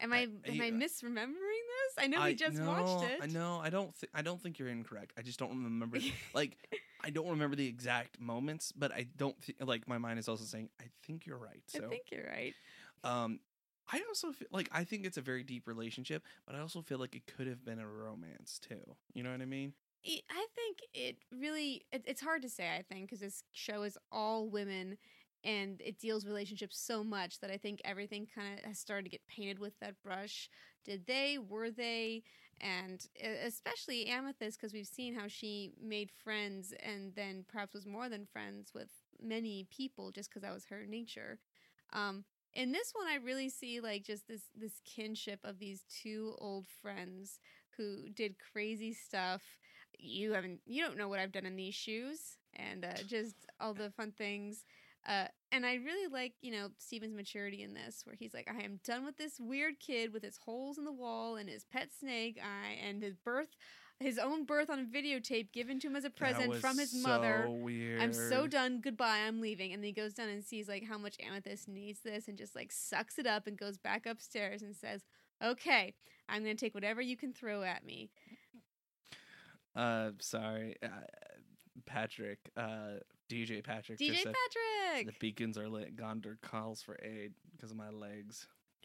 Am 0.01 0.13
I, 0.13 0.29
I- 0.47 0.51
am 0.51 0.61
I- 0.61 0.71
misremembering 0.71 1.52
I 1.99 2.07
know 2.07 2.19
we 2.19 2.31
I- 2.31 2.35
just 2.35 2.59
no, 2.59 2.69
watched 2.69 3.05
it. 3.11 3.19
I 3.23 3.27
know. 3.27 3.61
I 3.63 3.71
don't. 3.71 3.95
Th- 3.99 4.11
I 4.15 4.23
don't 4.23 4.41
think 4.41 4.59
you're 4.59 4.69
incorrect. 4.69 5.13
I 5.19 5.23
just 5.23 5.39
don't 5.39 5.51
remember. 5.51 5.99
like, 6.35 6.57
I 7.03 7.11
don't 7.11 7.29
remember 7.29 7.57
the 7.57 7.67
exact 7.67 8.21
moments, 8.21 8.73
but 8.73 8.93
I 8.93 9.07
don't 9.17 9.41
thi- 9.43 9.57
like. 9.61 9.87
My 9.89 9.99
mind 9.99 10.19
is 10.19 10.29
also 10.29 10.45
saying 10.45 10.71
I 10.81 10.85
think 11.05 11.27
you're 11.27 11.39
right. 11.39 11.63
So. 11.67 11.85
I 11.85 11.89
think 11.89 12.05
you're 12.11 12.27
right. 12.27 12.55
um, 13.05 13.41
I 13.93 14.01
also 14.09 14.33
feel 14.33 14.49
like 14.53 14.69
I 14.73 14.85
think 14.85 15.05
it's 15.07 15.17
a 15.17 15.21
very 15.23 15.43
deep 15.43 15.67
relationship, 15.67 16.23
but 16.47 16.55
I 16.55 16.61
also 16.61 16.83
feel 16.83 16.99
like 16.99 17.15
it 17.17 17.27
could 17.27 17.47
have 17.49 17.65
been 17.65 17.79
a 17.81 17.87
romance 17.87 18.59
too. 18.61 18.97
You 19.13 19.23
know 19.23 19.33
what 19.33 19.43
I 19.43 19.47
mean? 19.47 19.73
I 20.07 20.21
I 20.31 20.47
think 20.55 20.79
it 20.95 21.17
really 21.33 21.85
it, 21.93 22.03
it's 22.07 22.21
hard 22.21 22.43
to 22.43 22.49
say 22.49 22.75
I 22.75 22.83
think 22.83 23.07
because 23.09 23.21
this 23.21 23.43
show 23.53 23.83
is 23.83 23.99
all 24.11 24.49
women 24.49 24.97
and 25.45 25.81
it 25.81 25.99
deals 25.99 26.25
relationships 26.25 26.79
so 26.79 27.03
much 27.03 27.41
that 27.41 27.51
I 27.51 27.57
think 27.57 27.81
everything 27.85 28.29
kind 28.33 28.59
of 28.59 28.65
has 28.65 28.79
started 28.79 29.05
to 29.05 29.11
get 29.11 29.27
painted 29.27 29.59
with 29.59 29.73
that 29.81 30.01
brush. 30.05 30.49
Did 30.85 31.07
they? 31.07 31.39
Were 31.39 31.71
they? 31.71 32.23
And 32.61 33.05
especially 33.45 34.07
Amethyst 34.07 34.59
because 34.59 34.73
we've 34.73 34.87
seen 34.87 35.15
how 35.15 35.27
she 35.27 35.73
made 35.83 36.11
friends 36.11 36.73
and 36.85 37.15
then 37.15 37.45
perhaps 37.49 37.75
was 37.75 37.87
more 37.87 38.09
than 38.09 38.27
friends 38.27 38.73
with 38.75 38.89
many 39.21 39.67
people 39.71 40.11
just 40.11 40.31
because 40.31 40.43
that 40.43 40.55
was 40.55 40.67
her 40.67 40.87
nature. 40.87 41.39
Um, 41.93 42.25
in 42.55 42.71
this 42.73 42.93
one, 42.95 43.07
I 43.09 43.17
really 43.17 43.49
see 43.49 43.81
like 43.81 44.05
just 44.05 44.29
this 44.29 44.43
this 44.55 44.81
kinship 44.85 45.41
of 45.45 45.59
these 45.59 45.85
two 46.03 46.35
old 46.39 46.67
friends 46.81 47.41
who 47.77 48.09
did 48.11 48.37
crazy 48.53 48.93
stuff 48.93 49.43
you 49.99 50.33
haven't 50.33 50.61
you 50.67 50.83
don't 50.83 50.97
know 50.97 51.09
what 51.09 51.19
I've 51.19 51.33
done 51.33 51.47
in 51.47 51.57
these 51.57 51.75
shoes 51.75 52.37
and 52.55 52.85
uh, 52.85 52.95
just 53.07 53.35
all 53.61 53.75
the 53.75 53.91
fun 53.91 54.13
things. 54.13 54.65
Uh, 55.07 55.27
and 55.53 55.67
I 55.67 55.75
really 55.75 56.11
like, 56.11 56.33
you 56.41 56.51
know, 56.51 56.69
Steven's 56.79 57.15
maturity 57.15 57.63
in 57.63 57.75
this, 57.75 58.03
where 58.05 58.17
he's 58.17 58.33
like, 58.33 58.51
I 58.51 58.65
am 58.65 58.81
done 58.85 59.05
with 59.05 59.19
this 59.19 59.39
weird 59.39 59.79
kid 59.79 60.13
with 60.13 60.23
his 60.23 60.39
holes 60.39 60.79
in 60.79 60.85
the 60.85 60.93
wall 60.93 61.37
and 61.37 61.49
his 61.49 61.65
pet 61.65 61.91
snake 61.93 62.41
eye 62.43 62.79
and 62.83 63.03
his 63.03 63.15
birth, 63.17 63.49
his 64.01 64.19
own 64.19 64.45
birth 64.47 64.71
on 64.71 64.87
videotape 64.87 65.53
given 65.53 65.79
to 65.81 65.89
him 65.89 65.97
as 65.97 66.05
a 66.05 66.11
present 66.11 66.57
from 66.57 66.79
his 66.79 66.91
so 66.91 67.07
mother. 67.07 67.47
Weird. 67.49 68.01
I'm 68.01 68.15
so 68.15 68.47
done. 68.47 68.81
Goodbye. 68.81 69.21
I'm 69.27 69.43
leaving. 69.43 69.75
And 69.75 69.83
then 69.83 69.89
he 69.89 69.93
goes 69.93 70.15
down 70.15 70.31
and 70.31 70.43
sees 70.43 70.69
like 70.69 70.85
how 70.89 70.97
much 70.97 71.17
Amethyst 71.25 71.69
needs 71.69 72.01
this 72.01 72.29
and 72.29 72.39
just 72.39 72.57
like 72.57 72.73
sucks 72.73 73.19
it 73.19 73.27
up 73.27 73.47
and 73.47 73.59
goes 73.59 73.77
back 73.77 74.07
upstairs 74.07 74.63
and 74.63 74.75
says, 74.75 75.03
Okay, 75.45 75.95
I'm 76.29 76.45
going 76.45 76.57
to 76.57 76.65
take 76.65 76.75
whatever 76.75 77.03
you 77.03 77.17
can 77.17 77.35
throw 77.35 77.63
at 77.63 77.85
me. 77.85 78.11
Uh, 79.77 80.11
sorry, 80.21 80.77
uh, 80.83 80.89
Patrick. 81.85 82.39
Uh, 82.57 83.01
DJ 83.33 83.65
Patrick. 83.65 83.99
DJ 83.99 84.09
just 84.09 84.23
said, 84.25 84.35
Patrick! 84.35 85.07
The 85.07 85.15
beacons 85.19 85.57
are 85.57 85.69
lit. 85.69 85.97
Gondor 85.97 86.39
calls 86.43 86.83
for 86.83 86.99
aid 87.03 87.33
because 87.57 87.71
of 87.71 87.79
my 87.79 87.89
legs. 87.89 88.47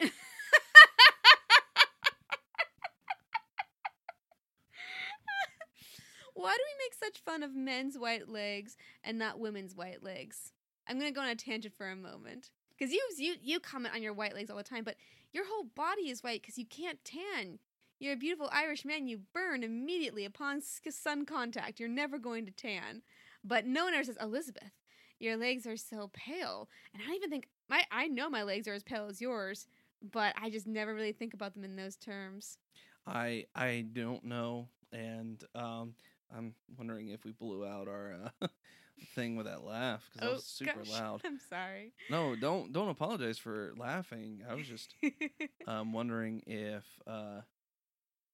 Why 6.34 6.52
do 6.52 6.62
we 6.62 6.84
make 6.84 6.94
such 6.94 7.20
fun 7.24 7.42
of 7.42 7.54
men's 7.54 7.98
white 7.98 8.28
legs 8.28 8.76
and 9.04 9.18
not 9.18 9.38
women's 9.38 9.74
white 9.74 10.02
legs? 10.02 10.52
I'm 10.88 10.98
gonna 10.98 11.10
go 11.10 11.20
on 11.20 11.28
a 11.28 11.34
tangent 11.34 11.74
for 11.76 11.90
a 11.90 11.96
moment 11.96 12.50
because 12.70 12.92
you 12.92 13.02
you 13.18 13.34
you 13.42 13.60
comment 13.60 13.94
on 13.94 14.02
your 14.02 14.14
white 14.14 14.34
legs 14.34 14.48
all 14.48 14.56
the 14.56 14.62
time, 14.62 14.84
but 14.84 14.96
your 15.32 15.44
whole 15.46 15.64
body 15.74 16.08
is 16.08 16.22
white 16.22 16.40
because 16.40 16.56
you 16.56 16.64
can't 16.64 17.04
tan. 17.04 17.58
You're 17.98 18.14
a 18.14 18.16
beautiful 18.16 18.48
Irish 18.52 18.84
man. 18.84 19.08
You 19.08 19.20
burn 19.34 19.64
immediately 19.64 20.24
upon 20.24 20.62
sun 20.62 21.26
contact. 21.26 21.80
You're 21.80 21.88
never 21.88 22.18
going 22.18 22.46
to 22.46 22.52
tan. 22.52 23.02
But 23.48 23.66
no 23.66 23.84
one 23.86 23.94
ever 23.94 24.04
says, 24.04 24.18
Elizabeth, 24.20 24.72
your 25.20 25.36
legs 25.36 25.66
are 25.66 25.76
so 25.76 26.10
pale. 26.14 26.68
And 26.94 27.02
I 27.02 27.06
don't 27.06 27.16
even 27.16 27.30
think 27.30 27.48
my 27.70 27.84
I 27.92 28.08
know 28.08 28.30
my 28.30 28.44
legs 28.44 28.68
are 28.68 28.74
as 28.74 28.84
pale 28.84 29.08
as 29.08 29.20
yours, 29.22 29.66
but 30.02 30.34
I 30.40 30.50
just 30.50 30.68
never 30.68 30.94
really 30.94 31.12
think 31.12 31.34
about 31.34 31.54
them 31.54 31.64
in 31.64 31.76
those 31.76 31.96
terms. 31.96 32.58
I 33.06 33.46
I 33.54 33.86
don't 33.92 34.24
know, 34.24 34.68
and 34.92 35.42
um, 35.54 35.94
I'm 36.34 36.54
wondering 36.78 37.08
if 37.08 37.24
we 37.24 37.32
blew 37.32 37.66
out 37.66 37.88
our 37.88 38.30
uh, 38.42 38.48
thing 39.14 39.36
with 39.36 39.46
that 39.46 39.64
laugh 39.64 40.04
because 40.06 40.22
that 40.22 40.32
was 40.34 40.44
super 40.44 40.80
Oh, 40.80 40.84
gosh, 40.84 40.90
loud. 40.90 41.22
I'm 41.24 41.38
sorry. 41.38 41.92
No, 42.08 42.36
don't 42.36 42.72
don't 42.72 42.88
apologize 42.90 43.38
for 43.38 43.72
laughing. 43.76 44.42
I 44.48 44.54
was 44.54 44.66
just 44.66 44.94
um 45.66 45.92
wondering 45.92 46.42
if 46.46 46.84
uh 47.06 47.42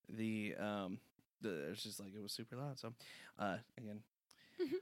the 0.09 0.55
um 0.59 0.99
the 1.43 1.71
it's 1.71 1.83
just 1.83 2.01
like 2.01 2.15
it 2.15 2.23
was 2.23 2.33
super 2.33 2.57
loud. 2.57 2.79
So 2.79 2.93
uh 3.39 3.59
again, 3.79 4.01
Mhm. 4.61 4.79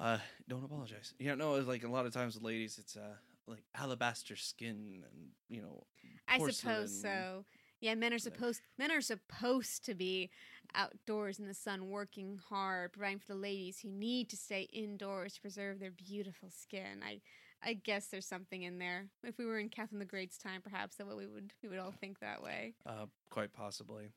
Uh 0.00 0.18
don't 0.48 0.64
apologize. 0.64 1.14
Yeah, 1.18 1.34
no, 1.34 1.54
like 1.54 1.84
a 1.84 1.88
lot 1.88 2.06
of 2.06 2.12
times 2.12 2.34
with 2.34 2.42
ladies, 2.42 2.78
it's 2.78 2.96
uh 2.96 3.14
like 3.46 3.64
alabaster 3.74 4.36
skin 4.36 5.04
and 5.10 5.28
you 5.48 5.62
know 5.62 5.84
I 6.28 6.38
suppose 6.38 7.00
so. 7.00 7.44
Yeah, 7.80 7.94
men 7.94 8.12
are 8.12 8.18
supposed 8.18 8.60
men 8.78 8.90
are 8.90 9.00
supposed 9.00 9.84
to 9.86 9.94
be 9.94 10.30
outdoors 10.74 11.38
in 11.38 11.46
the 11.46 11.54
sun 11.54 11.88
working 11.88 12.38
hard, 12.48 12.92
providing 12.92 13.18
for 13.18 13.32
the 13.32 13.38
ladies 13.38 13.78
who 13.80 13.88
need 13.88 14.28
to 14.30 14.36
stay 14.36 14.68
indoors 14.72 15.34
to 15.34 15.40
preserve 15.40 15.80
their 15.80 15.90
beautiful 15.90 16.50
skin. 16.50 17.02
I 17.04 17.20
I 17.62 17.74
guess 17.74 18.06
there's 18.06 18.26
something 18.26 18.62
in 18.62 18.78
there. 18.78 19.06
If 19.22 19.38
we 19.38 19.44
were 19.44 19.58
in 19.58 19.68
Catherine 19.68 19.98
the 19.98 20.04
Great's 20.04 20.38
time, 20.38 20.60
perhaps 20.62 20.96
that 20.96 21.06
we 21.06 21.26
would 21.26 21.52
we 21.62 21.68
would 21.68 21.78
all 21.78 21.92
think 21.92 22.20
that 22.20 22.42
way. 22.42 22.74
Uh, 22.86 23.06
quite 23.30 23.52
possibly. 23.52 24.12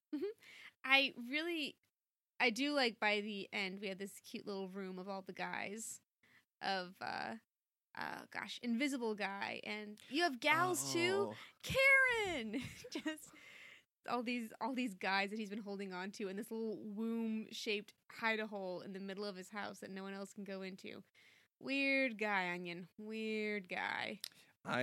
I 0.86 1.14
really 1.32 1.76
I 2.40 2.50
do 2.50 2.74
like 2.74 3.00
by 3.00 3.22
the 3.22 3.48
end 3.54 3.80
we 3.82 3.88
had 3.88 4.00
this 4.00 4.20
cute 4.30 4.46
little 4.46 4.70
room 4.70 5.00
of 5.00 5.08
all 5.08 5.24
the 5.26 5.34
guys 5.34 6.02
of 6.62 6.94
uh 7.02 7.36
uh 7.98 8.22
gosh, 8.34 8.60
invisible 8.64 9.16
guy 9.16 9.62
and 9.64 10.00
you 10.10 10.24
have 10.24 10.40
gals 10.40 10.94
too. 10.94 11.32
Oh, 11.32 11.34
Karen 11.64 12.62
just 12.94 13.30
all 14.10 14.24
these 14.24 14.52
all 14.60 14.74
these 14.74 14.94
guys 14.94 15.30
that 15.30 15.40
he's 15.40 15.50
been 15.50 15.62
holding 15.62 15.94
on 15.94 16.12
to 16.12 16.28
in 16.28 16.36
this 16.36 16.52
little 16.52 16.78
womb 16.84 17.46
shaped 17.52 17.94
hide 18.12 18.40
a 18.40 18.48
hole 18.48 18.82
in 18.82 18.94
the 18.94 19.00
middle 19.00 19.26
of 19.26 19.36
his 19.36 19.50
house 19.50 19.80
that 19.80 19.92
no 19.92 20.04
one 20.04 20.14
else 20.14 20.34
can 20.34 20.44
go 20.44 20.62
into. 20.62 21.04
Weird 21.60 22.20
guy, 22.20 22.52
Onion. 22.54 22.88
Weird 22.98 23.70
guy. 23.70 24.20
I 24.66 24.82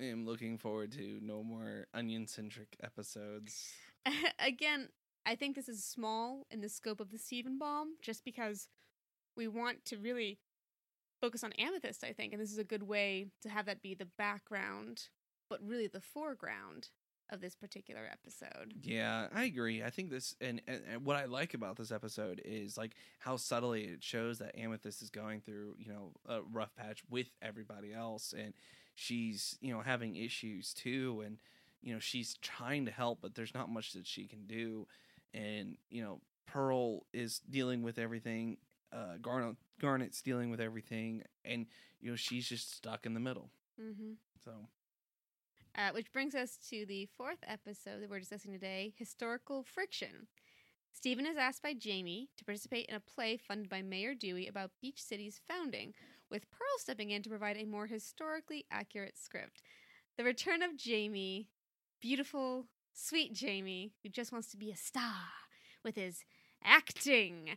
am 0.00 0.24
looking 0.24 0.56
forward 0.56 0.92
to 0.92 1.18
no 1.22 1.42
more 1.42 1.86
onion 1.92 2.26
centric 2.26 2.76
episodes. 2.82 3.74
Again, 4.38 4.88
I 5.26 5.34
think 5.34 5.54
this 5.54 5.68
is 5.68 5.84
small 5.84 6.46
in 6.50 6.60
the 6.60 6.68
scope 6.68 7.00
of 7.00 7.10
the 7.10 7.18
Steven 7.18 7.58
Bomb, 7.58 7.96
just 8.02 8.24
because 8.24 8.68
we 9.36 9.46
want 9.48 9.84
to 9.86 9.96
really 9.96 10.38
focus 11.20 11.44
on 11.44 11.52
Amethyst, 11.52 12.02
I 12.02 12.12
think, 12.12 12.32
and 12.32 12.40
this 12.40 12.52
is 12.52 12.58
a 12.58 12.64
good 12.64 12.82
way 12.82 13.26
to 13.42 13.48
have 13.48 13.66
that 13.66 13.82
be 13.82 13.94
the 13.94 14.08
background, 14.18 15.08
but 15.48 15.60
really 15.62 15.86
the 15.86 16.00
foreground 16.00 16.88
of 17.30 17.40
this 17.40 17.54
particular 17.54 18.08
episode. 18.10 18.74
Yeah, 18.82 19.28
I 19.32 19.44
agree. 19.44 19.82
I 19.82 19.90
think 19.90 20.10
this 20.10 20.34
and, 20.40 20.60
and, 20.66 20.82
and 20.90 21.04
what 21.04 21.16
I 21.16 21.26
like 21.26 21.54
about 21.54 21.76
this 21.76 21.92
episode 21.92 22.42
is 22.44 22.76
like 22.76 22.96
how 23.20 23.36
subtly 23.36 23.84
it 23.84 24.02
shows 24.02 24.38
that 24.38 24.58
Amethyst 24.58 25.02
is 25.02 25.10
going 25.10 25.40
through, 25.40 25.76
you 25.78 25.92
know, 25.92 26.12
a 26.28 26.42
rough 26.42 26.74
patch 26.74 27.02
with 27.08 27.28
everybody 27.40 27.92
else 27.92 28.34
and 28.36 28.52
she's, 28.94 29.56
you 29.60 29.72
know, 29.72 29.80
having 29.80 30.16
issues 30.16 30.74
too 30.74 31.22
and 31.24 31.38
you 31.82 31.94
know, 31.94 32.00
she's 32.00 32.36
trying 32.42 32.84
to 32.86 32.90
help 32.90 33.20
but 33.22 33.34
there's 33.34 33.54
not 33.54 33.70
much 33.70 33.92
that 33.92 34.06
she 34.06 34.26
can 34.26 34.46
do 34.46 34.86
and, 35.34 35.76
you 35.88 36.02
know, 36.02 36.20
Pearl 36.46 37.06
is 37.12 37.40
dealing 37.50 37.82
with 37.82 37.98
everything, 37.98 38.58
uh 38.92 39.16
Garnet 39.20 39.56
Garnet's 39.80 40.22
dealing 40.22 40.50
with 40.50 40.60
everything 40.60 41.22
and 41.44 41.66
you 42.00 42.10
know, 42.10 42.16
she's 42.16 42.48
just 42.48 42.74
stuck 42.74 43.06
in 43.06 43.14
the 43.14 43.20
middle. 43.20 43.50
Mm-hmm. 43.80 44.12
So, 44.44 44.52
Uh, 45.76 45.90
which 45.92 46.12
brings 46.12 46.34
us 46.34 46.56
to 46.70 46.84
the 46.86 47.06
fourth 47.16 47.38
episode 47.46 48.00
that 48.00 48.10
we're 48.10 48.18
discussing 48.18 48.52
today 48.52 48.92
historical 48.96 49.62
friction. 49.62 50.26
Steven 50.92 51.26
is 51.26 51.36
asked 51.36 51.62
by 51.62 51.72
Jamie 51.72 52.28
to 52.36 52.44
participate 52.44 52.86
in 52.86 52.96
a 52.96 53.00
play 53.00 53.36
funded 53.36 53.68
by 53.68 53.80
Mayor 53.80 54.14
Dewey 54.14 54.48
about 54.48 54.72
Beach 54.80 55.00
City's 55.00 55.40
founding, 55.46 55.94
with 56.30 56.50
Pearl 56.50 56.78
stepping 56.78 57.10
in 57.10 57.22
to 57.22 57.28
provide 57.28 57.56
a 57.56 57.64
more 57.64 57.86
historically 57.86 58.64
accurate 58.70 59.16
script. 59.16 59.62
The 60.16 60.24
return 60.24 60.62
of 60.62 60.76
Jamie, 60.76 61.48
beautiful, 62.00 62.66
sweet 63.00 63.32
Jamie, 63.32 63.92
who 64.02 64.08
just 64.08 64.32
wants 64.32 64.48
to 64.48 64.56
be 64.56 64.70
a 64.70 64.76
star 64.76 65.28
with 65.84 65.96
his 65.96 66.24
acting 66.62 67.50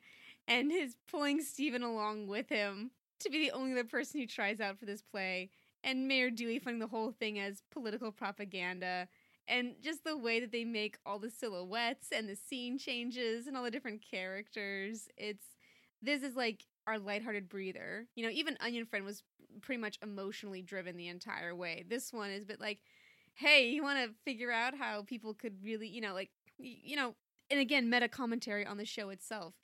and 0.48 0.72
his 0.72 0.96
pulling 1.10 1.42
Steven 1.42 1.84
along 1.84 2.28
with 2.28 2.50
him 2.50 2.92
to 3.20 3.30
be 3.30 3.40
the 3.40 3.52
only 3.52 3.72
other 3.72 3.84
person 3.84 4.20
who 4.20 4.28
tries 4.28 4.60
out 4.60 4.78
for 4.78 4.86
this 4.86 5.02
play, 5.02 5.50
and 5.84 6.08
Mayor 6.08 6.30
Dewey 6.30 6.60
funding 6.60 6.80
the 6.80 6.88
whole 6.88 7.12
thing 7.12 7.40
as 7.40 7.64
political 7.72 8.12
propaganda, 8.12 9.08
and 9.48 9.76
just 9.82 10.04
the 10.04 10.18
way 10.18 10.40
that 10.40 10.52
they 10.52 10.64
make 10.64 10.98
all 11.06 11.20
the 11.20 11.30
silhouettes 11.30 12.08
and 12.14 12.28
the 12.28 12.36
scene 12.36 12.78
changes 12.78 13.48
and 13.48 13.56
all 13.56 13.64
the 13.64 13.72
different 13.72 14.02
characters. 14.02 15.08
It's 15.18 15.46
this 16.02 16.22
is 16.22 16.36
like 16.36 16.66
our 16.86 17.00
lighthearted 17.00 17.48
breather. 17.48 18.08
You 18.16 18.26
know, 18.26 18.32
even 18.32 18.58
Onion 18.60 18.86
Friend 18.86 19.06
was 19.06 19.24
pretty 19.62 19.80
much 19.80 19.98
emotionally 20.02 20.62
driven 20.62 20.98
the 20.98 21.08
entire 21.08 21.56
way. 21.56 21.86
This 21.88 22.12
one 22.12 22.32
is 22.32 22.44
a 22.44 22.48
bit 22.48 22.60
like, 22.60 22.80
hey, 23.36 23.70
you 23.70 23.84
want 23.84 24.00
to 24.00 24.16
figure 24.26 24.52
out 24.52 24.76
how 24.78 25.04
people 25.04 25.34
could 25.34 25.64
really, 25.64 25.88
you 25.88 26.02
know, 26.02 26.14
like, 26.14 26.32
you 26.58 26.96
know, 26.96 27.16
and 27.50 27.60
again, 27.60 27.90
meta 27.90 28.08
commentary 28.08 28.66
on 28.66 28.78
the 28.78 28.86
show 28.86 29.10
itself. 29.10 29.56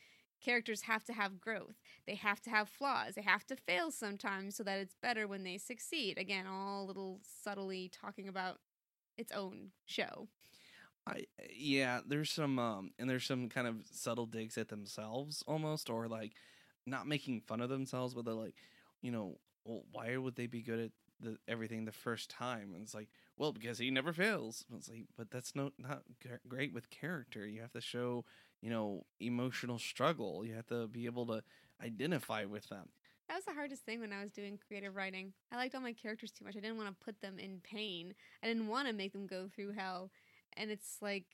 Characters 0.41 0.81
have 0.83 1.03
to 1.05 1.13
have 1.13 1.41
growth. 1.41 1.75
They 2.07 2.15
have 2.15 2.41
to 2.41 2.49
have 2.49 2.69
flaws. 2.69 3.15
They 3.15 3.21
have 3.21 3.45
to 3.47 3.55
fail 3.55 3.91
sometimes 3.91 4.55
so 4.55 4.63
that 4.63 4.79
it's 4.79 4.95
better 5.01 5.27
when 5.27 5.43
they 5.43 5.57
succeed. 5.57 6.17
Again, 6.17 6.45
all 6.47 6.85
little 6.85 7.19
subtly 7.23 7.89
talking 7.91 8.27
about 8.27 8.59
its 9.17 9.31
own 9.31 9.71
show. 9.85 10.27
I 11.07 11.25
yeah, 11.53 12.01
there's 12.05 12.31
some 12.31 12.59
um 12.59 12.91
and 12.99 13.09
there's 13.09 13.25
some 13.25 13.49
kind 13.49 13.67
of 13.67 13.75
subtle 13.91 14.25
digs 14.25 14.57
at 14.57 14.69
themselves 14.69 15.43
almost 15.47 15.89
or 15.89 16.07
like 16.07 16.33
not 16.85 17.07
making 17.07 17.41
fun 17.41 17.61
of 17.61 17.69
themselves 17.69 18.13
but 18.13 18.25
they're 18.25 18.33
like, 18.33 18.55
you 19.01 19.11
know, 19.11 19.37
well, 19.65 19.83
why 19.91 20.15
would 20.17 20.35
they 20.35 20.47
be 20.47 20.61
good 20.61 20.79
at 20.79 20.91
the 21.19 21.37
everything 21.47 21.85
the 21.85 21.91
first 21.91 22.29
time? 22.29 22.71
And 22.73 22.83
it's 22.83 22.93
like, 22.93 23.09
well, 23.37 23.51
because 23.51 23.77
he 23.77 23.91
never 23.91 24.13
fails. 24.13 24.65
It's 24.75 24.89
like, 24.89 25.05
but 25.17 25.31
that's 25.31 25.55
no 25.55 25.71
not 25.77 26.03
great 26.47 26.73
with 26.73 26.89
character. 26.89 27.47
You 27.47 27.61
have 27.61 27.71
to 27.73 27.81
show, 27.81 28.25
you 28.61 28.69
know, 28.69 29.05
emotional 29.19 29.79
struggle. 29.79 30.45
You 30.45 30.55
have 30.55 30.67
to 30.67 30.87
be 30.87 31.05
able 31.05 31.25
to 31.27 31.43
identify 31.83 32.45
with 32.45 32.69
them. 32.69 32.89
That 33.27 33.35
was 33.35 33.45
the 33.45 33.53
hardest 33.53 33.85
thing 33.85 33.99
when 33.99 34.11
I 34.11 34.23
was 34.23 34.31
doing 34.31 34.57
creative 34.67 34.95
writing. 34.95 35.33
I 35.51 35.55
liked 35.55 35.75
all 35.75 35.81
my 35.81 35.93
characters 35.93 36.31
too 36.31 36.45
much. 36.45 36.57
I 36.57 36.61
didn't 36.61 36.77
want 36.77 36.89
to 36.89 37.05
put 37.05 37.21
them 37.21 37.37
in 37.37 37.61
pain. 37.63 38.15
I 38.43 38.47
didn't 38.47 38.67
want 38.67 38.87
to 38.87 38.93
make 38.93 39.13
them 39.13 39.27
go 39.27 39.47
through 39.47 39.73
hell. 39.73 40.09
And 40.57 40.71
it's 40.71 40.97
like, 40.99 41.25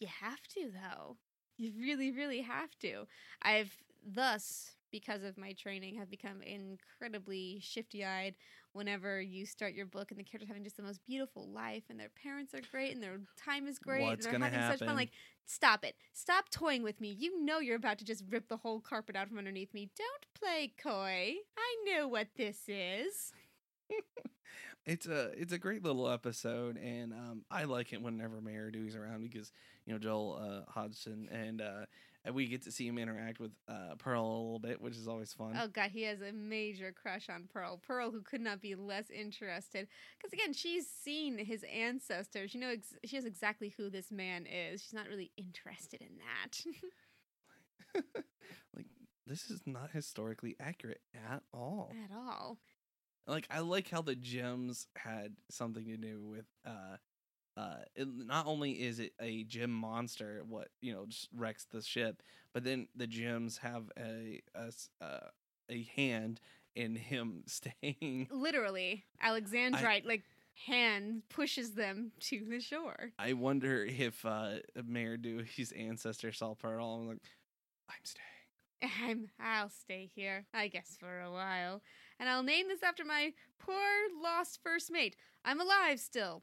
you 0.00 0.08
have 0.22 0.42
to, 0.54 0.70
though. 0.72 1.18
You 1.58 1.72
really, 1.78 2.10
really 2.12 2.40
have 2.40 2.70
to. 2.80 3.06
I've 3.42 3.76
thus, 4.06 4.70
because 4.90 5.22
of 5.22 5.36
my 5.36 5.52
training, 5.52 5.96
have 5.96 6.10
become 6.10 6.40
incredibly 6.40 7.60
shifty 7.60 8.04
eyed 8.04 8.36
whenever 8.72 9.20
you 9.20 9.46
start 9.46 9.74
your 9.74 9.86
book 9.86 10.10
and 10.10 10.18
the 10.18 10.24
characters 10.24 10.48
having 10.48 10.64
just 10.64 10.76
the 10.76 10.82
most 10.82 11.00
beautiful 11.06 11.48
life 11.48 11.84
and 11.88 11.98
their 11.98 12.10
parents 12.22 12.54
are 12.54 12.60
great 12.70 12.92
and 12.92 13.02
their 13.02 13.20
time 13.36 13.66
is 13.66 13.78
great 13.78 14.02
What's 14.02 14.26
and 14.26 14.42
they're 14.42 14.50
having 14.50 14.78
such 14.78 14.86
fun. 14.86 14.96
Like, 14.96 15.10
stop 15.46 15.84
it. 15.84 15.96
Stop 16.12 16.50
toying 16.50 16.82
with 16.82 17.00
me. 17.00 17.14
You 17.18 17.44
know 17.44 17.60
you're 17.60 17.76
about 17.76 17.98
to 17.98 18.04
just 18.04 18.24
rip 18.28 18.48
the 18.48 18.56
whole 18.56 18.80
carpet 18.80 19.16
out 19.16 19.28
from 19.28 19.38
underneath 19.38 19.72
me. 19.74 19.90
Don't 19.96 20.26
play 20.40 20.72
coy. 20.82 21.34
I 21.56 21.76
know 21.86 22.08
what 22.08 22.28
this 22.36 22.62
is. 22.68 23.32
It's 24.88 25.06
a 25.06 25.32
it's 25.36 25.52
a 25.52 25.58
great 25.58 25.84
little 25.84 26.08
episode, 26.08 26.78
and 26.78 27.12
um, 27.12 27.44
I 27.50 27.64
like 27.64 27.92
it 27.92 28.00
whenever 28.00 28.40
Mayor 28.40 28.70
Dewey's 28.70 28.96
around 28.96 29.20
because 29.20 29.52
you 29.84 29.92
know 29.92 29.98
Joel 29.98 30.38
uh, 30.40 30.70
Hodgson 30.72 31.28
and 31.30 31.60
uh, 31.60 31.84
and 32.28 32.34
we 32.34 32.46
get 32.46 32.60
to 32.64 32.70
see 32.70 32.86
him 32.86 32.98
interact 32.98 33.40
with 33.40 33.52
uh, 33.68 33.94
Pearl 33.98 34.22
a 34.22 34.36
little 34.36 34.58
bit, 34.58 34.82
which 34.82 34.94
is 34.98 35.08
always 35.08 35.32
fun. 35.32 35.58
Oh 35.58 35.66
god, 35.66 35.90
he 35.90 36.02
has 36.02 36.20
a 36.20 36.30
major 36.30 36.92
crush 36.92 37.30
on 37.30 37.48
Pearl. 37.50 37.78
Pearl, 37.78 38.10
who 38.10 38.20
could 38.20 38.42
not 38.42 38.60
be 38.60 38.74
less 38.74 39.08
interested, 39.08 39.88
because 40.18 40.34
again, 40.34 40.52
she's 40.52 40.86
seen 40.86 41.38
his 41.38 41.64
ancestors. 41.74 42.54
You 42.54 42.60
know, 42.60 42.68
ex- 42.68 42.94
she 43.06 43.16
knows 43.16 43.24
exactly 43.24 43.72
who 43.78 43.88
this 43.88 44.12
man 44.12 44.44
is. 44.44 44.82
She's 44.82 44.92
not 44.92 45.08
really 45.08 45.32
interested 45.38 46.02
in 46.02 46.18
that 46.18 46.62
like 48.76 48.86
this 49.26 49.50
is 49.50 49.62
not 49.64 49.90
historically 49.90 50.54
accurate 50.60 51.00
at 51.14 51.42
all. 51.54 51.90
at 52.04 52.14
all. 52.14 52.58
Like 53.26 53.46
I 53.50 53.60
like 53.60 53.88
how 53.88 54.02
the 54.02 54.14
gems 54.14 54.86
had 54.96 55.32
something 55.50 55.86
to 55.86 55.96
do 55.96 56.22
with 56.22 56.44
uh 56.66 56.98
uh 57.58 57.78
it, 57.96 58.06
not 58.08 58.46
only 58.46 58.72
is 58.72 59.00
it 59.00 59.12
a 59.20 59.42
gem 59.44 59.70
monster 59.70 60.42
what 60.48 60.68
you 60.80 60.92
know 60.92 61.06
just 61.06 61.28
wrecks 61.34 61.66
the 61.70 61.82
ship 61.82 62.22
but 62.52 62.64
then 62.64 62.86
the 62.96 63.06
gems 63.06 63.58
have 63.58 63.90
a 63.98 64.40
a 64.54 64.72
uh, 65.04 65.28
a 65.70 65.88
hand 65.96 66.40
in 66.74 66.94
him 66.94 67.42
staying 67.46 68.28
Literally, 68.30 69.04
Alexandrite 69.22 70.06
like 70.06 70.22
hand 70.66 71.22
pushes 71.28 71.72
them 71.72 72.10
to 72.20 72.44
the 72.48 72.60
shore. 72.60 73.12
I 73.18 73.32
wonder 73.34 73.84
if 73.84 74.24
uh 74.24 74.56
Mayor 74.86 75.16
Dewey's 75.16 75.72
ancestor 75.76 76.32
saw 76.32 76.54
Pearl 76.54 76.96
and 76.96 77.08
like 77.08 77.18
I'm 77.90 78.04
staying 78.04 78.28
I'm 79.04 79.28
I'll 79.40 79.70
stay 79.70 80.10
here, 80.14 80.46
I 80.54 80.68
guess 80.68 80.96
for 80.98 81.20
a 81.20 81.30
while. 81.30 81.82
And 82.20 82.28
I'll 82.28 82.42
name 82.42 82.68
this 82.68 82.82
after 82.82 83.04
my 83.04 83.32
poor 83.58 83.76
lost 84.22 84.60
first 84.62 84.90
mate. 84.90 85.16
I'm 85.44 85.60
alive 85.60 86.00
still. 86.00 86.42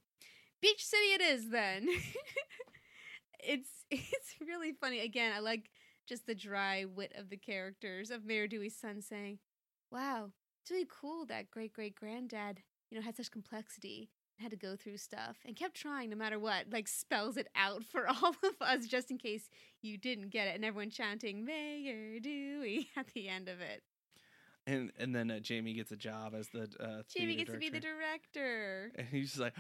Beach 0.66 0.84
City 0.84 1.14
it 1.14 1.22
is 1.22 1.50
then. 1.52 1.88
it's 3.40 3.70
it's 3.92 4.34
really 4.42 4.72
funny. 4.72 5.02
Again, 5.02 5.32
I 5.32 5.40
like 5.40 5.70
just 6.08 6.26
the 6.26 6.34
dry 6.34 6.86
wit 6.86 7.14
of 7.16 7.30
the 7.30 7.38
characters 7.38 8.10
of 8.10 8.26
Mayor 8.26 8.48
Dewey's 8.48 8.76
son 8.76 9.00
saying, 9.00 9.38
Wow, 9.92 10.32
it's 10.64 10.72
really 10.72 10.88
cool 10.90 11.28
that 11.28 11.52
great 11.52 11.72
great 11.72 11.94
granddad, 11.94 12.64
you 12.90 12.98
know, 12.98 13.04
had 13.06 13.16
such 13.16 13.30
complexity 13.30 14.10
and 14.40 14.44
had 14.44 14.60
to 14.60 14.68
go 14.68 14.76
through 14.76 14.98
stuff 14.98 15.38
and 15.46 15.56
kept 15.56 15.76
trying 15.76 16.10
no 16.10 16.16
matter 16.16 16.40
what. 16.40 16.66
Like 16.72 16.88
spells 16.88 17.38
it 17.38 17.48
out 17.56 17.84
for 17.84 18.08
all 18.10 18.36
of 18.44 18.56
us 18.60 18.88
just 18.88 19.12
in 19.12 19.20
case 19.20 19.48
you 19.84 20.00
didn't 20.00 20.30
get 20.32 20.48
it, 20.48 20.56
and 20.56 20.66
everyone 20.66 20.90
chanting 20.90 21.46
Mayor 21.46 22.20
Dewey 22.20 22.90
at 22.98 23.06
the 23.14 23.30
end 23.30 23.50
of 23.50 23.62
it. 23.62 23.84
and 24.66 24.92
and 24.98 25.16
then 25.16 25.30
uh, 25.30 25.40
Jamie 25.40 25.74
gets 25.74 25.92
a 25.92 25.96
job 25.96 26.34
as 26.34 26.48
the 26.50 26.68
uh 26.80 27.04
Jamie 27.16 27.36
gets 27.36 27.52
to 27.52 27.60
be 27.60 27.70
the 27.70 27.80
director. 27.80 28.90
director. 28.90 28.92
and 28.98 29.08
he's 29.10 29.28
just 29.28 29.40
like 29.40 29.54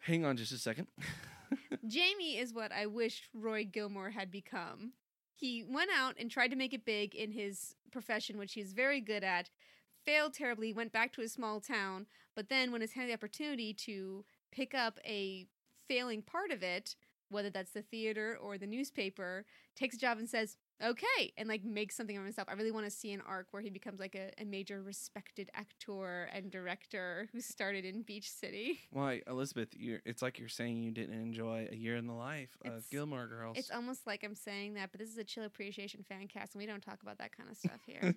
hang 0.00 0.24
on 0.24 0.36
just 0.36 0.52
a 0.52 0.58
second 0.58 0.86
Jamie 1.86 2.38
is 2.38 2.52
what 2.52 2.72
I 2.72 2.86
wish 2.86 3.28
Rory 3.34 3.64
Gilmore 3.64 4.10
had 4.10 4.30
become. 4.30 4.92
He 5.34 5.62
went 5.62 5.90
out 5.94 6.14
and 6.18 6.30
tried 6.30 6.48
to 6.48 6.56
make 6.56 6.72
it 6.72 6.84
big 6.84 7.14
in 7.14 7.32
his 7.32 7.74
profession, 7.92 8.38
which 8.38 8.54
he 8.54 8.62
was 8.62 8.72
very 8.72 9.00
good 9.00 9.22
at, 9.22 9.50
failed 10.04 10.34
terribly, 10.34 10.72
went 10.72 10.92
back 10.92 11.12
to 11.12 11.20
his 11.20 11.32
small 11.32 11.60
town, 11.60 12.06
but 12.34 12.48
then 12.48 12.72
when 12.72 12.80
he's 12.80 12.92
had 12.92 13.08
the 13.08 13.12
opportunity 13.12 13.72
to 13.74 14.24
pick 14.50 14.74
up 14.74 14.98
a 15.04 15.46
failing 15.88 16.22
part 16.22 16.50
of 16.50 16.62
it, 16.62 16.96
whether 17.28 17.50
that's 17.50 17.72
the 17.72 17.82
theater 17.82 18.38
or 18.40 18.58
the 18.58 18.66
newspaper, 18.66 19.44
takes 19.76 19.96
a 19.96 19.98
job 19.98 20.18
and 20.18 20.28
says, 20.28 20.56
okay, 20.82 21.32
and 21.36 21.48
like 21.48 21.64
make 21.64 21.92
something 21.92 22.16
of 22.16 22.24
himself. 22.24 22.48
I 22.50 22.54
really 22.54 22.70
want 22.70 22.86
to 22.86 22.90
see 22.90 23.12
an 23.12 23.22
arc 23.26 23.48
where 23.50 23.62
he 23.62 23.70
becomes 23.70 24.00
like 24.00 24.14
a, 24.14 24.30
a 24.40 24.44
major 24.44 24.82
respected 24.82 25.50
actor 25.54 26.28
and 26.32 26.50
director 26.50 27.28
who 27.32 27.40
started 27.40 27.84
in 27.84 28.02
Beach 28.02 28.30
City. 28.30 28.80
Why, 28.90 29.22
Elizabeth? 29.26 29.68
You're, 29.72 30.00
it's 30.04 30.22
like 30.22 30.38
you're 30.38 30.48
saying 30.48 30.82
you 30.82 30.90
didn't 30.90 31.20
enjoy 31.20 31.68
a 31.70 31.76
year 31.76 31.96
in 31.96 32.06
the 32.06 32.12
life 32.14 32.50
of 32.64 32.66
It's- 32.66 32.86
Gilmore 32.90 33.26
Girls. 33.26 33.56
It's 33.58 33.70
almost 33.70 34.06
like 34.06 34.24
I'm 34.24 34.34
saying 34.34 34.74
that, 34.74 34.90
but 34.92 35.00
this 35.00 35.10
is 35.10 35.18
a 35.18 35.24
chill 35.24 35.44
appreciation 35.44 36.04
fan 36.08 36.28
cast, 36.28 36.54
and 36.54 36.60
we 36.60 36.66
don't 36.66 36.82
talk 36.82 37.02
about 37.02 37.18
that 37.18 37.36
kind 37.36 37.50
of 37.50 37.56
stuff 37.56 37.80
here. 37.86 38.14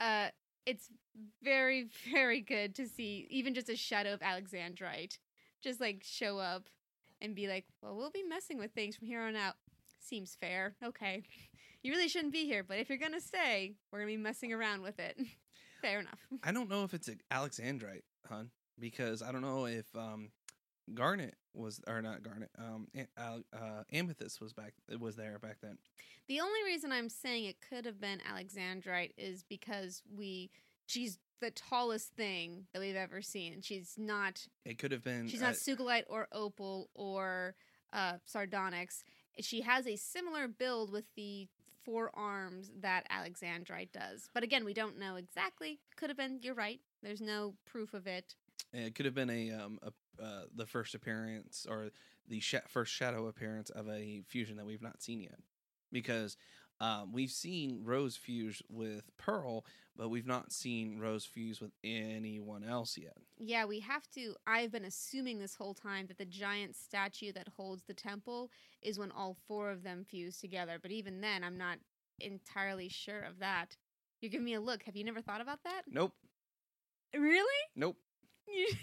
uh, 0.00 0.28
it's 0.64 0.88
very, 1.42 1.88
very 2.12 2.40
good 2.40 2.74
to 2.76 2.86
see 2.88 3.26
even 3.30 3.54
just 3.54 3.68
a 3.68 3.76
shadow 3.76 4.12
of 4.12 4.20
Alexandrite 4.20 5.18
just 5.62 5.80
like 5.80 6.02
show 6.04 6.38
up 6.38 6.68
and 7.20 7.34
be 7.34 7.48
like, 7.48 7.64
"Well, 7.82 7.96
we'll 7.96 8.10
be 8.10 8.22
messing 8.22 8.58
with 8.58 8.72
things 8.72 8.96
from 8.96 9.06
here 9.06 9.22
on 9.22 9.36
out." 9.36 9.54
Seems 10.08 10.36
fair. 10.40 10.74
Okay, 10.84 11.22
you 11.82 11.92
really 11.92 12.08
shouldn't 12.08 12.32
be 12.32 12.44
here, 12.46 12.62
but 12.62 12.78
if 12.78 12.88
you're 12.88 12.98
gonna 12.98 13.20
stay, 13.20 13.74
we're 13.90 13.98
gonna 14.00 14.10
be 14.10 14.16
messing 14.16 14.52
around 14.52 14.82
with 14.82 14.98
it. 14.98 15.18
fair 15.82 16.00
enough. 16.00 16.20
I 16.42 16.52
don't 16.52 16.68
know 16.68 16.84
if 16.84 16.94
it's 16.94 17.10
Alexandrite, 17.30 18.02
hun, 18.28 18.50
because 18.78 19.22
I 19.22 19.32
don't 19.32 19.42
know 19.42 19.66
if 19.66 19.86
um, 19.96 20.30
Garnet 20.94 21.34
was 21.54 21.80
or 21.86 22.02
not 22.02 22.22
Garnet. 22.22 22.50
Um, 22.58 22.88
uh, 23.16 23.82
Amethyst 23.92 24.40
was 24.40 24.52
back. 24.52 24.74
Was 24.98 25.16
there 25.16 25.38
back 25.38 25.58
then? 25.62 25.78
The 26.28 26.40
only 26.40 26.62
reason 26.64 26.92
I'm 26.92 27.08
saying 27.08 27.44
it 27.44 27.56
could 27.68 27.84
have 27.84 28.00
been 28.00 28.20
Alexandrite 28.20 29.12
is 29.16 29.44
because 29.48 30.02
we 30.16 30.50
she's 30.86 31.18
the 31.40 31.50
tallest 31.50 32.14
thing 32.16 32.66
that 32.72 32.80
we've 32.80 32.96
ever 32.96 33.22
seen. 33.22 33.60
She's 33.60 33.94
not 33.98 34.46
It 34.64 34.78
could 34.78 34.92
have 34.92 35.04
been. 35.04 35.28
she's 35.28 35.42
uh, 35.42 35.46
not 35.46 35.54
Sugilite 35.54 36.04
or 36.08 36.28
Opal 36.32 36.90
or 36.94 37.54
uh 37.92 38.14
Sardonyx. 38.24 39.04
She 39.40 39.60
has 39.62 39.86
a 39.86 39.96
similar 39.96 40.48
build 40.48 40.90
with 40.90 41.04
the 41.14 41.48
four 41.84 42.10
arms 42.14 42.70
that 42.80 43.06
Alexandrite 43.10 43.92
does. 43.92 44.28
But 44.34 44.42
again, 44.42 44.64
we 44.64 44.74
don't 44.74 44.98
know 44.98 45.16
exactly. 45.16 45.78
Could 45.96 46.10
have 46.10 46.16
been, 46.16 46.40
you're 46.42 46.54
right. 46.54 46.80
There's 47.02 47.20
no 47.20 47.54
proof 47.64 47.94
of 47.94 48.06
it. 48.06 48.34
It 48.72 48.94
could 48.94 49.06
have 49.06 49.14
been 49.14 49.30
a 49.30 49.52
um 49.52 49.78
a, 49.82 50.22
uh, 50.22 50.42
the 50.54 50.66
first 50.66 50.94
appearance 50.94 51.66
or 51.68 51.90
the 52.28 52.40
sh- 52.40 52.56
first 52.68 52.92
shadow 52.92 53.28
appearance 53.28 53.70
of 53.70 53.88
a 53.88 54.22
fusion 54.26 54.56
that 54.56 54.66
we've 54.66 54.82
not 54.82 55.00
seen 55.02 55.20
yet, 55.20 55.38
because 55.92 56.36
Um, 56.80 57.12
we've 57.12 57.30
seen 57.30 57.80
Rose 57.84 58.16
fuse 58.16 58.62
with 58.68 59.04
Pearl, 59.16 59.64
but 59.96 60.10
we've 60.10 60.26
not 60.26 60.52
seen 60.52 60.98
Rose 60.98 61.24
fuse 61.24 61.60
with 61.60 61.72
anyone 61.82 62.64
else 62.64 62.98
yet. 62.98 63.16
Yeah, 63.38 63.64
we 63.64 63.80
have 63.80 64.06
to. 64.14 64.34
I've 64.46 64.72
been 64.72 64.84
assuming 64.84 65.38
this 65.38 65.54
whole 65.54 65.74
time 65.74 66.06
that 66.08 66.18
the 66.18 66.26
giant 66.26 66.76
statue 66.76 67.32
that 67.32 67.48
holds 67.56 67.84
the 67.84 67.94
temple 67.94 68.50
is 68.82 68.98
when 68.98 69.10
all 69.10 69.36
four 69.48 69.70
of 69.70 69.82
them 69.82 70.04
fuse 70.08 70.38
together. 70.38 70.78
But 70.80 70.90
even 70.90 71.20
then, 71.20 71.42
I'm 71.42 71.56
not 71.56 71.78
entirely 72.20 72.88
sure 72.88 73.22
of 73.22 73.38
that. 73.38 73.76
You're 74.20 74.30
giving 74.30 74.44
me 74.44 74.54
a 74.54 74.60
look. 74.60 74.82
Have 74.82 74.96
you 74.96 75.04
never 75.04 75.20
thought 75.20 75.40
about 75.40 75.62
that? 75.64 75.82
Nope. 75.88 76.12
Really? 77.14 77.62
Nope. 77.74 77.96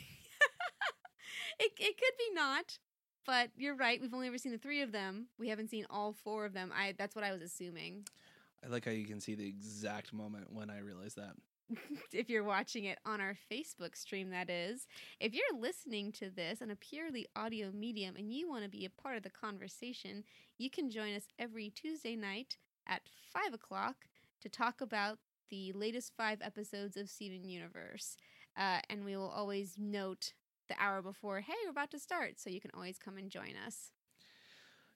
It 1.60 1.72
it 1.80 1.98
could 1.98 2.18
be 2.18 2.34
not, 2.34 2.78
but 3.26 3.50
you're 3.56 3.76
right. 3.76 4.02
We've 4.02 4.14
only 4.14 4.28
ever 4.28 4.38
seen 4.38 4.52
the 4.52 4.58
three 4.58 4.82
of 4.82 4.92
them. 4.92 5.28
We 5.40 5.50
haven't 5.50 5.70
seen 5.70 5.86
all 5.90 6.14
four 6.14 6.46
of 6.46 6.54
them. 6.54 6.72
I 6.76 6.94
that's 6.98 7.16
what 7.16 7.24
I 7.24 7.32
was 7.32 7.42
assuming. 7.42 8.08
I 8.64 8.70
like 8.70 8.86
how 8.86 8.92
you 8.92 9.06
can 9.06 9.20
see 9.20 9.36
the 9.36 9.48
exact 9.48 10.14
moment 10.14 10.52
when 10.52 10.70
I 10.70 10.80
realized 10.80 11.18
that. 11.18 11.34
if 12.14 12.30
you're 12.30 12.44
watching 12.44 12.86
it 12.86 13.00
on 13.06 13.22
our 13.22 13.36
Facebook 13.52 13.96
stream, 13.96 14.30
that 14.30 14.50
is. 14.50 14.88
If 15.20 15.34
you're 15.34 15.60
listening 15.60 16.12
to 16.14 16.30
this 16.30 16.62
on 16.62 16.72
a 16.72 16.76
purely 16.76 17.28
audio 17.36 17.72
medium 17.72 18.16
and 18.16 18.32
you 18.32 18.50
want 18.50 18.64
to 18.64 18.70
be 18.70 18.86
a 18.86 19.02
part 19.02 19.18
of 19.18 19.24
the 19.24 19.30
conversation, 19.30 20.24
you 20.58 20.70
can 20.70 20.90
join 20.90 21.14
us 21.14 21.28
every 21.40 21.70
Tuesday 21.70 22.16
night 22.16 22.58
at 22.88 23.02
5 23.34 23.54
o'clock 23.54 23.96
to 24.42 24.50
talk 24.50 24.82
about 24.82 25.20
the 25.50 25.72
latest 25.74 26.14
five 26.18 26.40
episodes 26.42 26.98
of 26.98 27.10
Steven 27.10 27.48
Universe. 27.48 28.18
Uh, 28.58 28.80
and 28.90 29.06
we 29.06 29.16
will 29.16 29.30
always 29.30 29.76
note 29.78 30.34
the 30.74 30.84
hour 30.84 31.02
before, 31.02 31.42
hey, 31.42 31.54
we're 31.66 31.72
about 31.72 31.92
to 31.92 32.00
start, 32.00 32.40
so 32.40 32.50
you 32.50 32.62
can 32.62 32.72
always 32.74 32.98
come 32.98 33.18
and 33.18 33.30
join 33.30 33.54
us. 33.66 33.92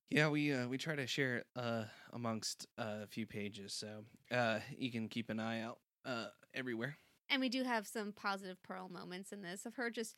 Yeah, 0.10 0.30
we 0.30 0.54
uh, 0.54 0.68
we 0.68 0.78
try 0.78 0.96
to 0.96 1.06
share 1.06 1.38
it 1.38 1.48
uh, 1.56 1.84
amongst 2.14 2.68
uh, 2.78 3.04
a 3.04 3.08
few 3.08 3.26
pages, 3.26 3.74
so 3.74 4.06
uh, 4.36 4.60
you 4.78 4.92
can 4.92 5.10
keep 5.10 5.30
an 5.30 5.40
eye 5.40 5.62
out 5.62 5.80
uh, 6.06 6.28
everywhere. 6.54 6.98
And 7.30 7.42
we 7.42 7.50
do 7.50 7.64
have 7.64 7.86
some 7.86 8.14
positive 8.14 8.62
Pearl 8.64 8.88
moments 8.88 9.32
in 9.32 9.42
this 9.42 9.66
of 9.66 9.76
her 9.76 9.90
just. 9.90 10.16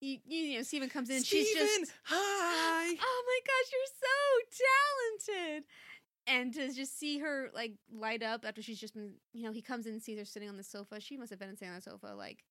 You, 0.00 0.18
you 0.24 0.56
know, 0.56 0.62
Steven 0.62 0.88
comes 0.88 1.10
in. 1.10 1.24
she's 1.24 1.52
just 1.52 1.72
Steven, 1.72 1.88
hi. 2.04 2.94
oh 3.00 3.24
my 3.26 3.40
gosh, 3.46 3.72
you're 3.72 5.24
so 5.26 5.34
talented. 5.34 5.64
And 6.28 6.54
to 6.54 6.72
just 6.72 6.96
see 6.96 7.18
her 7.18 7.50
like 7.52 7.72
light 7.92 8.22
up 8.22 8.44
after 8.44 8.62
she's 8.62 8.78
just 8.78 8.94
been, 8.94 9.14
you 9.32 9.42
know, 9.44 9.50
he 9.50 9.60
comes 9.60 9.86
in 9.86 9.94
and 9.94 10.02
sees 10.02 10.16
her 10.16 10.24
sitting 10.24 10.48
on 10.48 10.56
the 10.56 10.62
sofa. 10.62 11.00
She 11.00 11.16
must 11.16 11.30
have 11.30 11.40
been 11.40 11.56
sitting 11.56 11.70
on 11.70 11.80
the 11.80 11.90
sofa 11.90 12.14
like 12.16 12.44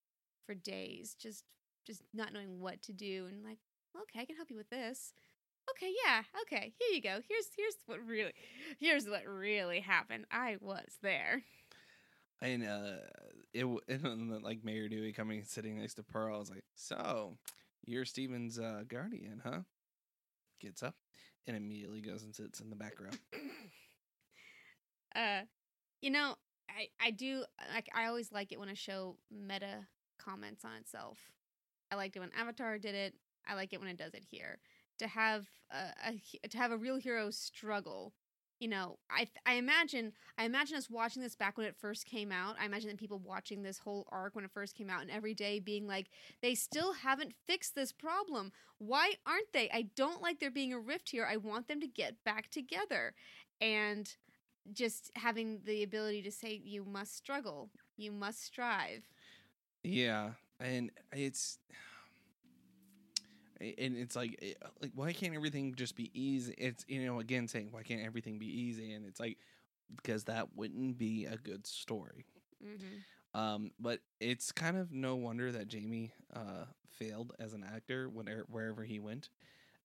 for 0.45 0.55
days, 0.55 1.15
just 1.17 1.45
just 1.87 2.03
not 2.13 2.33
knowing 2.33 2.59
what 2.59 2.81
to 2.83 2.93
do 2.93 3.25
and 3.29 3.43
like, 3.43 3.57
okay, 4.03 4.19
I 4.19 4.25
can 4.25 4.35
help 4.35 4.51
you 4.51 4.57
with 4.57 4.69
this. 4.69 5.13
Okay, 5.71 5.91
yeah, 6.05 6.21
okay, 6.43 6.73
here 6.77 6.93
you 6.93 7.01
go. 7.01 7.19
Here's 7.27 7.47
here's 7.55 7.75
what 7.85 7.99
really 8.05 8.33
here's 8.79 9.07
what 9.07 9.25
really 9.25 9.79
happened. 9.79 10.25
I 10.31 10.57
was 10.61 10.97
there. 11.01 11.43
And 12.41 12.63
uh, 12.63 12.97
it 13.53 13.65
and 13.65 13.81
then, 14.31 14.41
like 14.43 14.63
Mayor 14.63 14.87
Dewey 14.87 15.13
coming 15.13 15.43
sitting 15.43 15.79
next 15.79 15.95
to 15.95 16.03
Pearl. 16.03 16.35
I 16.35 16.39
was 16.39 16.49
like, 16.49 16.63
so 16.75 17.37
you're 17.85 18.05
Steven's 18.05 18.59
uh, 18.59 18.83
guardian, 18.87 19.41
huh? 19.43 19.61
Gets 20.61 20.83
up 20.83 20.95
and 21.47 21.57
immediately 21.57 22.01
goes 22.01 22.23
and 22.23 22.35
sits 22.35 22.59
in 22.59 22.69
the 22.69 22.75
back 22.75 22.99
row. 22.99 23.09
uh 25.15 25.41
you 26.01 26.11
know 26.11 26.35
i 26.69 26.87
i 27.01 27.11
do 27.11 27.43
like 27.73 27.87
i 27.95 28.05
always 28.05 28.31
like 28.31 28.51
it 28.51 28.59
when 28.59 28.69
a 28.69 28.75
show 28.75 29.15
meta 29.31 29.87
comments 30.19 30.65
on 30.65 30.73
itself 30.79 31.17
i 31.91 31.95
liked 31.95 32.15
it 32.15 32.19
when 32.19 32.31
avatar 32.37 32.77
did 32.77 32.95
it. 32.95 33.13
I 33.49 33.55
like 33.55 33.71
it 33.73 33.79
when 33.79 33.89
it 33.89 33.97
does 33.97 34.13
it 34.13 34.25
here. 34.29 34.59
To 34.99 35.07
have 35.07 35.47
a, 35.71 36.11
a 36.43 36.47
to 36.47 36.57
have 36.57 36.71
a 36.71 36.77
real 36.77 36.97
hero 36.97 37.29
struggle 37.31 38.13
you 38.59 38.67
know 38.67 38.97
i 39.11 39.27
i 39.45 39.53
imagine 39.53 40.11
i 40.39 40.43
imagine 40.43 40.75
us 40.75 40.89
watching 40.89 41.21
this 41.21 41.35
back 41.35 41.57
when 41.57 41.67
it 41.67 41.75
first 41.75 42.05
came 42.05 42.31
out. 42.31 42.55
I 42.59 42.65
imagine 42.65 42.89
that 42.89 42.97
people 42.97 43.19
watching 43.19 43.61
this 43.61 43.77
whole 43.79 44.07
arc 44.11 44.35
when 44.35 44.45
it 44.45 44.51
first 44.51 44.75
came 44.75 44.89
out 44.89 45.01
and 45.01 45.11
every 45.11 45.33
day 45.33 45.59
being 45.59 45.87
like 45.87 46.07
they 46.41 46.55
still 46.55 46.93
haven't 46.93 47.33
fixed 47.45 47.75
this 47.75 47.91
problem. 47.91 48.51
Why 48.79 49.13
aren't 49.25 49.53
they? 49.53 49.69
I 49.71 49.89
don't 49.95 50.21
like 50.21 50.39
there 50.39 50.51
being 50.51 50.73
a 50.73 50.79
rift 50.79 51.09
here. 51.09 51.27
I 51.29 51.37
want 51.37 51.67
them 51.67 51.79
to 51.81 51.87
get 51.87 52.23
back 52.23 52.49
together. 52.49 53.13
And 53.59 54.15
just 54.73 55.11
having 55.15 55.61
the 55.65 55.83
ability 55.83 56.21
to 56.23 56.31
say 56.31 56.61
you 56.63 56.83
must 56.83 57.15
struggle. 57.15 57.69
You 57.95 58.11
must 58.11 58.43
strive. 58.43 59.09
Yeah, 59.83 60.31
and 60.59 60.91
it's 61.13 61.59
and 63.61 63.97
it's 63.97 64.15
like 64.15 64.37
eh, 64.41 64.53
like 64.81 64.91
why 64.95 65.13
can't 65.13 65.35
everything 65.35 65.75
just 65.75 65.95
be 65.95 66.11
easy? 66.13 66.53
It's 66.57 66.85
you 66.87 67.05
know 67.05 67.19
again 67.19 67.47
saying 67.47 67.69
why 67.71 67.83
can't 67.83 68.01
everything 68.05 68.39
be 68.39 68.47
easy? 68.47 68.93
And 68.93 69.05
it's 69.05 69.19
like 69.19 69.37
because 69.95 70.25
that 70.25 70.55
wouldn't 70.55 70.97
be 70.97 71.25
a 71.25 71.37
good 71.37 71.65
story. 71.65 72.25
mm-hmm. 72.63 73.39
Um, 73.39 73.71
but 73.79 73.99
it's 74.19 74.51
kind 74.51 74.77
of 74.77 74.91
no 74.91 75.15
wonder 75.15 75.51
that 75.51 75.67
Jamie 75.67 76.11
uh, 76.35 76.65
failed 76.89 77.33
as 77.39 77.53
an 77.53 77.63
actor 77.63 78.09
whenever 78.09 78.45
wherever 78.49 78.83
he 78.83 78.99
went, 78.99 79.29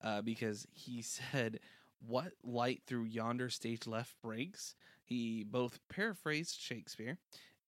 uh, 0.02 0.22
because 0.22 0.66
he 0.72 1.02
said, 1.32 1.60
"What 2.06 2.32
light 2.42 2.82
through 2.86 3.04
yonder 3.04 3.50
stage 3.50 3.86
left 3.86 4.20
breaks." 4.22 4.74
He 5.04 5.44
both 5.44 5.78
paraphrased 5.88 6.58
Shakespeare, 6.58 7.18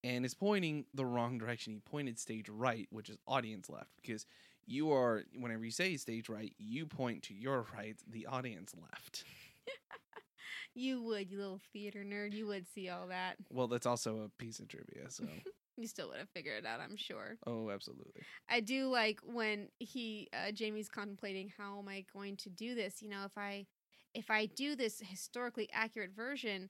and 0.05 0.25
is 0.25 0.35
pointing 0.35 0.85
the 0.95 1.07
wrong 1.07 1.39
direction. 1.39 1.73
He 1.73 1.81
pointed 1.81 2.19
stage 2.19 2.49
right, 2.49 2.87
which 2.91 3.09
is 3.09 3.17
audience 3.27 3.71
left, 3.71 3.91
because 4.01 4.27
you 4.67 4.93
are 4.93 5.25
whenever 5.37 5.65
you 5.65 5.71
say 5.71 5.97
stage 5.97 6.29
right, 6.29 6.53
you 6.59 6.87
point 6.87 7.23
to 7.25 7.35
your 7.35 7.67
right, 7.75 7.97
the 8.09 8.27
audience 8.27 8.75
left. 8.81 9.25
you 10.75 11.03
would 11.03 11.31
you 11.31 11.39
little 11.39 11.61
theater 11.73 12.05
nerd 12.05 12.33
you 12.33 12.47
would 12.47 12.67
see 12.69 12.89
all 12.89 13.07
that 13.09 13.37
Well, 13.51 13.67
that's 13.69 13.87
also 13.87 14.23
a 14.23 14.43
piece 14.43 14.59
of 14.59 14.69
trivia. 14.69 15.09
So, 15.09 15.25
you 15.77 15.87
still 15.87 16.09
would 16.09 16.19
have 16.19 16.29
figured 16.31 16.59
it 16.59 16.67
out 16.67 16.81
i'm 16.81 16.97
sure 16.97 17.37
oh, 17.47 17.71
absolutely. 17.71 18.23
i 18.49 18.61
do 18.61 18.87
like 18.89 19.19
when 19.25 19.69
he 19.79 20.29
uh, 20.33 20.53
jamie's 20.53 20.89
contemplating 20.89 21.53
how 21.57 21.79
am 21.79 21.89
i 21.89 22.05
going 22.13 22.37
to 22.37 22.49
do 22.49 22.75
this 22.75 23.03
you 23.03 23.09
know 23.09 23.25
if 23.25 23.37
i 23.37 23.67
if 24.15 24.31
i 24.31 24.47
do 24.47 24.77
this 24.77 25.03
historically 25.05 25.69
accurate 25.73 26.13
version 26.15 26.69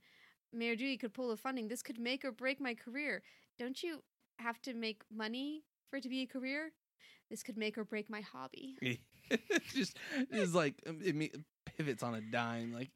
mayor 0.55 0.76
dewey 0.76 0.96
could 0.96 1.12
pull 1.12 1.28
the 1.28 1.36
funding. 1.36 1.68
This 1.68 1.82
could 1.82 1.98
make 1.98 2.24
or 2.24 2.32
break 2.32 2.61
my 2.61 2.74
career. 2.74 3.22
Don't 3.59 3.82
you 3.82 4.02
have 4.38 4.61
to 4.62 4.74
make 4.74 5.02
money 5.14 5.64
for 5.88 5.96
it 5.96 6.02
to 6.02 6.09
be 6.09 6.22
a 6.22 6.26
career? 6.26 6.72
This 7.30 7.42
could 7.42 7.57
make 7.57 7.78
or 7.78 7.84
break 7.84 8.11
my 8.11 8.20
hobby. 8.20 8.76
Just 9.74 9.98
is 10.30 10.55
like 10.55 10.74
um, 10.86 11.00
it 11.05 11.14
me- 11.14 11.32
pivots 11.64 12.02
on 12.02 12.14
a 12.14 12.20
dime, 12.20 12.72
like 12.72 12.90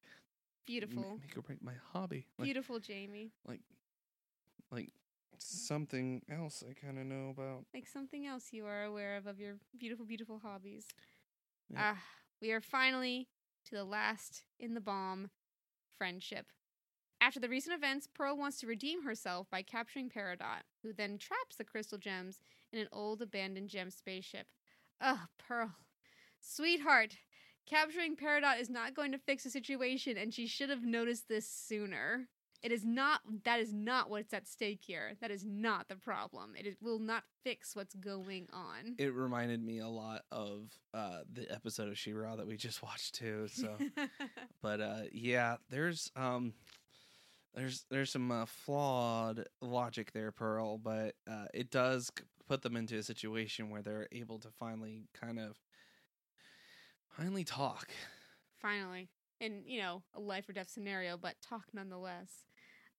beautiful. 0.67 1.19
make 1.21 1.37
or 1.37 1.43
break 1.43 1.63
my 1.63 1.73
hobby, 1.93 2.27
like 2.39 2.47
beautiful 2.47 2.79
jamie. 2.79 3.33
like 3.47 3.61
like 4.71 4.91
something 5.39 6.23
else 6.31 6.63
I 6.69 6.75
kind 6.75 6.99
of 6.99 7.07
know 7.07 7.31
about. 7.31 7.65
like 7.73 7.87
something 7.87 8.27
else 8.27 8.49
you 8.53 8.67
are 8.67 8.85
aware 8.85 9.17
of 9.17 9.27
of 9.27 9.41
your 9.41 9.55
beautiful 9.79 10.05
beautiful 10.05 10.41
hobbies. 10.43 10.87
Yeah. 11.71 11.95
ah 11.95 12.03
we 12.41 12.53
are 12.53 12.61
finally 12.61 13.29
to 13.67 13.75
the 13.75 13.85
last 13.85 14.45
in 14.59 14.75
the 14.75 14.81
bomb 14.81 15.31
friendship 15.97 16.47
after 17.21 17.41
the 17.41 17.49
recent 17.49 17.75
events 17.75 18.09
pearl 18.13 18.37
wants 18.37 18.61
to 18.61 18.67
redeem 18.67 19.05
herself 19.05 19.49
by 19.51 19.63
capturing 19.63 20.09
peridot 20.09 20.63
who 20.83 20.93
then 20.93 21.19
traps 21.19 21.57
the 21.57 21.65
crystal 21.65 21.99
gems 21.99 22.41
in 22.73 22.79
an 22.79 22.89
old 22.93 23.23
abandoned 23.23 23.69
gem 23.69 23.91
spaceship. 23.91 24.47
Ugh 25.01 25.19
pearl. 25.39 25.73
Sweetheart 26.41 27.17
capturing 27.67 28.17
peridot 28.17 28.61
is 28.61 28.71
not 28.71 28.95
going 28.95 29.13
to 29.13 29.19
fix 29.19 29.45
the 29.45 29.51
situation 29.51 30.17
and 30.17 30.33
she 30.33 30.47
should 30.47 30.71
have 30.71 30.85
noticed 30.85 31.29
this 31.29 31.49
sooner. 31.49 32.29
It 32.61 32.73
is 32.73 32.85
not 32.85 33.21
that 33.45 33.61
is 33.61 33.73
not 33.73 34.11
what's 34.11 34.35
at 34.35 34.49
stake 34.49 34.81
here. 34.83 35.13
That 35.21 35.31
is 35.31 35.45
not 35.45 35.89
the 35.89 35.95
problem. 35.95 36.55
It 36.59 36.67
is, 36.67 36.75
will 36.83 36.99
not 36.99 37.23
fix 37.45 37.77
what's 37.77 37.95
going 37.95 38.49
on. 38.53 38.97
It 38.99 39.15
reminded 39.15 39.63
me 39.63 39.79
a 39.79 39.87
lot 39.87 40.23
of 40.33 40.73
uh, 40.93 41.21
the 41.33 41.51
episode 41.53 41.89
of 41.89 41.97
She-Ra 41.97 42.35
that 42.35 42.49
we 42.49 42.57
just 42.57 42.83
watched 42.83 43.15
too. 43.15 43.47
So, 43.47 43.77
but 44.63 44.81
uh, 44.81 45.03
yeah, 45.13 45.57
there's 45.71 46.11
um, 46.17 46.53
there's 47.59 47.85
there's 47.91 48.11
some 48.11 48.31
uh, 48.31 48.47
flawed 48.47 49.45
logic 49.61 50.13
there, 50.13 50.31
Pearl, 50.31 50.79
but 50.79 51.15
uh, 51.31 51.47
it 51.53 51.71
does 51.71 52.11
put 52.49 52.63
them 52.63 52.77
into 52.77 52.97
a 52.97 53.03
situation 53.03 53.69
where 53.69 53.83
they're 53.83 54.09
able 54.13 54.39
to 54.39 54.49
finally 54.59 55.09
kind 55.21 55.39
of 55.39 55.59
finally 57.11 57.45
talk. 57.45 57.91
finally 58.61 59.09
in 59.41 59.63
you 59.67 59.81
know 59.81 60.03
a 60.15 60.21
life 60.21 60.49
or 60.49 60.53
death 60.53 60.71
scenario 60.71 61.17
but 61.17 61.35
talk 61.41 61.65
nonetheless 61.73 62.45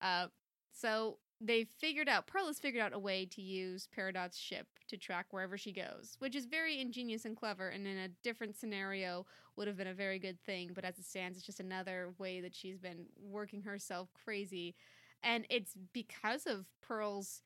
uh 0.02 0.28
so 0.72 1.18
they 1.42 1.66
figured 1.80 2.10
out 2.10 2.28
pearl 2.28 2.48
has 2.48 2.60
figured 2.60 2.84
out 2.84 2.94
a 2.94 3.00
way 3.00 3.26
to 3.26 3.42
use 3.42 3.88
peridot's 3.96 4.38
ship 4.38 4.68
to 4.88 4.98
track 4.98 5.28
wherever 5.32 5.58
she 5.58 5.72
goes 5.72 6.16
which 6.20 6.36
is 6.36 6.46
very 6.46 6.80
ingenious 6.80 7.26
and 7.26 7.38
clever 7.38 7.70
and 7.70 7.88
in 7.88 7.98
a 7.98 8.10
different 8.24 8.58
scenario 8.58 9.26
would 9.56 9.68
have 9.68 9.78
been 9.78 9.88
a 9.88 9.94
very 9.94 10.20
good 10.20 10.40
thing 10.46 10.72
but 10.74 10.84
as 10.84 10.98
it 11.00 11.06
stands 11.06 11.38
it's 11.38 11.46
just 11.46 11.60
another 11.60 12.14
way 12.18 12.42
that 12.42 12.56
she's 12.56 12.78
been 12.78 13.06
working 13.18 13.62
herself 13.62 14.10
crazy 14.14 14.76
and 15.24 15.46
it's 15.50 15.74
because 15.94 16.46
of 16.46 16.66
pearl's 16.82 17.42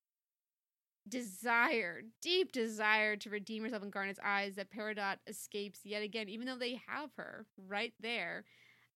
desire, 1.07 2.01
deep 2.21 2.51
desire 2.51 3.15
to 3.17 3.29
redeem 3.29 3.63
herself 3.63 3.83
in 3.83 3.89
Garnet's 3.89 4.19
eyes 4.23 4.55
that 4.55 4.71
Peridot 4.71 5.17
escapes 5.27 5.79
yet 5.83 6.01
again, 6.01 6.29
even 6.29 6.47
though 6.47 6.57
they 6.57 6.79
have 6.87 7.11
her 7.17 7.45
right 7.57 7.93
there. 7.99 8.45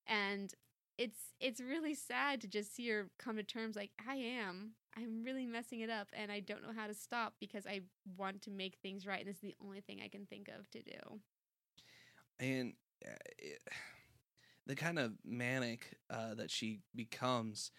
And 0.08 0.54
it's 0.98 1.20
it's 1.40 1.62
really 1.62 1.94
sad 1.94 2.42
to 2.42 2.48
just 2.48 2.76
see 2.76 2.90
her 2.90 3.10
come 3.20 3.38
to 3.38 3.44
terms 3.44 3.76
like 3.76 3.92
I 4.08 4.16
am. 4.16 4.72
I'm 4.96 5.24
really 5.24 5.46
messing 5.46 5.82
it 5.82 5.90
up 5.90 6.08
and 6.14 6.32
I 6.32 6.40
don't 6.40 6.64
know 6.64 6.74
how 6.76 6.88
to 6.88 6.94
stop 6.94 7.34
because 7.40 7.68
I 7.68 7.82
want 8.18 8.42
to 8.44 8.50
make 8.50 8.78
things 8.82 9.06
right 9.06 9.20
and 9.20 9.28
this 9.28 9.36
is 9.36 9.42
the 9.42 9.56
only 9.64 9.82
thing 9.82 10.00
I 10.04 10.08
can 10.08 10.26
think 10.26 10.50
of 10.50 10.70
to 10.72 10.82
do. 10.82 11.20
and 12.40 12.74
uh, 13.06 13.12
it, 13.38 13.60
the 14.66 14.76
kind 14.76 15.00
of 15.00 15.14
manic 15.24 15.98
uh, 16.10 16.34
that 16.36 16.52
she 16.52 16.80
becomes 16.96 17.72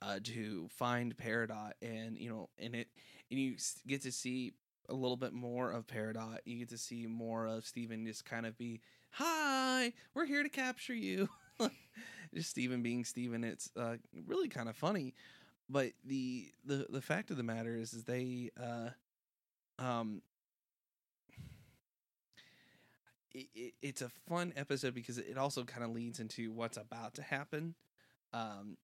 uh, 0.00 0.20
to 0.22 0.68
find 0.70 1.16
Peridot, 1.16 1.72
and 1.82 2.16
you 2.16 2.30
know, 2.30 2.48
and 2.58 2.74
it, 2.74 2.88
and 3.30 3.40
you 3.40 3.56
get 3.86 4.02
to 4.02 4.12
see 4.12 4.52
a 4.88 4.94
little 4.94 5.16
bit 5.16 5.32
more 5.32 5.70
of 5.70 5.86
Peridot. 5.86 6.38
You 6.44 6.58
get 6.58 6.68
to 6.70 6.78
see 6.78 7.06
more 7.06 7.46
of 7.46 7.66
Steven 7.66 8.06
just 8.06 8.24
kind 8.24 8.46
of 8.46 8.56
be, 8.56 8.80
"Hi, 9.10 9.92
we're 10.14 10.26
here 10.26 10.42
to 10.42 10.48
capture 10.48 10.94
you." 10.94 11.28
just 12.34 12.50
Steven 12.50 12.82
being 12.82 13.04
Steven. 13.04 13.44
It's 13.44 13.70
uh, 13.76 13.96
really 14.26 14.48
kind 14.48 14.68
of 14.68 14.76
funny, 14.76 15.14
but 15.68 15.92
the 16.04 16.50
the 16.64 16.86
the 16.88 17.02
fact 17.02 17.30
of 17.30 17.36
the 17.36 17.42
matter 17.42 17.76
is, 17.76 17.92
is 17.92 18.04
they 18.04 18.50
uh, 18.60 18.90
um 19.78 20.22
it, 23.32 23.46
it, 23.54 23.74
it's 23.82 24.02
a 24.02 24.08
fun 24.08 24.52
episode 24.56 24.94
because 24.94 25.18
it 25.18 25.38
also 25.38 25.64
kind 25.64 25.84
of 25.84 25.90
leads 25.90 26.20
into 26.20 26.52
what's 26.52 26.76
about 26.76 27.14
to 27.14 27.22
happen. 27.22 27.74
Um, 28.32 28.76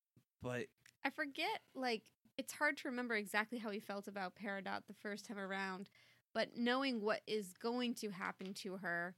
but 0.42 0.66
I 1.04 1.10
forget, 1.10 1.60
like, 1.74 2.02
it's 2.38 2.52
hard 2.52 2.76
to 2.78 2.88
remember 2.88 3.14
exactly 3.14 3.58
how 3.58 3.70
he 3.70 3.80
felt 3.80 4.08
about 4.08 4.34
Peridot 4.34 4.86
the 4.86 4.94
first 4.94 5.26
time 5.26 5.38
around, 5.38 5.88
but 6.34 6.50
knowing 6.56 7.00
what 7.00 7.20
is 7.26 7.52
going 7.62 7.94
to 7.96 8.10
happen 8.10 8.54
to 8.54 8.76
her 8.78 9.14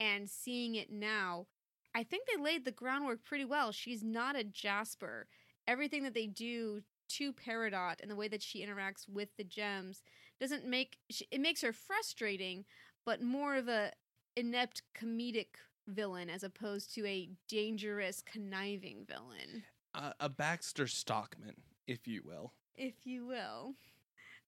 and 0.00 0.28
seeing 0.28 0.74
it 0.74 0.90
now, 0.92 1.46
I 1.94 2.02
think 2.02 2.26
they 2.26 2.42
laid 2.42 2.64
the 2.64 2.72
groundwork 2.72 3.24
pretty 3.24 3.44
well. 3.44 3.72
She's 3.72 4.02
not 4.02 4.36
a 4.36 4.44
Jasper. 4.44 5.26
Everything 5.66 6.02
that 6.04 6.14
they 6.14 6.26
do 6.26 6.82
to 7.10 7.32
Peridot 7.32 8.00
and 8.00 8.10
the 8.10 8.16
way 8.16 8.28
that 8.28 8.42
she 8.42 8.64
interacts 8.66 9.08
with 9.08 9.28
the 9.36 9.44
gems 9.44 10.02
doesn't 10.40 10.66
make 10.66 10.96
she, 11.10 11.26
it 11.30 11.40
makes 11.40 11.60
her 11.60 11.72
frustrating, 11.72 12.64
but 13.04 13.22
more 13.22 13.56
of 13.56 13.68
a 13.68 13.92
inept 14.36 14.82
comedic 14.98 15.56
villain 15.86 16.30
as 16.30 16.42
opposed 16.42 16.94
to 16.94 17.06
a 17.06 17.28
dangerous 17.48 18.22
conniving 18.22 19.04
villain 19.06 19.64
uh, 19.94 20.12
a 20.20 20.28
Baxter 20.28 20.86
Stockman, 20.86 21.54
if 21.86 22.06
you 22.06 22.22
will. 22.24 22.52
if 22.76 22.94
you 23.04 23.26
will. 23.26 23.74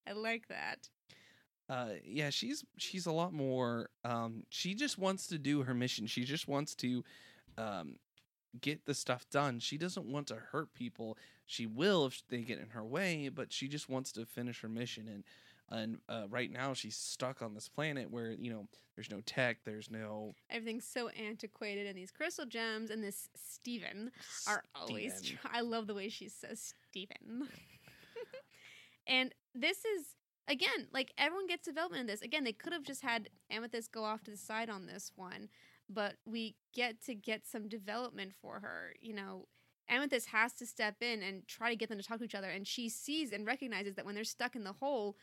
I 0.07 0.13
like 0.13 0.49
that. 0.49 0.89
Uh, 1.69 1.95
yeah, 2.05 2.31
she's 2.31 2.65
she's 2.77 3.07
a 3.07 3.13
lot 3.13 3.33
more. 3.33 3.89
Um, 4.05 4.45
she 4.51 4.75
just 4.75 4.99
wants 4.99 5.27
to 5.29 5.39
do 5.39 5.63
her 5.63 5.73
mission. 5.75 6.07
She 6.07 6.25
just 6.25 6.47
wants 6.47 6.75
to, 6.77 7.03
um, 7.59 7.97
get 8.61 8.87
the 8.87 8.95
stuff 8.95 9.27
done. 9.31 9.59
She 9.61 9.79
doesn't 9.79 10.07
want 10.07 10.29
to 10.29 10.37
hurt 10.37 10.75
people. 10.75 11.19
She 11.47 11.67
will 11.67 12.07
if 12.07 12.23
they 12.29 12.43
get 12.43 12.59
in 12.59 12.71
her 12.71 12.85
way, 12.85 13.29
but 13.29 13.53
she 13.53 13.69
just 13.69 13.89
wants 13.89 14.13
to 14.13 14.27
finish 14.27 14.61
her 14.63 14.69
mission. 14.69 15.09
And 15.09 15.25
and 15.71 15.99
uh, 16.09 16.25
right 16.29 16.51
now 16.51 16.75
she's 16.75 16.97
stuck 16.97 17.43
on 17.43 17.55
this 17.55 17.69
planet 17.69 18.11
where 18.11 18.33
you 18.33 18.51
know 18.51 18.69
there's 18.95 19.11
no 19.11 19.21
tech, 19.27 19.59
there's 19.65 19.91
no 19.91 20.35
Everything's 20.51 20.87
so 20.87 21.09
antiquated, 21.09 21.87
and 21.87 21.97
these 21.97 22.11
crystal 22.11 22.47
gems 22.47 22.91
and 22.91 23.03
this 23.03 23.29
Steven 23.35 24.11
are 24.47 24.63
always. 24.75 25.23
Tr- 25.23 25.37
I 25.53 25.61
love 25.63 25.87
the 25.87 25.95
way 25.95 26.09
she 26.09 26.29
says 26.29 26.75
Steven. 26.91 27.49
and 29.07 29.35
this 29.55 29.79
is 29.79 30.17
again 30.47 30.89
like 30.93 31.13
everyone 31.19 31.47
gets 31.47 31.65
development 31.65 32.03
in 32.03 32.07
this. 32.07 32.23
Again, 32.23 32.45
they 32.45 32.53
could 32.53 32.73
have 32.73 32.85
just 32.85 33.03
had 33.03 33.29
Amethyst 33.51 33.91
go 33.91 34.05
off 34.05 34.23
to 34.25 34.31
the 34.31 34.37
side 34.37 34.71
on 34.71 34.87
this 34.87 35.13
one, 35.17 35.49
but 35.89 36.15
we 36.25 36.57
get 36.75 37.03
to 37.05 37.15
get 37.15 37.47
some 37.47 37.69
development 37.69 38.33
for 38.41 38.61
her. 38.61 38.95
You 39.01 39.15
know, 39.15 39.47
Amethyst 39.89 40.29
has 40.29 40.53
to 40.55 40.67
step 40.67 40.97
in 41.03 41.23
and 41.23 41.47
try 41.47 41.71
to 41.71 41.77
get 41.77 41.89
them 41.89 41.99
to 41.99 42.05
talk 42.05 42.19
to 42.19 42.25
each 42.25 42.35
other, 42.35 42.49
and 42.51 42.67
she 42.67 42.89
sees 42.89 43.33
and 43.33 43.47
recognizes 43.47 43.95
that 43.97 44.05
when 44.07 44.15
they're 44.15 44.25
stuck 44.25 44.57
in 44.57 44.65
the 44.65 44.73
hole. 44.73 45.17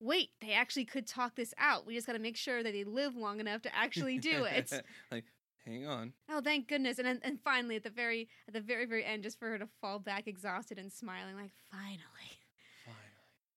Wait, 0.00 0.30
they 0.40 0.52
actually 0.52 0.84
could 0.84 1.08
talk 1.08 1.34
this 1.34 1.52
out. 1.58 1.84
We 1.84 1.94
just 1.96 2.06
got 2.06 2.12
to 2.12 2.20
make 2.20 2.36
sure 2.36 2.62
that 2.62 2.72
they 2.72 2.84
live 2.84 3.16
long 3.16 3.40
enough 3.40 3.62
to 3.62 3.74
actually 3.76 4.18
do 4.18 4.44
it. 4.44 4.72
like, 5.10 5.24
hang 5.66 5.86
on. 5.88 6.12
Oh, 6.30 6.40
thank 6.40 6.68
goodness! 6.68 6.98
And 6.98 7.06
then- 7.08 7.20
and 7.24 7.40
finally, 7.42 7.74
at 7.74 7.82
the 7.82 7.90
very 7.90 8.28
at 8.46 8.54
the 8.54 8.60
very 8.60 8.86
very 8.86 9.04
end, 9.04 9.24
just 9.24 9.40
for 9.40 9.48
her 9.48 9.58
to 9.58 9.66
fall 9.80 9.98
back 9.98 10.28
exhausted 10.28 10.78
and 10.78 10.92
smiling, 10.92 11.34
like 11.34 11.50
Finally. 11.72 12.37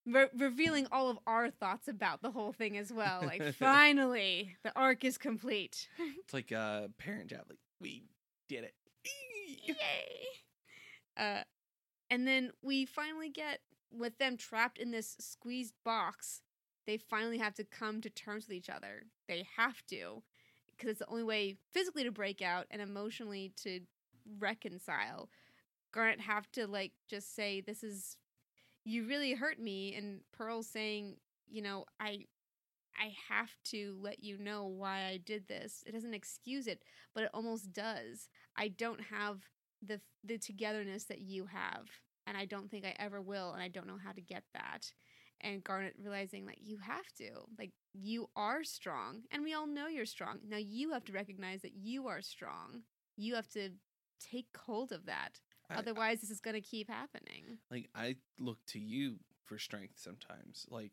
Re- 0.05 0.29
revealing 0.35 0.87
all 0.91 1.09
of 1.09 1.19
our 1.27 1.49
thoughts 1.51 1.87
about 1.87 2.21
the 2.21 2.31
whole 2.31 2.51
thing 2.51 2.77
as 2.77 2.91
well. 2.91 3.21
Like 3.23 3.53
finally, 3.59 4.55
the 4.63 4.71
arc 4.75 5.03
is 5.03 5.17
complete. 5.17 5.87
It's 6.23 6.33
like 6.33 6.51
uh 6.51 6.87
parent 6.97 7.27
job. 7.27 7.45
Like 7.49 7.59
we 7.79 8.03
did 8.49 8.63
it. 8.63 8.73
Yay! 9.65 9.75
Uh, 11.17 11.43
and 12.09 12.27
then 12.27 12.51
we 12.61 12.85
finally 12.85 13.29
get 13.29 13.59
with 13.91 14.17
them 14.17 14.37
trapped 14.37 14.77
in 14.77 14.91
this 14.91 15.15
squeezed 15.19 15.73
box. 15.83 16.41
They 16.87 16.97
finally 16.97 17.37
have 17.37 17.53
to 17.55 17.63
come 17.63 18.01
to 18.01 18.09
terms 18.09 18.47
with 18.47 18.55
each 18.57 18.69
other. 18.69 19.03
They 19.27 19.45
have 19.55 19.85
to, 19.87 20.23
because 20.71 20.89
it's 20.89 20.99
the 20.99 21.09
only 21.09 21.23
way 21.23 21.57
physically 21.71 22.03
to 22.03 22.11
break 22.11 22.41
out 22.41 22.65
and 22.71 22.81
emotionally 22.81 23.53
to 23.63 23.81
reconcile. 24.39 25.29
Garnet 25.91 26.21
have 26.21 26.51
to 26.53 26.67
like 26.67 26.93
just 27.07 27.35
say, 27.35 27.61
"This 27.61 27.83
is 27.83 28.17
you 28.83 29.07
really 29.07 29.33
hurt 29.33 29.59
me," 29.59 29.95
and 29.95 30.21
Pearl 30.31 30.63
saying, 30.63 31.17
"You 31.47 31.61
know, 31.61 31.85
I." 31.99 32.27
I 32.99 33.13
have 33.29 33.49
to 33.65 33.97
let 34.01 34.23
you 34.23 34.37
know 34.37 34.65
why 34.65 35.05
I 35.05 35.17
did 35.17 35.47
this. 35.47 35.83
It 35.87 35.93
doesn't 35.93 36.13
excuse 36.13 36.67
it, 36.67 36.83
but 37.13 37.23
it 37.23 37.29
almost 37.33 37.71
does. 37.73 38.29
I 38.55 38.67
don't 38.69 39.01
have 39.01 39.39
the 39.81 40.01
the 40.23 40.37
togetherness 40.37 41.05
that 41.05 41.21
you 41.21 41.45
have, 41.47 41.87
and 42.27 42.37
I 42.37 42.45
don't 42.45 42.69
think 42.69 42.85
I 42.85 42.95
ever 42.99 43.21
will, 43.21 43.53
and 43.53 43.61
I 43.63 43.69
don't 43.69 43.87
know 43.87 43.97
how 44.03 44.11
to 44.11 44.21
get 44.21 44.43
that. 44.53 44.93
And 45.41 45.63
Garnet 45.63 45.95
realizing 45.99 46.45
like 46.45 46.59
you 46.61 46.77
have 46.79 47.11
to, 47.17 47.31
like 47.57 47.71
you 47.93 48.29
are 48.35 48.63
strong, 48.63 49.23
and 49.31 49.43
we 49.43 49.53
all 49.53 49.67
know 49.67 49.87
you're 49.87 50.05
strong. 50.05 50.39
Now 50.47 50.57
you 50.57 50.91
have 50.91 51.05
to 51.05 51.13
recognize 51.13 51.61
that 51.63 51.75
you 51.75 52.07
are 52.07 52.21
strong. 52.21 52.83
You 53.17 53.35
have 53.35 53.47
to 53.49 53.71
take 54.19 54.47
hold 54.55 54.91
of 54.91 55.05
that. 55.07 55.39
I- 55.71 55.79
Otherwise, 55.79 56.21
this 56.21 56.29
is 56.29 56.39
going 56.39 56.55
to 56.55 56.61
keep 56.61 56.89
happening. 56.89 57.57
like 57.69 57.89
I 57.95 58.17
look 58.39 58.57
to 58.67 58.79
you 58.79 59.17
for 59.45 59.57
strength 59.57 59.99
sometimes. 59.99 60.65
Like 60.69 60.91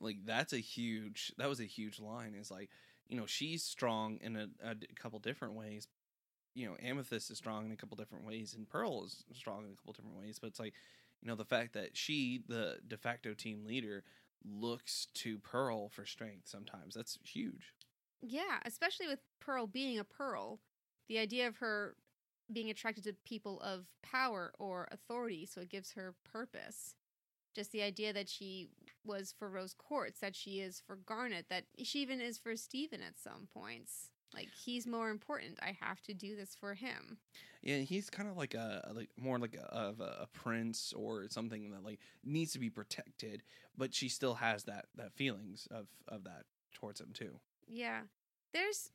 like 0.00 0.16
that's 0.24 0.52
a 0.52 0.58
huge 0.58 1.32
that 1.38 1.48
was 1.48 1.60
a 1.60 1.64
huge 1.64 2.00
line 2.00 2.34
is 2.34 2.50
like, 2.50 2.70
you 3.08 3.16
know, 3.16 3.26
she's 3.26 3.62
strong 3.62 4.18
in 4.22 4.36
a 4.36 4.74
couple 4.94 5.18
different 5.18 5.54
ways. 5.54 5.88
You 6.54 6.66
know, 6.66 6.76
Amethyst 6.82 7.30
is 7.30 7.38
strong 7.38 7.66
in 7.66 7.72
a 7.72 7.76
couple 7.76 7.96
different 7.96 8.26
ways 8.26 8.54
and 8.54 8.68
Pearl 8.68 9.04
is 9.04 9.24
strong 9.34 9.64
in 9.66 9.72
a 9.72 9.76
couple 9.76 9.92
different 9.92 10.16
ways, 10.18 10.38
but 10.40 10.48
it's 10.48 10.60
like, 10.60 10.74
you 11.22 11.28
know, 11.28 11.36
the 11.36 11.44
fact 11.44 11.74
that 11.74 11.96
she, 11.96 12.42
the 12.48 12.78
de 12.86 12.96
facto 12.96 13.34
team 13.34 13.64
leader, 13.64 14.02
looks 14.44 15.06
to 15.14 15.38
Pearl 15.38 15.88
for 15.90 16.06
strength 16.06 16.48
sometimes. 16.48 16.94
That's 16.94 17.18
huge. 17.22 17.74
Yeah, 18.22 18.58
especially 18.64 19.06
with 19.06 19.20
Pearl 19.38 19.66
being 19.66 19.98
a 19.98 20.04
Pearl, 20.04 20.60
the 21.08 21.18
idea 21.18 21.46
of 21.46 21.58
her 21.58 21.94
being 22.52 22.70
attracted 22.70 23.04
to 23.04 23.14
people 23.24 23.60
of 23.60 23.86
power 24.02 24.52
or 24.58 24.88
authority, 24.90 25.46
so 25.46 25.60
it 25.60 25.68
gives 25.68 25.92
her 25.92 26.14
purpose. 26.30 26.94
Just 27.54 27.72
the 27.72 27.82
idea 27.82 28.12
that 28.12 28.28
she 28.28 28.68
was 29.04 29.34
for 29.36 29.50
Rose 29.50 29.74
Quartz, 29.74 30.20
that 30.20 30.36
she 30.36 30.60
is 30.60 30.80
for 30.86 30.96
Garnet, 30.96 31.46
that 31.50 31.64
she 31.82 32.00
even 32.00 32.20
is 32.20 32.38
for 32.38 32.56
Steven 32.56 33.00
at 33.02 33.18
some 33.18 33.48
points. 33.52 34.10
Like 34.32 34.48
he's 34.64 34.86
more 34.86 35.10
important. 35.10 35.58
I 35.60 35.76
have 35.80 36.00
to 36.02 36.14
do 36.14 36.36
this 36.36 36.54
for 36.54 36.74
him. 36.74 37.18
Yeah, 37.62 37.78
he's 37.78 38.08
kind 38.08 38.28
of 38.28 38.36
like 38.36 38.54
a 38.54 38.92
like 38.94 39.10
more 39.16 39.38
like 39.38 39.56
a, 39.56 39.64
of 39.74 40.00
a, 40.00 40.22
a 40.22 40.26
prince 40.32 40.92
or 40.96 41.26
something 41.28 41.70
that 41.72 41.84
like 41.84 41.98
needs 42.24 42.52
to 42.52 42.60
be 42.60 42.70
protected, 42.70 43.42
but 43.76 43.92
she 43.92 44.08
still 44.08 44.34
has 44.34 44.64
that 44.64 44.86
that 44.94 45.12
feelings 45.12 45.66
of 45.72 45.88
of 46.06 46.22
that 46.24 46.44
towards 46.72 47.00
him 47.00 47.10
too. 47.12 47.40
Yeah. 47.66 48.02
There's 48.52 48.92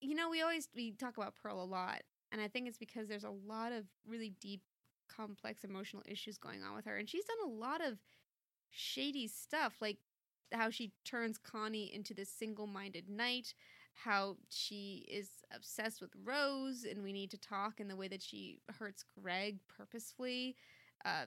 you 0.00 0.14
know, 0.14 0.30
we 0.30 0.42
always 0.42 0.68
we 0.74 0.92
talk 0.92 1.16
about 1.16 1.34
Pearl 1.40 1.62
a 1.62 1.64
lot, 1.64 2.02
and 2.32 2.40
I 2.40 2.48
think 2.48 2.68
it's 2.68 2.78
because 2.78 3.08
there's 3.08 3.24
a 3.24 3.30
lot 3.30 3.72
of 3.72 3.84
really 4.06 4.32
deep 4.40 4.62
complex 5.08 5.64
emotional 5.64 6.02
issues 6.06 6.38
going 6.38 6.62
on 6.62 6.74
with 6.74 6.84
her 6.84 6.96
and 6.96 7.08
she's 7.08 7.24
done 7.24 7.50
a 7.50 7.52
lot 7.52 7.84
of 7.84 7.98
shady 8.70 9.26
stuff 9.26 9.74
like 9.80 9.98
how 10.52 10.70
she 10.70 10.92
turns 11.04 11.38
Connie 11.38 11.92
into 11.94 12.12
this 12.12 12.28
single-minded 12.28 13.08
knight, 13.08 13.54
how 13.94 14.36
she 14.48 15.06
is 15.08 15.28
obsessed 15.54 16.00
with 16.00 16.10
Rose 16.24 16.84
and 16.88 17.02
we 17.02 17.12
need 17.12 17.30
to 17.30 17.38
talk 17.38 17.78
and 17.78 17.88
the 17.88 17.96
way 17.96 18.08
that 18.08 18.22
she 18.22 18.60
hurts 18.78 19.04
Greg 19.20 19.58
purposefully, 19.68 20.56
uh 21.04 21.26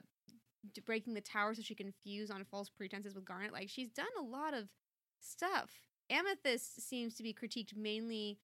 breaking 0.86 1.14
the 1.14 1.20
tower 1.20 1.54
so 1.54 1.62
she 1.62 1.74
can 1.74 1.92
fuse 2.02 2.30
on 2.30 2.44
false 2.44 2.70
pretenses 2.70 3.14
with 3.14 3.24
Garnet. 3.24 3.52
Like 3.52 3.68
she's 3.68 3.90
done 3.90 4.06
a 4.18 4.22
lot 4.22 4.54
of 4.54 4.68
stuff. 5.20 5.70
Amethyst 6.10 6.80
seems 6.86 7.14
to 7.14 7.22
be 7.22 7.34
critiqued 7.34 7.76
mainly 7.76 8.38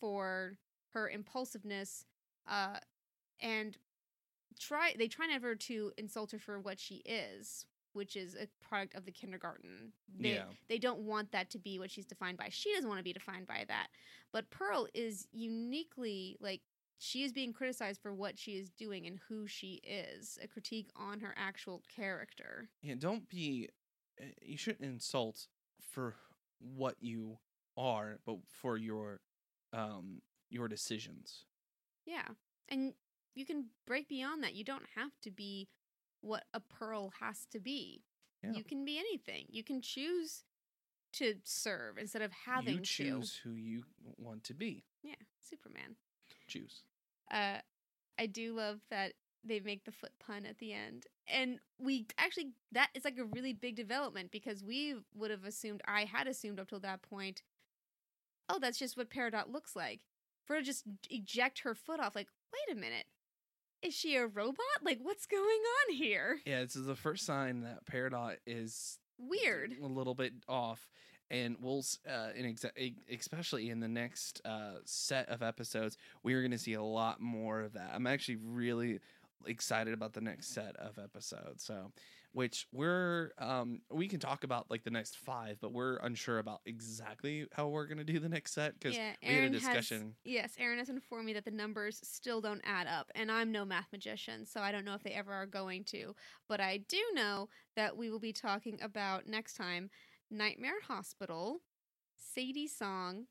for 0.00 0.56
her 0.94 1.08
impulsiveness, 1.08 2.04
uh, 2.48 2.78
and 3.40 3.76
try 4.58 4.94
they 4.98 5.08
try 5.08 5.26
never 5.26 5.54
to 5.54 5.92
insult 5.98 6.30
her 6.32 6.38
for 6.38 6.60
what 6.60 6.78
she 6.80 6.96
is, 7.04 7.66
which 7.92 8.16
is 8.16 8.34
a 8.34 8.46
product 8.66 8.94
of 8.94 9.04
the 9.04 9.12
kindergarten. 9.12 9.92
They, 10.18 10.34
Yeah. 10.34 10.44
they 10.68 10.78
don't 10.78 11.00
want 11.00 11.32
that 11.32 11.50
to 11.50 11.58
be 11.58 11.78
what 11.78 11.90
she's 11.90 12.06
defined 12.06 12.38
by. 12.38 12.48
She 12.50 12.72
doesn't 12.72 12.88
want 12.88 12.98
to 13.00 13.04
be 13.04 13.12
defined 13.12 13.46
by 13.46 13.64
that. 13.68 13.88
But 14.32 14.50
Pearl 14.50 14.86
is 14.94 15.26
uniquely 15.32 16.36
like 16.40 16.62
she 16.98 17.24
is 17.24 17.32
being 17.32 17.52
criticized 17.52 18.00
for 18.00 18.14
what 18.14 18.38
she 18.38 18.52
is 18.52 18.70
doing 18.70 19.06
and 19.06 19.18
who 19.28 19.46
she 19.46 19.80
is. 19.84 20.38
A 20.42 20.46
critique 20.48 20.88
on 20.96 21.20
her 21.20 21.34
actual 21.36 21.82
character. 21.94 22.68
Yeah, 22.82 22.94
don't 22.98 23.28
be. 23.28 23.68
uh, 24.20 24.26
You 24.40 24.56
shouldn't 24.56 24.88
insult 24.88 25.48
for 25.80 26.14
what 26.60 26.96
you 27.00 27.38
are, 27.76 28.20
but 28.24 28.36
for 28.46 28.76
your 28.78 29.20
um 29.72 30.22
your 30.50 30.68
decisions. 30.68 31.44
Yeah. 32.06 32.28
And 32.68 32.94
you 33.34 33.44
can 33.44 33.66
break 33.86 34.08
beyond 34.08 34.42
that. 34.42 34.54
You 34.54 34.64
don't 34.64 34.86
have 34.94 35.12
to 35.22 35.30
be 35.30 35.68
what 36.20 36.44
a 36.54 36.60
pearl 36.60 37.12
has 37.20 37.46
to 37.52 37.60
be. 37.60 38.02
Yeah. 38.42 38.52
You 38.52 38.64
can 38.64 38.84
be 38.84 38.98
anything. 38.98 39.46
You 39.48 39.64
can 39.64 39.80
choose 39.80 40.44
to 41.14 41.34
serve 41.44 41.98
instead 41.98 42.22
of 42.22 42.32
having 42.46 42.74
you 42.74 42.80
choose 42.80 43.40
who 43.42 43.52
you 43.52 43.84
want 44.16 44.44
to 44.44 44.54
be. 44.54 44.84
Yeah, 45.02 45.14
Superman. 45.40 45.96
Choose. 46.46 46.82
Uh 47.30 47.58
I 48.18 48.26
do 48.26 48.54
love 48.54 48.80
that 48.90 49.12
they 49.44 49.60
make 49.60 49.84
the 49.84 49.92
foot 49.92 50.12
pun 50.18 50.46
at 50.46 50.58
the 50.58 50.72
end. 50.72 51.04
And 51.28 51.58
we 51.78 52.06
actually 52.18 52.52
that 52.72 52.88
is 52.94 53.04
like 53.04 53.18
a 53.18 53.24
really 53.24 53.52
big 53.52 53.76
development 53.76 54.30
because 54.32 54.62
we 54.62 54.96
would 55.14 55.30
have 55.30 55.44
assumed 55.44 55.82
I 55.86 56.04
had 56.04 56.26
assumed 56.26 56.58
up 56.58 56.68
till 56.68 56.80
that 56.80 57.02
point, 57.02 57.42
oh, 58.48 58.58
that's 58.58 58.78
just 58.78 58.96
what 58.96 59.10
Peridot 59.10 59.52
looks 59.52 59.76
like. 59.76 60.00
For 60.44 60.54
her 60.54 60.60
to 60.60 60.66
just 60.66 60.84
eject 61.10 61.60
her 61.60 61.74
foot 61.74 62.00
off, 62.00 62.14
like, 62.14 62.28
wait 62.52 62.76
a 62.76 62.78
minute. 62.78 63.06
Is 63.82 63.94
she 63.94 64.16
a 64.16 64.26
robot? 64.26 64.58
Like, 64.82 64.98
what's 65.02 65.26
going 65.26 65.42
on 65.90 65.94
here? 65.94 66.38
Yeah, 66.46 66.62
this 66.62 66.76
is 66.76 66.86
the 66.86 66.94
first 66.96 67.26
sign 67.26 67.62
that 67.62 67.84
Peridot 67.86 68.36
is 68.46 68.98
Weird. 69.18 69.74
a 69.82 69.86
little 69.86 70.14
bit 70.14 70.32
off 70.48 70.88
and 71.30 71.56
we'll 71.62 71.82
uh 72.06 72.28
in 72.36 72.44
exa- 72.44 72.94
especially 73.10 73.70
in 73.70 73.80
the 73.80 73.88
next 73.88 74.42
uh 74.44 74.74
set 74.84 75.26
of 75.30 75.42
episodes 75.42 75.96
we're 76.22 76.40
going 76.42 76.50
to 76.50 76.58
see 76.58 76.74
a 76.74 76.82
lot 76.82 77.18
more 77.18 77.62
of 77.62 77.72
that 77.72 77.90
i'm 77.94 78.06
actually 78.06 78.36
really 78.36 79.00
excited 79.46 79.94
about 79.94 80.12
the 80.12 80.20
next 80.20 80.48
set 80.52 80.76
of 80.76 80.98
episodes 80.98 81.64
so 81.64 81.90
which 82.34 82.66
we're 82.72 83.30
um 83.38 83.80
we 83.90 84.08
can 84.08 84.18
talk 84.18 84.42
about 84.44 84.68
like 84.68 84.82
the 84.82 84.90
next 84.90 85.16
five 85.18 85.56
but 85.60 85.72
we're 85.72 85.96
unsure 85.98 86.38
about 86.40 86.60
exactly 86.66 87.46
how 87.52 87.68
we're 87.68 87.86
going 87.86 87.96
to 87.98 88.04
do 88.04 88.18
the 88.18 88.28
next 88.28 88.52
set 88.54 88.74
because 88.78 88.96
Yeah, 88.96 89.12
we 89.22 89.28
had 89.28 89.34
a 89.34 89.38
Aaron 89.38 89.52
has- 89.54 89.62
discussion 89.62 90.14
Yes, 90.24 90.52
Aaron 90.58 90.78
has 90.78 90.88
informed 90.88 91.26
me 91.26 91.32
that 91.34 91.44
the 91.44 91.50
numbers 91.52 92.00
still 92.02 92.40
don't 92.40 92.60
add 92.64 92.86
up, 92.88 93.10
and 93.14 93.30
I'm 93.30 93.50
no 93.52 93.64
math 93.64 93.86
magician, 93.92 94.44
so 94.44 94.60
I 94.60 94.72
don't 94.72 94.84
know 94.84 94.94
if 94.94 95.02
they 95.04 95.12
ever 95.12 95.32
are 95.32 95.46
going 95.46 95.84
to. 95.84 96.14
But 96.48 96.60
I 96.60 96.78
do 96.88 96.98
know 97.14 97.48
that 97.76 97.96
we 97.96 98.10
will 98.10 98.18
be 98.20 98.32
talking 98.32 98.78
about 98.82 99.26
next 99.26 99.54
time 99.54 99.88
Nightmare 100.30 100.80
Hospital, 100.88 101.60
Sadie 102.16 102.66
Song, 102.68 103.26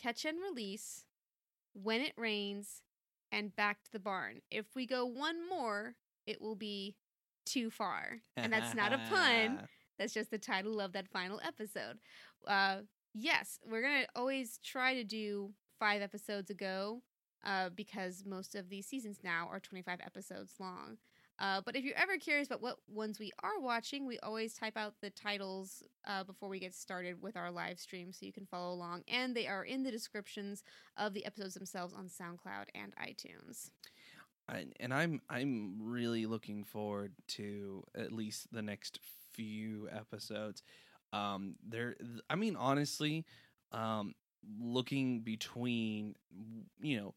Catch 0.00 0.24
and 0.24 0.38
Release, 0.40 1.04
When 1.72 2.00
It 2.00 2.12
Rains, 2.16 2.82
and 3.32 3.54
Back 3.56 3.82
to 3.84 3.92
the 3.92 3.98
Barn. 3.98 4.40
If 4.50 4.66
we 4.76 4.86
go 4.86 5.04
one 5.06 5.48
more, 5.48 5.94
it 6.26 6.40
will 6.40 6.56
be 6.56 6.96
too 7.44 7.70
far. 7.70 8.20
And 8.36 8.52
that's 8.52 8.74
not 8.74 8.92
a 8.92 8.98
pun. 9.10 9.66
That's 9.98 10.14
just 10.14 10.30
the 10.30 10.38
title 10.38 10.80
of 10.80 10.92
that 10.92 11.08
final 11.08 11.40
episode. 11.46 11.98
Uh, 12.46 12.78
yes, 13.14 13.58
we're 13.70 13.82
gonna 13.82 14.06
always 14.16 14.58
try 14.64 14.94
to 14.94 15.04
do 15.04 15.52
five 15.78 16.02
episodes 16.02 16.50
ago, 16.50 17.02
uh, 17.44 17.70
because 17.74 18.24
most 18.26 18.54
of 18.54 18.68
these 18.68 18.86
seasons 18.86 19.18
now 19.22 19.48
are 19.50 19.60
twenty 19.60 19.82
five 19.82 20.00
episodes 20.04 20.54
long. 20.58 20.98
Uh, 21.38 21.60
but 21.64 21.74
if 21.74 21.84
you're 21.84 21.96
ever 21.96 22.18
curious 22.18 22.46
about 22.48 22.60
what 22.60 22.76
ones 22.86 23.18
we 23.18 23.32
are 23.42 23.58
watching, 23.60 24.06
we 24.06 24.18
always 24.18 24.52
type 24.52 24.76
out 24.76 24.92
the 25.00 25.08
titles 25.08 25.82
uh, 26.06 26.22
before 26.22 26.50
we 26.50 26.60
get 26.60 26.74
started 26.74 27.22
with 27.22 27.34
our 27.34 27.50
live 27.50 27.78
stream 27.78 28.12
so 28.12 28.26
you 28.26 28.32
can 28.32 28.44
follow 28.44 28.74
along. 28.74 29.02
And 29.08 29.34
they 29.34 29.46
are 29.46 29.64
in 29.64 29.82
the 29.82 29.90
descriptions 29.90 30.62
of 30.98 31.14
the 31.14 31.24
episodes 31.24 31.54
themselves 31.54 31.94
on 31.94 32.08
SoundCloud 32.08 32.66
and 32.74 32.94
iTunes. 32.96 33.70
I, 34.48 34.66
and 34.80 34.92
I'm 34.92 35.20
I'm 35.30 35.76
really 35.80 36.26
looking 36.26 36.64
forward 36.64 37.12
to 37.28 37.84
at 37.94 38.12
least 38.12 38.52
the 38.52 38.62
next 38.62 38.98
few 39.32 39.88
episodes. 39.90 40.62
Um, 41.12 41.56
there, 41.66 41.96
I 42.28 42.34
mean, 42.36 42.56
honestly, 42.56 43.24
um, 43.72 44.14
looking 44.60 45.20
between 45.20 46.16
you 46.80 46.96
know 47.00 47.14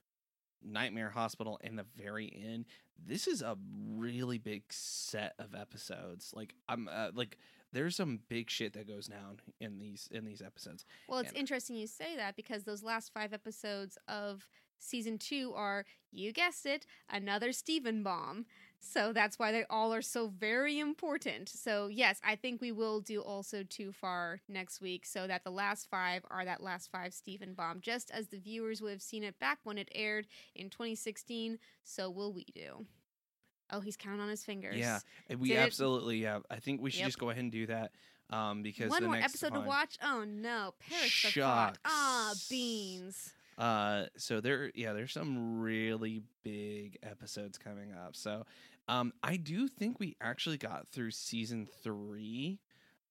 Nightmare 0.64 1.10
Hospital 1.10 1.60
and 1.64 1.78
the 1.78 1.86
very 1.98 2.32
end, 2.46 2.66
this 3.04 3.28
is 3.28 3.42
a 3.42 3.58
really 3.90 4.38
big 4.38 4.64
set 4.70 5.34
of 5.40 5.56
episodes. 5.56 6.32
Like 6.36 6.54
I'm 6.68 6.88
uh, 6.92 7.10
like 7.14 7.38
there's 7.72 7.96
some 7.96 8.20
big 8.30 8.50
shit 8.52 8.74
that 8.74 8.88
goes 8.88 9.08
down 9.08 9.40
in 9.60 9.80
these 9.80 10.08
in 10.12 10.26
these 10.26 10.42
episodes. 10.42 10.86
Well, 11.10 11.20
it's 11.20 11.30
And- 11.30 11.38
interesting 11.40 11.76
you 11.76 11.88
say 11.88 12.16
that 12.16 12.36
because 12.36 12.64
those 12.64 12.84
last 12.84 13.12
five 13.14 13.34
episodes 13.34 13.98
of 14.08 14.48
season 14.84 15.18
two 15.18 15.54
are, 15.56 15.86
you 16.12 16.32
guessed 16.32 16.66
it, 16.66 16.86
another 17.10 17.52
Steven 17.52 18.04
bomb. 18.04 18.46
So 18.86 19.14
that's 19.14 19.40
why 19.40 19.54
they 19.54 19.64
all 19.70 19.94
are 19.94 20.02
so 20.02 20.28
very 20.28 20.78
important. 20.78 21.48
So, 21.48 21.88
yes, 21.88 22.20
I 22.22 22.36
think 22.36 22.60
we 22.60 22.74
will 22.74 23.00
do 23.00 23.22
also 23.22 23.64
Too 23.64 23.94
Far 23.94 24.42
next 24.50 24.82
week 24.82 25.06
so 25.06 25.26
that 25.26 25.46
the 25.46 25.52
last 25.52 25.90
five 25.90 26.26
are 26.30 26.44
that 26.44 26.62
last 26.62 26.92
five 26.92 27.14
Steven 27.14 27.54
bomb. 27.54 27.80
Just 27.80 28.12
as 28.12 28.28
the 28.28 28.40
viewers 28.40 28.82
would 28.82 28.92
have 28.92 29.02
seen 29.02 29.24
it 29.24 29.40
back 29.40 29.60
when 29.64 29.78
it 29.78 29.88
aired 29.96 30.28
in 30.54 30.70
2016, 30.70 31.60
so 31.86 32.10
will 32.10 32.34
we 32.34 32.44
do. 32.54 32.86
Oh, 33.72 33.80
he's 33.80 33.96
counting 33.96 34.20
on 34.20 34.28
his 34.28 34.44
fingers. 34.44 34.76
Yeah, 34.78 35.00
we 35.40 35.48
Did 35.48 35.56
it- 35.56 35.60
absolutely 35.62 36.18
yeah. 36.18 36.40
I 36.52 36.60
think 36.60 36.82
we 36.82 36.92
should 36.92 37.00
Yep. 37.00 37.08
just 37.08 37.20
go 37.20 37.30
ahead 37.30 37.42
and 37.44 37.52
do 37.54 37.66
that. 37.68 37.94
Um, 38.30 38.64
because 38.64 38.90
One 38.90 39.02
the 39.04 39.08
more 39.08 39.18
episode 39.18 39.54
to 39.54 39.62
watch? 39.62 39.98
Oh, 40.04 40.26
no. 40.26 40.74
Perish 40.90 41.24
the 41.34 41.42
thought. 41.42 41.78
Ah, 41.86 42.32
Shucks. 42.34 42.50
beans. 42.50 43.34
Uh, 43.58 44.06
so 44.18 44.42
there, 44.42 44.72
yeah, 44.76 44.94
there's 44.94 45.12
some 45.12 45.60
really 45.62 46.22
big 46.44 46.98
episodes 47.04 47.58
coming 47.58 47.94
up. 47.94 48.16
So, 48.16 48.46
um, 48.88 49.14
I 49.24 49.38
do 49.38 49.68
think 49.68 50.00
we 50.00 50.16
actually 50.22 50.58
got 50.58 50.88
through 50.90 51.12
season 51.12 51.68
three, 51.84 52.60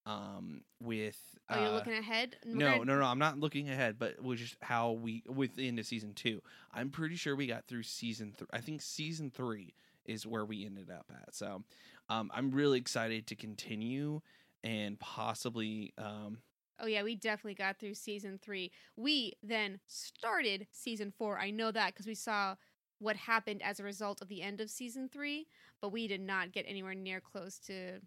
um, 0.05 0.61
with. 0.79 1.17
Oh, 1.49 1.59
you're 1.59 1.69
uh, 1.69 1.73
looking 1.75 1.93
ahead? 1.93 2.35
No, 2.45 2.71
gonna- 2.71 2.85
no, 2.85 2.99
no. 2.99 3.05
I'm 3.05 3.19
not 3.19 3.39
looking 3.39 3.69
ahead, 3.69 3.97
but 3.97 4.21
with 4.21 4.39
just 4.39 4.55
how 4.61 4.91
we 4.91 5.23
within 5.27 5.65
into 5.65 5.83
season 5.83 6.13
two. 6.13 6.41
I'm 6.73 6.89
pretty 6.89 7.15
sure 7.15 7.35
we 7.35 7.47
got 7.47 7.67
through 7.67 7.83
season 7.83 8.33
three. 8.37 8.47
I 8.51 8.59
think 8.59 8.81
season 8.81 9.31
three 9.31 9.73
is 10.05 10.27
where 10.27 10.45
we 10.45 10.65
ended 10.65 10.89
up 10.91 11.09
at. 11.21 11.33
So, 11.33 11.63
um, 12.09 12.29
I'm 12.33 12.51
really 12.51 12.77
excited 12.79 13.27
to 13.27 13.35
continue 13.35 14.21
and 14.63 14.99
possibly, 14.99 15.93
um, 15.97 16.37
Oh 16.79 16.87
yeah, 16.87 17.03
we 17.03 17.15
definitely 17.15 17.53
got 17.55 17.79
through 17.79 17.93
season 17.93 18.39
three. 18.41 18.71
We 18.95 19.33
then 19.43 19.79
started 19.87 20.67
season 20.71 21.11
four. 21.17 21.39
I 21.39 21.51
know 21.51 21.71
that 21.71 21.93
because 21.93 22.07
we 22.07 22.15
saw 22.15 22.55
what 22.99 23.15
happened 23.15 23.61
as 23.63 23.79
a 23.79 23.83
result 23.83 24.21
of 24.21 24.27
the 24.27 24.41
end 24.41 24.59
of 24.61 24.69
season 24.69 25.09
three, 25.11 25.47
but 25.81 25.91
we 25.91 26.07
did 26.07 26.21
not 26.21 26.51
get 26.51 26.65
anywhere 26.67 26.95
near 26.95 27.21
close 27.21 27.59
to 27.59 27.99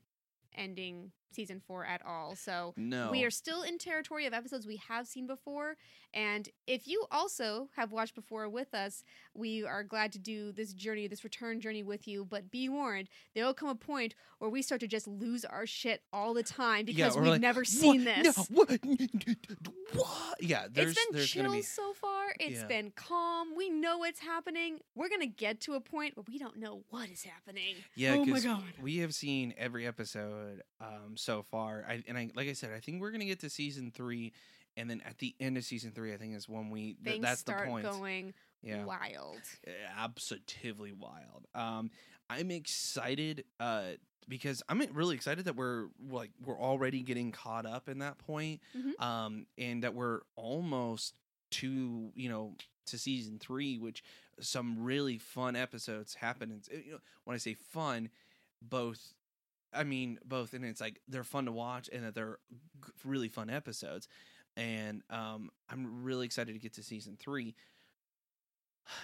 ending 0.56 1.12
season 1.32 1.60
four 1.66 1.84
at 1.84 2.00
all. 2.06 2.34
So 2.36 2.74
no, 2.76 3.10
we 3.10 3.24
are 3.24 3.30
still 3.30 3.62
in 3.62 3.78
territory 3.78 4.26
of 4.26 4.32
episodes 4.32 4.66
we 4.66 4.76
have 4.88 5.06
seen 5.06 5.26
before. 5.26 5.76
And 6.14 6.48
if 6.66 6.86
you 6.88 7.04
also 7.10 7.68
have 7.76 7.92
watched 7.92 8.14
before 8.14 8.48
with 8.48 8.72
us, 8.72 9.04
we 9.34 9.66
are 9.66 9.82
glad 9.84 10.12
to 10.12 10.18
do 10.18 10.50
this 10.52 10.72
journey, 10.72 11.06
this 11.08 11.24
return 11.24 11.60
journey 11.60 11.82
with 11.82 12.08
you. 12.08 12.24
But 12.24 12.50
be 12.50 12.68
warned, 12.70 13.08
there 13.34 13.44
will 13.44 13.52
come 13.52 13.68
a 13.68 13.74
point 13.74 14.14
where 14.38 14.48
we 14.48 14.62
start 14.62 14.80
to 14.80 14.86
just 14.86 15.06
lose 15.06 15.44
our 15.44 15.66
shit 15.66 16.02
all 16.12 16.32
the 16.32 16.42
time 16.42 16.86
because 16.86 17.14
we're 17.16 17.22
we've 17.22 17.30
like, 17.32 17.40
never 17.42 17.60
"What? 17.60 17.66
seen 17.66 18.04
No, 18.04 18.14
this. 18.22 18.36
what? 18.48 18.70
what? 19.94 20.40
Yeah, 20.40 20.66
there's 20.70 20.92
it's 20.92 21.06
been 21.06 21.16
there's 21.16 21.28
chill 21.30 21.52
be 21.52 21.62
so 21.62 21.92
far. 21.92 22.28
It's 22.40 22.60
Yeah. 22.60 22.66
been 22.66 22.92
calm. 22.92 23.54
We 23.56 23.68
know 23.70 23.98
what's 23.98 24.20
happening. 24.20 24.78
We're 24.94 25.08
gonna 25.08 25.26
get 25.26 25.60
to 25.62 25.74
a 25.74 25.80
point 25.80 26.16
where 26.16 26.24
we 26.28 26.38
don't 26.38 26.56
know 26.56 26.84
what 26.90 27.08
is 27.10 27.24
happening. 27.24 27.76
yeah. 27.94 28.14
Oh 28.14 28.24
my 28.24 28.32
'cause 28.34 28.44
God. 28.44 28.62
we 28.80 28.98
have 28.98 29.14
seen 29.14 29.54
every 29.56 29.86
episode 29.86 30.62
um 30.80 31.16
so 31.26 31.42
far. 31.42 31.84
I 31.88 32.02
and 32.08 32.16
I 32.16 32.30
like 32.34 32.48
I 32.48 32.52
said, 32.54 32.70
I 32.72 32.80
think 32.80 33.00
we're 33.02 33.10
gonna 33.10 33.24
get 33.26 33.40
to 33.40 33.50
season 33.50 33.90
three, 33.90 34.32
and 34.76 34.88
then 34.88 35.02
at 35.04 35.18
the 35.18 35.34
end 35.40 35.58
of 35.58 35.64
season 35.64 35.90
three, 35.92 36.14
I 36.14 36.16
think 36.16 36.34
is 36.36 36.48
when 36.48 36.70
we 36.70 36.94
th- 36.94 36.96
Things 37.04 37.22
that's 37.22 37.40
start 37.40 37.64
the 37.66 37.70
point. 37.70 37.84
going 37.84 38.34
yeah, 38.62 38.84
wild. 38.84 39.40
absolutely 39.98 40.92
wild. 40.92 41.46
Um, 41.54 41.90
I'm 42.30 42.50
excited. 42.50 43.44
Uh. 43.60 43.82
Because 44.28 44.60
I'm 44.68 44.82
really 44.92 45.14
excited 45.14 45.44
that 45.44 45.54
we're 45.54 45.86
like 46.10 46.32
we're 46.44 46.58
already 46.58 47.02
getting 47.02 47.30
caught 47.30 47.64
up 47.64 47.88
in 47.88 48.00
that 48.00 48.18
point, 48.18 48.60
Mhm. 48.76 49.00
um, 49.00 49.46
and 49.56 49.84
that 49.84 49.94
we're 49.94 50.22
almost 50.34 51.14
to 51.52 52.10
you 52.16 52.28
know 52.28 52.56
to 52.86 52.98
season 52.98 53.38
three, 53.38 53.78
which 53.78 54.02
some 54.40 54.82
really 54.82 55.16
fun 55.18 55.54
episodes 55.54 56.14
happen. 56.14 56.50
And 56.50 56.84
you 56.84 56.90
know, 56.94 56.98
when 57.22 57.36
I 57.36 57.38
say 57.38 57.54
fun, 57.54 58.10
both, 58.60 59.14
I 59.72 59.84
mean 59.84 60.18
both, 60.24 60.54
and 60.54 60.64
it's 60.64 60.80
like 60.80 61.00
they're 61.08 61.24
fun 61.24 61.46
to 61.46 61.52
watch 61.52 61.88
and 61.92 62.04
that 62.04 62.14
they're 62.14 62.38
really 63.04 63.28
fun 63.28 63.50
episodes. 63.50 64.08
And 64.56 65.02
um, 65.10 65.50
I'm 65.68 66.02
really 66.02 66.24
excited 66.26 66.54
to 66.54 66.58
get 66.58 66.74
to 66.74 66.82
season 66.82 67.16
three. 67.18 67.54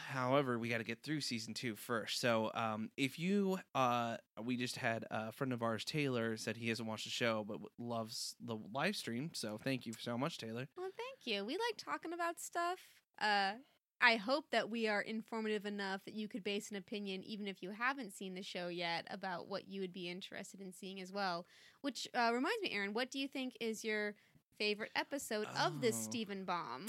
However, 0.08 0.58
we 0.58 0.68
got 0.68 0.78
to 0.78 0.84
get 0.84 1.02
through 1.02 1.20
season 1.22 1.54
two 1.54 1.74
first. 1.74 2.20
So, 2.20 2.52
um, 2.54 2.90
if 2.96 3.18
you, 3.18 3.58
uh, 3.74 4.16
we 4.40 4.56
just 4.56 4.76
had 4.76 5.04
a 5.10 5.32
friend 5.32 5.52
of 5.52 5.60
ours, 5.62 5.84
Taylor, 5.84 6.36
said 6.36 6.56
he 6.56 6.68
hasn't 6.68 6.88
watched 6.88 7.04
the 7.04 7.10
show 7.10 7.44
but 7.46 7.58
loves 7.78 8.36
the 8.40 8.56
live 8.72 8.94
stream. 8.94 9.30
So, 9.34 9.58
thank 9.62 9.84
you 9.84 9.92
so 9.98 10.16
much, 10.16 10.38
Taylor. 10.38 10.68
Well, 10.76 10.90
thank 10.96 11.26
you. 11.26 11.44
We 11.44 11.54
like 11.54 11.76
talking 11.78 12.12
about 12.12 12.40
stuff. 12.40 12.78
Uh, 13.20 13.54
I 14.02 14.16
hope 14.16 14.46
that 14.50 14.68
we 14.68 14.88
are 14.88 15.00
informative 15.00 15.64
enough 15.64 16.04
that 16.04 16.14
you 16.14 16.28
could 16.28 16.42
base 16.42 16.70
an 16.70 16.76
opinion, 16.76 17.22
even 17.22 17.46
if 17.46 17.62
you 17.62 17.70
haven't 17.70 18.12
seen 18.12 18.34
the 18.34 18.42
show 18.42 18.68
yet, 18.68 19.06
about 19.10 19.48
what 19.48 19.68
you 19.68 19.80
would 19.80 19.92
be 19.92 20.10
interested 20.10 20.60
in 20.60 20.72
seeing 20.72 21.00
as 21.00 21.12
well. 21.12 21.46
Which 21.82 22.08
uh, 22.14 22.30
reminds 22.34 22.60
me, 22.62 22.72
Aaron, 22.72 22.94
what 22.94 23.10
do 23.12 23.18
you 23.20 23.28
think 23.28 23.56
is 23.60 23.84
your 23.84 24.14
favorite 24.58 24.90
episode 24.96 25.46
of 25.58 25.80
this 25.80 25.96
Oh. 25.96 26.02
Steven 26.02 26.44
Bomb? 26.44 26.86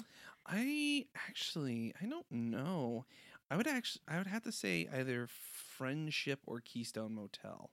I 0.47 1.05
actually 1.29 1.93
I 2.01 2.05
don't 2.07 2.29
know. 2.31 3.05
I 3.51 3.57
would 3.57 3.67
actually 3.67 4.01
I 4.07 4.17
would 4.17 4.27
have 4.27 4.43
to 4.43 4.51
say 4.51 4.87
either 4.91 5.27
Friendship 5.29 6.39
or 6.47 6.61
Keystone 6.61 7.13
Motel. 7.13 7.69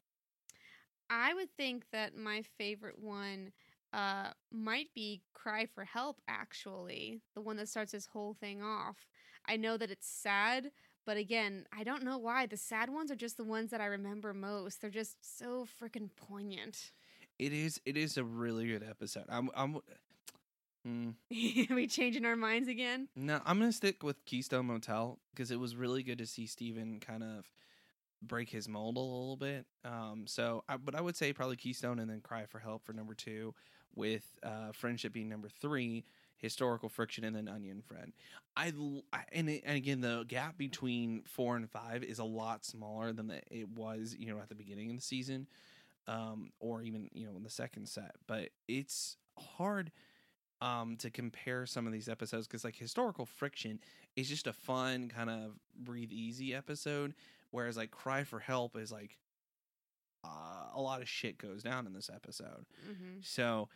I 1.08 1.34
would 1.34 1.48
think 1.56 1.84
that 1.92 2.16
my 2.16 2.42
favorite 2.58 2.98
one 2.98 3.52
uh, 3.92 4.30
might 4.52 4.88
be 4.94 5.22
Cry 5.34 5.66
for 5.66 5.84
Help, 5.84 6.20
actually. 6.28 7.20
The 7.34 7.40
one 7.40 7.56
that 7.56 7.68
starts 7.68 7.92
this 7.92 8.06
whole 8.06 8.34
thing 8.34 8.62
off. 8.62 8.96
I 9.50 9.56
know 9.56 9.76
that 9.76 9.90
it's 9.90 10.06
sad, 10.06 10.70
but 11.04 11.16
again, 11.16 11.66
I 11.76 11.82
don't 11.82 12.04
know 12.04 12.18
why. 12.18 12.46
The 12.46 12.56
sad 12.56 12.88
ones 12.88 13.10
are 13.10 13.16
just 13.16 13.36
the 13.36 13.44
ones 13.44 13.70
that 13.72 13.80
I 13.80 13.86
remember 13.86 14.32
most. 14.32 14.80
They're 14.80 14.90
just 14.90 15.16
so 15.38 15.66
freaking 15.82 16.08
poignant. 16.14 16.92
It 17.38 17.52
is 17.52 17.80
it 17.84 17.96
is 17.96 18.16
a 18.16 18.22
really 18.22 18.68
good 18.68 18.84
episode. 18.88 19.24
I'm 19.28 19.50
I'm 19.56 19.78
mm, 20.86 21.14
Are 21.70 21.74
we 21.74 21.88
changing 21.88 22.24
our 22.24 22.36
minds 22.36 22.68
again? 22.68 23.08
no, 23.16 23.40
I'm 23.44 23.58
gonna 23.58 23.72
stick 23.72 24.04
with 24.04 24.24
Keystone 24.24 24.66
Motel 24.66 25.18
because 25.34 25.50
it 25.50 25.58
was 25.58 25.74
really 25.74 26.04
good 26.04 26.18
to 26.18 26.26
see 26.26 26.46
Steven 26.46 27.00
kind 27.00 27.24
of 27.24 27.50
break 28.22 28.50
his 28.50 28.68
mold 28.68 28.96
a 28.96 29.00
little 29.00 29.36
bit. 29.36 29.66
Um, 29.84 30.24
so, 30.26 30.62
I, 30.68 30.76
but 30.76 30.94
I 30.94 31.00
would 31.00 31.16
say 31.16 31.32
probably 31.32 31.56
Keystone 31.56 31.98
and 31.98 32.08
then 32.10 32.20
Cry 32.20 32.44
for 32.46 32.58
Help 32.58 32.84
for 32.84 32.92
number 32.92 33.14
two, 33.14 33.54
with 33.94 34.24
uh, 34.42 34.72
Friendship 34.72 35.12
being 35.12 35.28
number 35.28 35.48
three, 35.48 36.04
Historical 36.40 36.88
Friction, 36.88 37.24
and 37.24 37.36
then 37.36 37.48
Onion 37.48 37.82
Friend. 37.82 38.12
I 38.56 38.72
and, 39.32 39.48
it, 39.48 39.62
and 39.64 39.76
again 39.76 40.00
the 40.00 40.24
gap 40.26 40.58
between 40.58 41.22
four 41.22 41.56
and 41.56 41.70
five 41.70 42.02
is 42.02 42.18
a 42.18 42.24
lot 42.24 42.64
smaller 42.64 43.12
than 43.12 43.28
the, 43.28 43.40
it 43.50 43.68
was 43.68 44.16
you 44.18 44.26
know 44.26 44.38
at 44.38 44.48
the 44.48 44.54
beginning 44.54 44.90
of 44.90 44.96
the 44.96 45.02
season, 45.02 45.46
um, 46.08 46.50
or 46.58 46.82
even 46.82 47.08
you 47.12 47.26
know 47.26 47.36
in 47.36 47.42
the 47.42 47.50
second 47.50 47.88
set. 47.88 48.12
But 48.26 48.50
it's 48.68 49.16
hard 49.38 49.92
um 50.60 50.96
to 50.98 51.10
compare 51.10 51.64
some 51.66 51.86
of 51.86 51.92
these 51.92 52.08
episodes 52.08 52.46
because 52.46 52.64
like 52.64 52.76
historical 52.76 53.24
friction 53.24 53.80
is 54.16 54.28
just 54.28 54.46
a 54.46 54.52
fun 54.52 55.08
kind 55.08 55.30
of 55.30 55.52
breathe 55.74 56.12
easy 56.12 56.54
episode 56.54 57.14
whereas 57.50 57.76
like 57.76 57.90
cry 57.90 58.24
for 58.24 58.38
help 58.38 58.76
is 58.76 58.92
like 58.92 59.16
uh, 60.22 60.66
a 60.74 60.80
lot 60.80 61.00
of 61.00 61.08
shit 61.08 61.38
goes 61.38 61.62
down 61.62 61.86
in 61.86 61.94
this 61.94 62.10
episode 62.14 62.66
hmm 62.84 63.18
so 63.22 63.68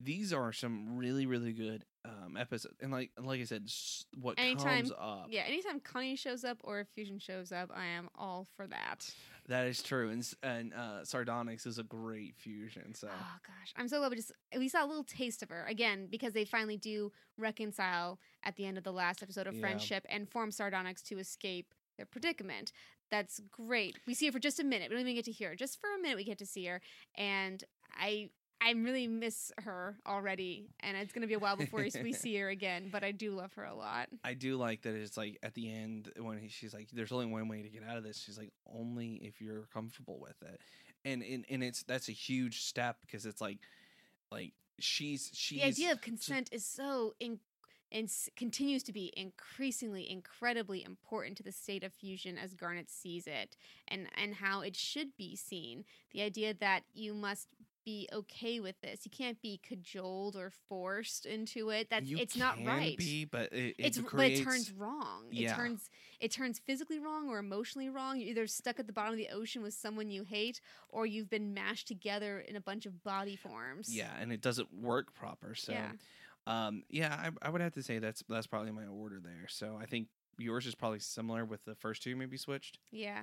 these 0.00 0.32
are 0.32 0.52
some 0.52 0.96
really 0.96 1.26
really 1.26 1.52
good 1.52 1.84
um 2.08 2.36
episodes 2.36 2.74
and 2.80 2.90
like 2.90 3.10
like 3.20 3.40
i 3.40 3.44
said 3.44 3.62
s- 3.66 4.04
what 4.20 4.34
Anytime- 4.38 4.78
comes 4.84 4.92
up 4.98 5.26
Yeah, 5.30 5.42
anytime 5.42 5.80
Connie 5.80 6.16
shows 6.16 6.44
up 6.44 6.58
or 6.64 6.80
if 6.80 6.88
Fusion 6.94 7.18
shows 7.18 7.52
up, 7.52 7.70
I 7.74 7.84
am 7.86 8.08
all 8.16 8.46
for 8.56 8.66
that. 8.66 9.08
that 9.48 9.66
is 9.66 9.82
true 9.82 10.10
and 10.10 10.26
and 10.42 10.72
uh 10.74 11.04
sardonyx 11.04 11.66
is 11.66 11.78
a 11.78 11.82
great 11.82 12.34
fusion 12.36 12.94
so 12.94 13.08
Oh 13.10 13.36
gosh, 13.46 13.72
I'm 13.76 13.88
so 13.88 13.98
glad 13.98 14.10
we 14.10 14.16
just 14.16 14.32
we 14.56 14.68
saw 14.68 14.84
a 14.84 14.86
little 14.86 15.04
taste 15.04 15.42
of 15.42 15.50
her 15.50 15.64
again 15.68 16.08
because 16.10 16.32
they 16.32 16.44
finally 16.44 16.76
do 16.76 17.12
reconcile 17.36 18.18
at 18.44 18.56
the 18.56 18.64
end 18.66 18.78
of 18.78 18.84
the 18.84 18.92
last 18.92 19.22
episode 19.22 19.46
of 19.46 19.54
Yeah. 19.54 19.60
Friendship 19.60 20.04
and 20.08 20.28
form 20.28 20.50
Sardonyx 20.50 21.02
to 21.02 21.18
escape 21.18 21.74
their 21.96 22.06
predicament. 22.06 22.72
That's 23.10 23.40
great. 23.50 23.98
We 24.06 24.14
see 24.14 24.26
her 24.26 24.32
for 24.32 24.38
just 24.38 24.60
a 24.60 24.64
minute. 24.64 24.90
We 24.90 24.94
don't 24.96 25.02
even 25.02 25.14
get 25.14 25.24
to 25.24 25.32
hear 25.32 25.48
her. 25.50 25.56
Just 25.56 25.80
for 25.80 25.88
a 25.94 26.00
minute, 26.00 26.16
we 26.18 26.24
get 26.24 26.38
to 26.38 26.46
see 26.46 26.66
her, 26.66 26.80
and 27.16 27.64
I 27.94 28.28
I 28.60 28.72
really 28.72 29.06
miss 29.06 29.52
her 29.58 29.96
already. 30.06 30.68
And 30.80 30.96
it's 30.96 31.12
gonna 31.12 31.26
be 31.26 31.34
a 31.34 31.38
while 31.38 31.56
before 31.56 31.80
we- 31.80 32.12
see 32.12 32.36
her 32.38 32.48
again. 32.48 32.88
But 32.90 33.04
I 33.04 33.12
do 33.12 33.32
love 33.32 33.52
her 33.54 33.64
a 33.64 33.74
lot. 33.74 34.08
I 34.24 34.34
do 34.34 34.56
like 34.56 34.82
that 34.82 34.94
it's 34.94 35.16
like 35.16 35.38
at 35.42 35.54
the 35.54 35.72
end 35.72 36.10
when 36.18 36.38
he, 36.38 36.48
she's 36.48 36.74
like, 36.74 36.88
"There's 36.92 37.12
only 37.12 37.26
one 37.26 37.48
way 37.48 37.62
to 37.62 37.68
get 37.68 37.82
out 37.84 37.96
of 37.96 38.02
this." 38.04 38.18
She's 38.20 38.38
like, 38.38 38.52
"Only 38.72 39.14
if 39.22 39.40
you're 39.40 39.66
comfortable 39.72 40.18
with 40.20 40.40
it," 40.42 40.60
and 41.04 41.22
and, 41.22 41.44
and 41.48 41.62
it's 41.62 41.82
that's 41.84 42.08
a 42.08 42.12
huge 42.12 42.62
step 42.62 42.96
because 43.00 43.26
it's 43.26 43.40
like, 43.40 43.58
like 44.30 44.52
she's 44.80 45.30
she's 45.34 45.60
the 45.60 45.66
idea 45.66 45.92
of 45.92 46.00
consent 46.00 46.48
is 46.52 46.64
so 46.64 47.14
in, 47.20 47.38
and 47.90 48.04
s- 48.04 48.28
continues 48.36 48.82
to 48.84 48.92
be 48.92 49.12
increasingly 49.16 50.10
incredibly 50.10 50.84
important 50.84 51.36
to 51.36 51.42
the 51.42 51.52
state 51.52 51.82
of 51.82 51.92
fusion 51.92 52.36
as 52.36 52.52
Garnet 52.54 52.90
sees 52.90 53.26
it 53.26 53.56
and 53.88 54.08
and 54.16 54.34
how 54.34 54.60
it 54.60 54.76
should 54.76 55.16
be 55.16 55.34
seen 55.36 55.84
the 56.12 56.22
idea 56.22 56.52
that 56.54 56.82
you 56.92 57.14
must 57.14 57.48
be 57.88 58.08
okay 58.12 58.60
with 58.60 58.78
this 58.82 59.00
you 59.04 59.10
can't 59.10 59.40
be 59.40 59.60
cajoled 59.66 60.36
or 60.36 60.52
forced 60.68 61.24
into 61.26 61.70
it 61.70 61.88
That's 61.90 62.06
you 62.06 62.18
it's 62.18 62.36
not 62.36 62.56
right 62.64 62.96
Be, 62.96 63.24
but 63.24 63.52
it, 63.52 63.74
it 63.78 63.86
it's 63.86 63.98
but 63.98 64.26
it 64.26 64.44
turns 64.44 64.72
wrong 64.72 65.24
Yeah. 65.30 65.52
it 65.52 65.56
turns 65.56 65.90
it 66.20 66.30
turns 66.30 66.58
physically 66.58 66.98
wrong 66.98 67.28
or 67.28 67.38
emotionally 67.38 67.88
wrong 67.88 68.18
you're 68.18 68.30
either 68.30 68.46
stuck 68.46 68.78
at 68.78 68.86
the 68.86 68.92
bottom 68.92 69.12
of 69.12 69.18
the 69.18 69.28
ocean 69.32 69.62
with 69.62 69.74
someone 69.74 70.10
you 70.10 70.24
hate 70.24 70.60
or 70.88 71.06
you've 71.06 71.30
been 71.30 71.54
mashed 71.54 71.88
together 71.88 72.40
in 72.40 72.56
a 72.56 72.60
bunch 72.60 72.84
of 72.86 73.02
body 73.02 73.36
forms 73.36 73.88
yeah, 73.90 74.10
and 74.20 74.32
it 74.32 74.40
doesn't 74.40 74.68
work 74.72 75.14
proper. 75.14 75.54
So, 75.54 75.72
Yeah. 75.72 75.90
um, 76.46 76.82
yeah, 76.88 77.14
I, 77.14 77.46
I 77.46 77.50
would 77.50 77.60
have 77.60 77.74
to 77.74 77.82
say 77.82 77.98
that's 77.98 78.22
that's 78.28 78.46
probably 78.46 78.72
my 78.72 78.86
order 78.86 79.20
there. 79.22 79.46
So 79.48 79.78
I 79.80 79.86
think 79.86 80.08
yours 80.38 80.66
is 80.66 80.74
probably 80.74 81.00
similar 81.00 81.44
with 81.44 81.64
the 81.64 81.74
first 81.74 82.02
two 82.02 82.16
maybe 82.16 82.36
switched. 82.36 82.78
Yeah. 82.90 83.20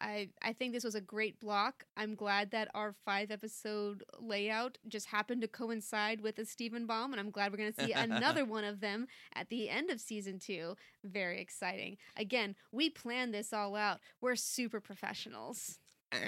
I 0.00 0.28
I 0.42 0.52
think 0.52 0.72
this 0.72 0.84
was 0.84 0.94
a 0.94 1.00
great 1.00 1.40
block. 1.40 1.84
I'm 1.96 2.14
glad 2.14 2.50
that 2.50 2.68
our 2.74 2.94
five 3.04 3.30
episode 3.30 4.02
layout 4.20 4.78
just 4.88 5.06
happened 5.06 5.42
to 5.42 5.48
coincide 5.48 6.20
with 6.20 6.38
a 6.38 6.44
Steven 6.44 6.86
Bomb, 6.86 7.12
and 7.12 7.20
I'm 7.20 7.30
glad 7.30 7.52
we're 7.52 7.58
going 7.58 7.72
to 7.72 7.84
see 7.86 7.92
another 7.92 8.44
one 8.46 8.64
of 8.64 8.80
them 8.80 9.06
at 9.34 9.48
the 9.48 9.68
end 9.68 9.90
of 9.90 10.00
season 10.00 10.38
two. 10.38 10.76
Very 11.04 11.40
exciting. 11.40 11.96
Again, 12.16 12.54
we 12.72 12.90
planned 12.90 13.34
this 13.34 13.52
all 13.52 13.76
out. 13.76 14.00
We're 14.20 14.36
super 14.36 14.80
professionals. 14.80 15.78
Ah, 16.12 16.18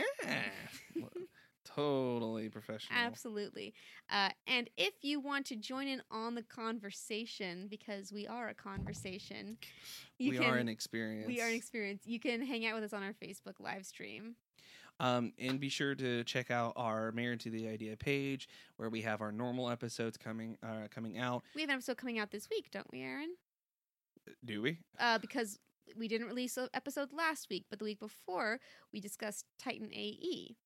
totally 1.78 2.48
professional. 2.48 2.98
Absolutely. 2.98 3.74
Uh, 4.10 4.30
and 4.46 4.68
if 4.76 4.94
you 5.02 5.20
want 5.20 5.46
to 5.46 5.56
join 5.56 5.88
in 5.88 6.02
on 6.10 6.34
the 6.34 6.42
conversation, 6.42 7.66
because 7.68 8.12
we 8.12 8.26
are 8.26 8.48
a 8.48 8.54
conversation, 8.54 9.56
you 10.18 10.32
we 10.32 10.38
can. 10.38 10.50
are 10.50 10.56
an 10.56 10.68
experience. 10.68 11.26
we 11.26 11.40
are 11.40 11.48
an 11.48 11.54
experience. 11.54 12.02
You 12.04 12.20
can 12.20 12.42
hang 12.42 12.66
out 12.66 12.74
with 12.74 12.84
us 12.84 12.92
on 12.92 13.02
our 13.02 13.12
Facebook 13.12 13.60
live 13.60 13.86
stream. 13.86 14.36
Um, 15.00 15.32
and 15.38 15.60
be 15.60 15.68
sure 15.68 15.94
to 15.94 16.24
check 16.24 16.50
out 16.50 16.72
our 16.76 17.12
Married 17.12 17.40
to 17.40 17.50
the 17.50 17.68
Idea 17.68 17.96
page 17.96 18.48
where 18.76 18.90
we 18.90 19.02
have 19.02 19.20
our 19.20 19.30
normal 19.30 19.70
episodes 19.70 20.16
coming 20.16 20.58
uh, 20.62 20.88
coming 20.90 21.18
out. 21.18 21.44
We 21.54 21.60
have 21.60 21.70
an 21.70 21.74
episode 21.74 21.98
coming 21.98 22.18
out 22.18 22.32
this 22.32 22.48
week, 22.50 22.70
don't 22.72 22.90
we, 22.90 23.02
Aaron? 23.02 23.36
Do 24.44 24.60
we? 24.60 24.80
Uh, 24.98 25.18
because 25.18 25.58
we 25.96 26.08
didn't 26.08 26.26
release 26.26 26.56
an 26.56 26.68
episode 26.74 27.12
last 27.12 27.48
week, 27.48 27.66
but 27.70 27.78
the 27.78 27.84
week 27.84 28.00
before 28.00 28.60
we 28.92 29.00
discussed 29.00 29.44
Titan 29.62 29.90
AE, 29.92 30.56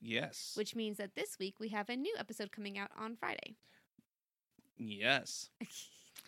Yes. 0.00 0.52
which 0.56 0.74
means 0.74 0.98
that 0.98 1.14
this 1.14 1.38
week 1.38 1.54
we 1.58 1.68
have 1.68 1.88
a 1.88 1.96
new 1.96 2.14
episode 2.18 2.52
coming 2.52 2.78
out 2.78 2.90
on 2.98 3.16
Friday. 3.16 3.56
yes. 4.78 5.50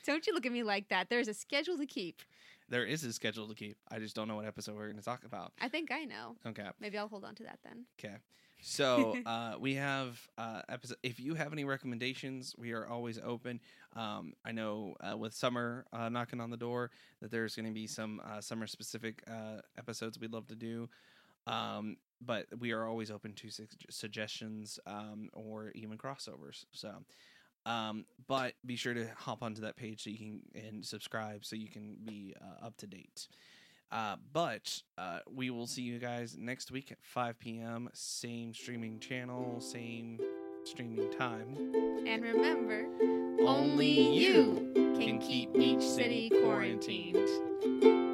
don't 0.07 0.27
you 0.27 0.35
look 0.35 0.47
at 0.47 0.53
me 0.53 0.63
like 0.63 0.89
that. 0.89 1.11
There's 1.11 1.29
a 1.29 1.35
schedule 1.35 1.77
to 1.79 1.87
keep. 1.87 2.23
There 2.69 2.85
is 2.85 3.05
a 3.05 3.13
schedule 3.13 3.47
to 3.49 3.55
keep. 3.55 3.77
I 3.91 3.99
just 3.99 4.17
don't 4.17 4.29
know 4.29 4.37
what 4.37 4.47
episode 4.47 4.77
we're 4.77 4.87
going 4.87 4.97
to 4.97 5.05
talk 5.05 5.25
about. 5.25 5.53
I 5.61 5.69
think 5.69 5.91
I 5.93 6.05
know. 6.05 6.37
Okay. 6.47 6.67
Maybe 6.81 6.99
I'll 6.99 7.09
hold 7.09 7.25
on 7.25 7.35
to 7.37 7.43
that 7.45 7.59
then. 7.65 7.85
Okay. 8.01 8.17
So 8.61 9.17
uh, 9.27 9.55
we 9.61 9.75
have 9.75 10.21
uh, 10.39 10.63
episode. 10.69 10.97
If 11.03 11.21
you 11.21 11.35
have 11.35 11.53
any 11.53 11.65
recommendations, 11.65 12.55
we 12.59 12.73
are 12.73 12.87
always 12.87 13.21
open. 13.25 13.61
Um, 13.95 14.33
I 14.45 14.53
know 14.53 14.97
uh, 15.01 15.17
with 15.17 15.35
summer 15.35 15.87
uh, 15.93 16.09
knocking 16.09 16.41
on 16.41 16.51
the 16.51 16.57
door 16.57 16.91
that 17.21 17.31
there's 17.31 17.55
going 17.55 17.67
to 17.67 17.73
be 17.73 17.87
some 17.87 18.21
uh, 18.25 18.41
summer 18.41 18.67
specific 18.67 19.23
uh, 19.29 19.61
episodes 19.79 20.19
we'd 20.19 20.33
love 20.33 20.47
to 20.49 20.57
do. 20.57 20.89
Um, 21.47 21.97
but 22.21 22.47
we 22.59 22.73
are 22.73 22.87
always 22.87 23.11
open 23.11 23.33
to 23.35 23.51
su- 23.51 23.67
suggestions 23.91 24.79
um, 24.87 25.29
or 25.33 25.73
even 25.75 25.99
crossovers. 25.99 26.65
So, 26.73 26.93
um, 27.65 28.05
but 28.27 28.55
be 28.65 28.77
sure 28.77 28.95
to 28.95 29.09
hop 29.17 29.43
onto 29.43 29.63
that 29.63 29.77
page 29.77 30.05
so 30.05 30.11
you 30.11 30.19
can 30.19 30.41
and 30.55 30.85
subscribe 30.85 31.45
so 31.45 31.57
you 31.57 31.69
can 31.69 31.97
be 32.05 32.35
uh, 32.41 32.67
up 32.67 32.77
to 32.79 32.87
date. 32.87 33.29
Uh, 33.93 34.17
but 34.33 34.83
uh, 34.99 35.21
we 35.33 35.51
will 35.51 35.67
see 35.67 35.83
you 35.83 35.99
guys 35.99 36.37
next 36.39 36.71
week 36.73 36.91
at 36.91 36.99
5 37.03 37.39
p.m. 37.39 37.89
Same 37.93 38.53
streaming 38.53 38.99
channel, 38.99 39.61
same 39.61 40.19
streaming 40.65 41.11
time. 41.17 41.57
And 42.07 42.23
remember, 42.23 42.87
only 43.47 44.15
you 44.15 44.73
can 44.75 45.21
keep 45.21 45.51
each 45.57 45.83
city 45.83 46.31
quarantined. 46.31 48.06